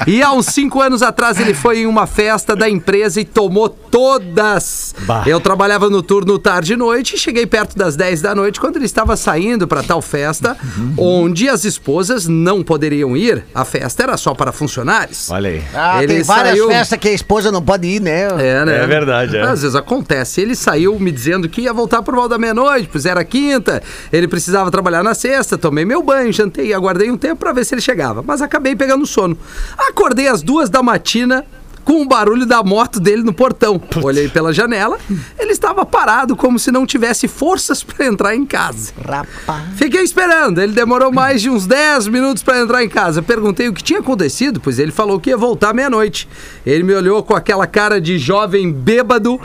e 0.05 0.21
há 0.21 0.31
uns 0.31 0.47
5 0.47 0.81
anos 0.81 1.01
atrás 1.01 1.39
ele 1.39 1.53
foi 1.53 1.79
em 1.79 1.85
uma 1.85 2.05
festa 2.05 2.55
da 2.55 2.69
empresa 2.69 3.19
e 3.21 3.25
tomou 3.25 3.69
todas. 3.69 4.93
Bah. 5.01 5.23
Eu 5.25 5.39
trabalhava 5.39 5.89
no 5.89 6.01
turno 6.01 6.37
tarde 6.39 6.73
e 6.73 6.75
noite 6.75 7.15
e 7.15 7.17
cheguei 7.17 7.45
perto 7.45 7.77
das 7.77 7.95
10 7.95 8.21
da 8.21 8.35
noite 8.35 8.59
quando 8.59 8.75
ele 8.77 8.85
estava 8.85 9.15
saindo 9.15 9.67
para 9.67 9.81
tal 9.83 10.01
festa, 10.01 10.57
onde 10.97 11.47
as 11.49 11.63
esposas 11.65 12.27
não 12.27 12.63
poderiam 12.63 13.15
ir. 13.15 13.43
A 13.53 13.63
festa 13.65 14.03
era 14.03 14.17
só 14.17 14.33
para 14.33 14.51
funcionários. 14.51 15.29
Olha 15.31 15.49
aí. 15.49 15.63
Ah, 15.73 16.03
Ele 16.03 16.15
tem 16.15 16.23
várias 16.23 16.55
saiu- 16.57 16.67
festas 16.67 16.99
que 16.99 17.07
a 17.07 17.13
esposa 17.13 17.51
não 17.51 17.61
pode 17.61 17.87
ir, 17.87 18.01
né? 18.01 18.27
É, 18.37 18.65
né? 18.65 18.83
É 18.83 18.87
verdade, 18.87 19.37
é. 19.37 19.41
Às 19.41 19.61
vezes 19.61 19.75
acontece. 19.75 20.41
Ele 20.41 20.55
saiu 20.55 20.99
me 20.99 21.11
dizendo 21.11 21.47
que 21.49 21.61
ia 21.61 21.73
voltar 21.73 22.01
por 22.01 22.13
volta 22.15 22.29
da 22.29 22.37
meia-noite, 22.37 22.89
pois 22.91 23.05
era 23.05 23.23
quinta, 23.23 23.81
ele 24.11 24.27
precisava 24.27 24.71
trabalhar 24.71 25.03
na 25.03 25.13
sexta, 25.13 25.57
tomei 25.57 25.85
meu 25.85 26.01
banho, 26.03 26.31
jantei 26.31 26.67
e 26.67 26.73
aguardei 26.73 27.09
um 27.11 27.17
tempo 27.17 27.37
pra 27.37 27.53
ver 27.53 27.65
se 27.65 27.73
ele 27.73 27.81
chegava. 27.81 28.23
Mas 28.25 28.41
acabei 28.41 28.75
pegando 28.75 29.05
sono. 29.05 29.37
Acordei 29.77 30.27
às 30.27 30.41
duas 30.41 30.69
da 30.69 30.83
matina 30.83 31.45
com 31.89 32.03
o 32.03 32.05
barulho 32.05 32.45
da 32.45 32.61
moto 32.61 32.99
dele 32.99 33.23
no 33.23 33.33
portão. 33.33 33.81
Olhei 34.03 34.29
pela 34.29 34.53
janela, 34.53 34.99
ele 35.39 35.51
estava 35.51 35.83
parado 35.83 36.35
como 36.35 36.59
se 36.59 36.71
não 36.71 36.85
tivesse 36.85 37.27
forças 37.27 37.81
pra 37.81 38.05
entrar 38.05 38.35
em 38.35 38.45
casa. 38.45 38.93
Rapaz. 39.03 39.63
Fiquei 39.75 40.03
esperando. 40.03 40.61
Ele 40.61 40.71
demorou 40.71 41.11
mais 41.11 41.41
de 41.41 41.49
uns 41.49 41.65
10 41.65 42.07
minutos 42.07 42.43
pra 42.43 42.59
entrar 42.59 42.83
em 42.83 42.89
casa. 42.89 43.23
Perguntei 43.23 43.67
o 43.67 43.73
que 43.73 43.83
tinha 43.83 44.01
acontecido, 44.01 44.59
pois 44.59 44.77
ele 44.77 44.91
falou 44.91 45.19
que 45.19 45.31
ia 45.31 45.37
voltar 45.37 45.73
meia-noite. 45.73 46.29
Ele 46.63 46.83
me 46.83 46.93
olhou 46.93 47.23
com 47.23 47.33
aquela 47.33 47.65
cara 47.65 47.99
de 47.99 48.19
jovem 48.19 48.71
bêbado 48.71 49.41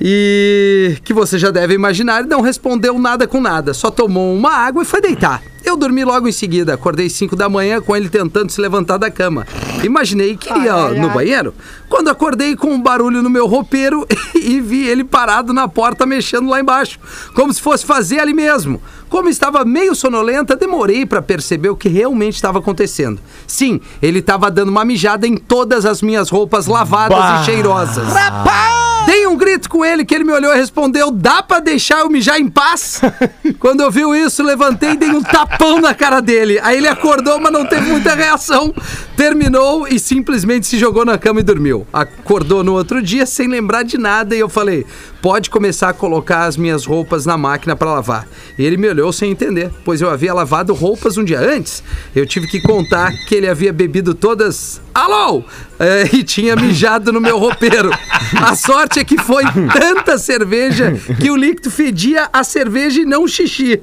e 0.00 0.96
que 1.04 1.12
você 1.14 1.38
já 1.38 1.50
deve 1.50 1.74
imaginar, 1.74 2.20
ele 2.20 2.28
não 2.28 2.40
respondeu 2.40 2.98
nada 2.98 3.26
com 3.26 3.40
nada, 3.40 3.72
só 3.72 3.90
tomou 3.90 4.34
uma 4.34 4.50
água 4.52 4.82
e 4.82 4.86
foi 4.86 5.00
deitar. 5.00 5.42
Eu 5.64 5.76
dormi 5.76 6.04
logo 6.04 6.28
em 6.28 6.32
seguida, 6.32 6.74
acordei 6.74 7.10
5 7.10 7.34
da 7.34 7.48
manhã 7.48 7.80
com 7.80 7.96
ele 7.96 8.08
tentando 8.08 8.52
se 8.52 8.60
levantar 8.60 8.98
da 8.98 9.10
cama. 9.10 9.44
Imaginei 9.82 10.36
que 10.36 10.48
ia 10.48 10.90
no 10.90 11.10
banheiro. 11.10 11.52
Quando 11.88 12.08
acordei 12.08 12.54
com 12.54 12.68
um 12.68 12.80
barulho 12.80 13.20
no 13.20 13.28
meu 13.28 13.48
roupeiro 13.48 14.06
e 14.34 14.60
vi 14.60 14.86
ele 14.86 15.02
parado 15.02 15.52
na 15.52 15.66
porta 15.66 16.06
mexendo 16.06 16.48
lá 16.48 16.60
embaixo, 16.60 17.00
como 17.34 17.52
se 17.52 17.60
fosse 17.60 17.84
fazer 17.84 18.20
ali 18.20 18.32
mesmo. 18.32 18.80
Como 19.08 19.28
estava 19.28 19.64
meio 19.64 19.94
sonolenta, 19.94 20.54
demorei 20.54 21.04
para 21.04 21.20
perceber 21.20 21.70
o 21.70 21.76
que 21.76 21.88
realmente 21.88 22.34
estava 22.34 22.60
acontecendo. 22.60 23.20
Sim, 23.44 23.80
ele 24.00 24.20
estava 24.20 24.48
dando 24.52 24.68
uma 24.68 24.84
mijada 24.84 25.26
em 25.26 25.36
todas 25.36 25.84
as 25.84 26.00
minhas 26.00 26.28
roupas 26.30 26.66
lavadas 26.66 27.18
Bah. 27.18 27.40
e 27.42 27.44
cheirosas. 27.44 28.06
Dei 29.06 29.24
um 29.24 29.36
grito 29.36 29.70
com 29.70 29.84
ele 29.84 30.04
que 30.04 30.12
ele 30.12 30.24
me 30.24 30.32
olhou 30.32 30.52
e 30.52 30.56
respondeu: 30.56 31.12
Dá 31.12 31.40
pra 31.40 31.60
deixar 31.60 32.00
eu 32.00 32.10
mijar 32.10 32.40
em 32.40 32.48
paz? 32.48 33.00
Quando 33.60 33.82
ouviu 33.82 34.14
isso, 34.14 34.42
levantei 34.42 34.90
e 34.90 34.96
dei 34.96 35.10
um 35.10 35.22
tapão 35.22 35.80
na 35.80 35.94
cara 35.94 36.20
dele. 36.20 36.58
Aí 36.60 36.76
ele 36.76 36.88
acordou, 36.88 37.38
mas 37.38 37.52
não 37.52 37.64
teve 37.64 37.88
muita 37.88 38.14
reação. 38.14 38.74
Terminou 39.16 39.86
e 39.86 40.00
simplesmente 40.00 40.66
se 40.66 40.76
jogou 40.76 41.04
na 41.04 41.16
cama 41.16 41.38
e 41.38 41.44
dormiu. 41.44 41.86
Acordou 41.92 42.64
no 42.64 42.74
outro 42.74 43.00
dia 43.00 43.24
sem 43.24 43.46
lembrar 43.46 43.84
de 43.84 43.96
nada 43.96 44.34
e 44.34 44.40
eu 44.40 44.48
falei: 44.48 44.84
Pode 45.26 45.50
começar 45.50 45.88
a 45.88 45.92
colocar 45.92 46.44
as 46.44 46.56
minhas 46.56 46.84
roupas 46.84 47.26
na 47.26 47.36
máquina 47.36 47.74
pra 47.74 47.92
lavar. 47.92 48.28
E 48.56 48.64
ele 48.64 48.76
me 48.76 48.88
olhou 48.88 49.12
sem 49.12 49.32
entender, 49.32 49.72
pois 49.84 50.00
eu 50.00 50.08
havia 50.08 50.32
lavado 50.32 50.72
roupas 50.72 51.18
um 51.18 51.24
dia 51.24 51.40
antes. 51.40 51.82
Eu 52.14 52.24
tive 52.24 52.46
que 52.46 52.60
contar 52.62 53.10
que 53.26 53.34
ele 53.34 53.48
havia 53.48 53.72
bebido 53.72 54.14
todas. 54.14 54.80
Alô! 54.94 55.42
É, 55.80 56.08
e 56.14 56.22
tinha 56.22 56.54
mijado 56.54 57.12
no 57.12 57.20
meu 57.20 57.38
roupeiro. 57.38 57.90
A 58.40 58.54
sorte 58.54 59.00
é 59.00 59.04
que 59.04 59.18
foi 59.18 59.42
tanta 59.72 60.16
cerveja 60.16 60.92
que 61.20 61.28
o 61.28 61.36
líquido 61.36 61.72
fedia 61.72 62.28
a 62.32 62.44
cerveja 62.44 63.00
e 63.00 63.04
não 63.04 63.24
o 63.24 63.28
xixi. 63.28 63.82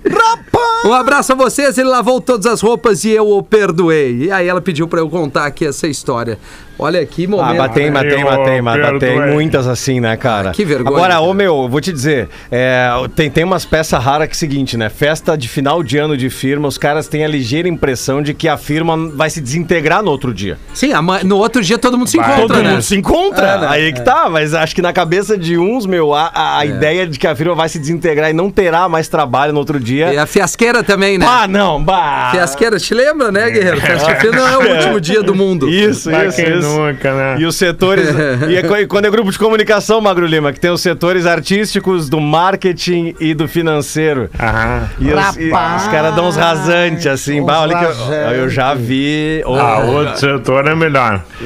Um 0.85 0.93
abraço 0.93 1.33
a 1.33 1.35
vocês, 1.35 1.77
ele 1.77 1.89
lavou 1.89 2.21
todas 2.21 2.45
as 2.45 2.61
roupas 2.61 3.03
e 3.03 3.09
eu 3.09 3.29
o 3.29 3.43
perdoei. 3.43 4.23
E 4.23 4.31
aí 4.31 4.47
ela 4.47 4.61
pediu 4.61 4.87
pra 4.87 5.01
eu 5.01 5.09
contar 5.09 5.45
aqui 5.45 5.65
essa 5.65 5.87
história. 5.87 6.39
Olha 6.77 7.05
que 7.05 7.27
momento. 7.27 7.49
Ah, 7.51 7.53
matei, 7.53 7.87
Eu 7.87 7.91
matei, 7.93 8.61
matei. 8.61 8.99
perdoei. 8.99 9.31
Muitas 9.33 9.67
assim, 9.67 9.99
né, 9.99 10.17
cara? 10.17 10.51
Que 10.51 10.65
vergonha, 10.65 10.95
Agora, 10.97 11.19
ô 11.21 11.33
meu, 11.33 11.67
vou 11.69 11.79
te 11.79 11.91
dizer, 11.93 12.27
é, 12.51 12.89
tem, 13.15 13.29
tem 13.29 13.43
umas 13.43 13.63
peças 13.65 14.03
raras 14.03 14.27
que 14.27 14.33
é 14.33 14.35
o 14.35 14.39
seguinte, 14.39 14.75
né? 14.77 14.89
Festa 14.89 15.37
de 15.37 15.47
final 15.47 15.83
de 15.83 15.97
ano 15.97 16.17
de 16.17 16.29
firma, 16.29 16.67
os 16.67 16.77
caras 16.77 17.07
têm 17.07 17.23
a 17.23 17.27
ligeira 17.27 17.67
impressão 17.67 18.21
de 18.21 18.33
que 18.33 18.47
a 18.49 18.57
firma 18.57 18.97
vai 19.15 19.29
se 19.29 19.39
desintegrar 19.39 20.01
no 20.03 20.09
outro 20.11 20.33
dia. 20.33 20.57
Sim, 20.73 20.91
ama- 20.93 21.23
no 21.23 21.37
outro 21.37 21.61
dia 21.61 21.77
todo 21.77 21.97
mundo 21.97 22.07
se 22.09 22.17
encontra, 22.17 22.41
Todo 22.41 22.63
né? 22.63 22.71
mundo 22.71 22.81
se 22.81 22.95
encontra. 22.95 23.47
É, 23.47 23.57
né? 23.59 23.67
Aí 23.69 23.93
que 23.93 24.01
tá, 24.01 24.27
mas 24.29 24.53
acho 24.53 24.73
que 24.75 24.81
na 24.81 24.91
cabeça 24.91 25.37
de 25.37 25.57
uns, 25.57 25.85
meu, 25.85 26.13
a, 26.13 26.31
a- 26.33 26.57
a 26.59 26.65
ideia 26.65 27.05
de 27.07 27.17
que 27.19 27.27
a 27.27 27.35
firma 27.35 27.53
vai 27.55 27.69
se 27.69 27.77
desintegrar 27.79 28.29
e 28.29 28.33
não 28.33 28.49
terá 28.49 28.89
mais 28.89 29.07
trabalho 29.07 29.53
no 29.53 29.59
outro 29.59 29.79
dia. 29.79 30.13
E 30.13 30.17
a 30.17 30.25
fiasqueira 30.25 30.83
também, 30.83 31.17
né? 31.17 31.25
Ah, 31.29 31.47
não, 31.47 31.81
bah. 31.83 32.29
Fiasqueira, 32.31 32.79
te 32.79 32.93
lembra, 32.93 33.31
né, 33.31 33.49
Guerreiro? 33.49 33.79
Fiasqueira 33.81 34.35
não 34.35 34.47
é 34.47 34.57
o 34.57 34.71
último 34.75 34.99
dia 35.01 35.21
do 35.21 35.35
mundo. 35.35 35.69
Isso, 35.69 36.09
isso, 36.11 36.41
isso. 36.41 36.62
Nunca, 36.63 37.13
né? 37.13 37.35
e 37.39 37.45
os 37.45 37.55
setores. 37.55 38.09
e, 38.49 38.55
é 38.55 38.81
e 38.81 38.87
quando 38.87 39.05
é 39.05 39.09
grupo 39.11 39.31
de 39.31 39.37
comunicação, 39.39 40.01
Magro 40.01 40.25
Lima, 40.25 40.51
que 40.53 40.59
tem 40.59 40.71
os 40.71 40.81
setores 40.81 41.25
artísticos, 41.25 42.09
do 42.09 42.19
marketing 42.19 43.15
e 43.19 43.33
do 43.33 43.47
financeiro. 43.47 44.29
Aham. 44.39 44.89
E 44.99 45.11
os, 45.13 45.37
e 45.37 45.51
os 45.51 45.87
caras 45.87 46.15
dão 46.15 46.27
uns 46.27 46.35
rasantes 46.35 47.05
assim. 47.07 47.41
uns 47.41 47.45
Bah, 47.45 47.61
olha 47.61 47.77
que 47.77 47.85
eu, 47.85 48.13
eu 48.43 48.49
já 48.49 48.73
vi. 48.73 49.41
oh, 49.45 49.55
Ah, 49.55 49.79
outro 49.79 50.17
setor 50.19 50.67
é 50.67 50.75
melhor. 50.75 51.21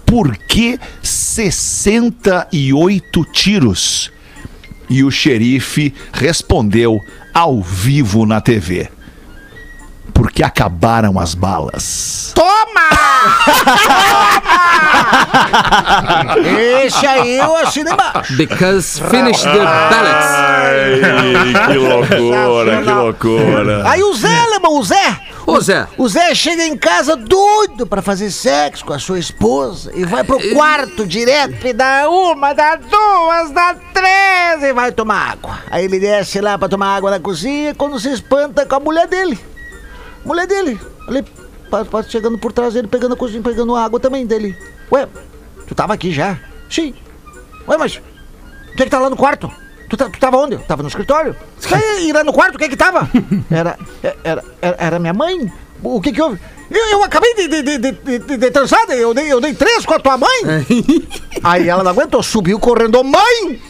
por 0.06 0.34
que 0.36 0.80
68 1.02 3.24
tiros? 3.26 4.10
E 4.88 5.04
o 5.04 5.10
xerife 5.10 5.92
respondeu 6.12 6.98
ao 7.34 7.62
vivo 7.62 8.24
na 8.24 8.40
TV: 8.40 8.88
Porque 10.12 10.42
acabaram 10.42 11.18
as 11.18 11.34
balas. 11.34 12.34
Esse 16.84 17.06
aí 17.06 17.38
eu 17.38 17.56
assino 17.56 17.90
embaixo. 17.90 18.36
Because 18.36 19.00
finish 19.10 19.42
the 19.42 19.58
ballots. 19.58 20.28
Ai, 20.30 21.00
que 21.66 21.74
loucura, 21.78 22.82
que 22.82 22.90
loucura. 22.90 23.88
Aí 23.90 24.02
o 24.02 24.12
Zé, 24.14 24.38
alemão, 24.40 24.78
o 24.78 24.84
Zé. 24.84 25.20
Ô, 25.46 25.60
Zé. 25.60 25.86
O 25.96 26.06
Zé 26.08 26.34
chega 26.34 26.62
em 26.64 26.76
casa 26.76 27.16
doido 27.16 27.86
pra 27.86 28.02
fazer 28.02 28.30
sexo 28.30 28.84
com 28.84 28.92
a 28.92 28.98
sua 28.98 29.18
esposa 29.18 29.90
e 29.94 30.04
vai 30.04 30.22
pro 30.22 30.38
quarto 30.54 31.06
direto 31.06 31.66
e 31.66 31.72
dá 31.72 32.06
uma, 32.10 32.52
dá 32.52 32.76
duas, 32.76 33.50
dá 33.50 33.74
três 33.94 34.62
e 34.62 34.74
vai 34.74 34.92
tomar 34.92 35.30
água. 35.30 35.58
Aí 35.70 35.86
ele 35.86 35.98
desce 35.98 36.38
lá 36.42 36.58
pra 36.58 36.68
tomar 36.68 36.94
água 36.96 37.10
na 37.10 37.18
cozinha 37.18 37.74
quando 37.74 37.98
se 37.98 38.12
espanta 38.12 38.66
com 38.66 38.74
a 38.74 38.80
mulher 38.80 39.06
dele. 39.06 39.40
Mulher 40.28 40.46
dele. 40.46 40.78
Ali, 41.08 41.24
chegando 42.08 42.38
por 42.38 42.52
trás 42.52 42.74
dele, 42.74 42.86
pegando 42.86 43.14
a 43.14 43.16
cozinha, 43.16 43.42
pegando 43.42 43.74
água 43.74 43.98
também 43.98 44.26
dele. 44.26 44.54
Ué, 44.92 45.08
tu 45.66 45.74
tava 45.74 45.94
aqui 45.94 46.12
já? 46.12 46.38
Sim. 46.70 46.94
Ué, 47.66 47.76
mas 47.78 47.96
o 47.96 48.76
que 48.76 48.84
que 48.84 48.90
tá 48.90 48.98
lá 48.98 49.08
no 49.08 49.16
quarto? 49.16 49.50
Tu, 49.88 49.96
tá- 49.96 50.10
tu 50.10 50.20
tava 50.20 50.36
onde? 50.36 50.54
Eu 50.56 50.60
tava 50.60 50.82
no 50.82 50.88
escritório. 50.88 51.34
E 52.00 52.12
lá 52.12 52.22
no 52.22 52.32
quarto, 52.32 52.56
o 52.56 52.58
que 52.58 52.68
que 52.68 52.76
tava? 52.76 53.08
Era, 53.50 53.76
era, 54.22 54.44
era, 54.62 54.76
era 54.78 54.98
minha 54.98 55.12
mãe? 55.14 55.50
O 55.82 56.00
que 56.00 56.12
que 56.12 56.20
houve? 56.22 56.38
Eu, 56.70 56.86
eu 56.90 57.02
acabei 57.02 57.34
de, 57.34 57.48
de, 57.48 57.62
de, 57.62 57.78
de, 57.78 58.18
de, 58.18 58.36
de 58.36 58.50
transar, 58.50 58.84
eu 58.90 59.14
dei, 59.14 59.32
eu 59.32 59.40
dei 59.40 59.54
três 59.54 59.84
com 59.86 59.94
a 59.94 59.98
tua 59.98 60.18
mãe. 60.18 60.42
Aí 61.42 61.68
ela 61.68 61.82
não 61.82 61.90
aguentou, 61.90 62.22
subiu 62.22 62.58
correndo. 62.60 63.02
Mãe! 63.02 63.60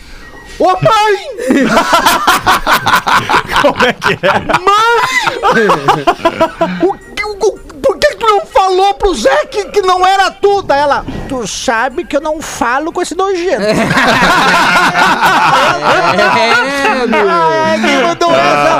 Ô 0.59 0.67
mãe! 0.67 0.79
Como 3.63 3.85
é 3.85 3.93
que 3.93 4.15
é? 4.15 4.17
O, 6.85 6.93
que- 7.15 7.25
o, 7.25 7.31
o- 7.33 7.59
por 7.81 7.99
que 7.99 8.15
tu 8.17 8.27
não 8.27 8.45
falou 8.47 8.95
pro 8.95 9.15
Zé 9.15 9.47
que, 9.47 9.65
que 9.67 9.81
não 9.83 10.05
era 10.07 10.31
tu? 10.31 10.63
Daí 10.63 10.81
ela, 10.81 11.05
tu 11.29 11.47
sabe 11.47 12.05
que 12.05 12.17
eu 12.17 12.21
não 12.21 12.41
falo 12.41 12.93
com 12.93 13.03
esse 13.03 13.15
nojento. 13.15 13.63
É, 16.39 17.07
meu. 17.07 17.29
Ah, 17.29 17.75
quem 17.81 18.03
mandou 18.03 18.31
essa? 18.33 18.79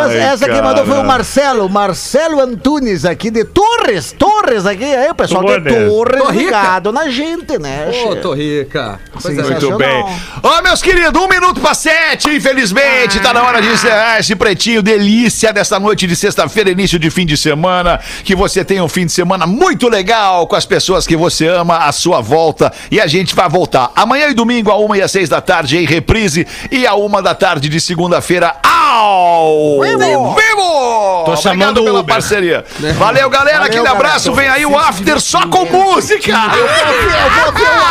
Essa, 0.00 0.14
essa 0.14 0.48
quem 0.48 0.62
mandou 0.62 0.86
foi 0.86 0.98
o 0.98 1.04
Marcelo, 1.04 1.68
Marcelo 1.68 2.40
Antunes 2.40 3.04
aqui 3.04 3.30
de 3.30 3.44
Torres, 3.44 4.12
Torres 4.12 4.66
aqui, 4.66 4.84
aí 4.84 5.10
o 5.10 5.14
pessoal 5.14 5.44
de 5.44 5.60
Torres. 5.60 6.20
Rica. 6.30 6.32
ligado 6.32 6.92
na 6.92 7.08
gente, 7.08 7.58
né? 7.58 7.88
Ô, 7.88 7.92
che? 8.14 8.20
tô 8.20 8.32
rica. 8.34 9.00
Coisa 9.20 9.44
Sim, 9.44 9.50
Muito 9.50 9.76
bem. 9.76 10.04
Ó, 10.42 10.62
meus 10.62 10.82
queridos, 10.82 11.20
um 11.20 11.28
minuto 11.28 11.60
pra 11.60 11.74
sete, 11.74 12.30
infelizmente. 12.30 13.20
Tá 13.20 13.32
na 13.32 13.42
hora 13.42 13.60
de 13.60 13.68
encerrar 13.68 14.18
esse 14.18 14.34
pretinho 14.34 14.82
delícia 14.82 15.52
desta 15.52 15.78
noite 15.78 16.06
de 16.06 16.16
sexta-feira, 16.16 16.70
início 16.70 16.98
de 16.98 17.10
fim 17.10 17.26
de 17.26 17.36
semana. 17.36 18.00
Que 18.24 18.34
você 18.34 18.64
tenha 18.64 18.82
um 18.84 18.88
fim 18.88 19.06
de 19.06 19.12
semana 19.12 19.46
muito 19.46 19.88
legal 19.88 20.46
com 20.46 20.56
as 20.56 20.64
pessoas 20.64 21.06
que 21.06 21.16
você 21.16 21.48
ama 21.48 21.76
à 21.86 21.92
sua 21.92 22.20
volta. 22.20 22.72
E 22.90 23.00
a 23.00 23.06
gente 23.06 23.34
vai 23.34 23.48
voltar 23.48 23.90
amanhã 23.94 24.28
e 24.28 24.34
domingo, 24.34 24.70
a 24.70 24.76
uma 24.76 24.96
e 24.96 25.02
às 25.02 25.10
seis 25.10 25.28
da 25.28 25.40
tarde, 25.40 25.76
em 25.78 25.84
reprise. 25.86 26.46
E 26.70 26.86
a 26.86 26.94
uma 26.94 27.20
da 27.22 27.34
tarde 27.34 27.68
de 27.68 27.80
segunda-feira, 27.80 28.54
ao 28.62 29.80
vivo! 29.80 31.24
Tô 31.24 31.36
chamando 31.36 31.80
o 31.80 31.84
pela 31.84 32.00
Uber. 32.00 32.14
parceria. 32.14 32.64
Valeu, 32.96 33.28
galera. 33.30 33.64
Aquele 33.64 33.86
abraço. 33.86 34.32
Vem 34.32 34.48
aí 34.48 34.64
o 34.66 34.76
after 34.78 35.20
só 35.20 35.46
com 35.46 35.64
música. 35.66 36.32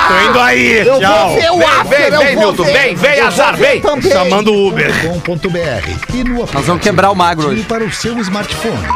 Tô 0.07 0.29
indo 0.29 0.39
aí. 0.39 0.87
Eu 0.87 0.99
Tchau. 0.99 1.29
vou 1.29 1.39
ver 1.39 1.51
o 1.51 1.57
Vem, 1.57 1.67
after, 1.67 2.09
vem, 2.11 2.19
vem, 2.19 2.35
vou 2.35 2.45
Milton. 2.47 2.63
ver. 2.63 2.73
Vem, 2.73 2.95
vem, 2.95 3.19
azar, 3.21 3.55
vem. 3.55 3.81
também. 3.81 4.11
Chamando 4.11 4.51
o 4.53 4.67
Uber. 4.67 4.91
com.br 5.25 6.13
e 6.13 6.23
no 6.23 6.45
Nós 6.51 6.65
vamos 6.65 6.81
quebrar 6.81 7.11
o 7.11 7.15
magro 7.15 7.49
hoje. 7.49 7.63
para 7.63 7.83
o 7.83 7.91
seu 7.91 8.17
smartphone. 8.19 8.87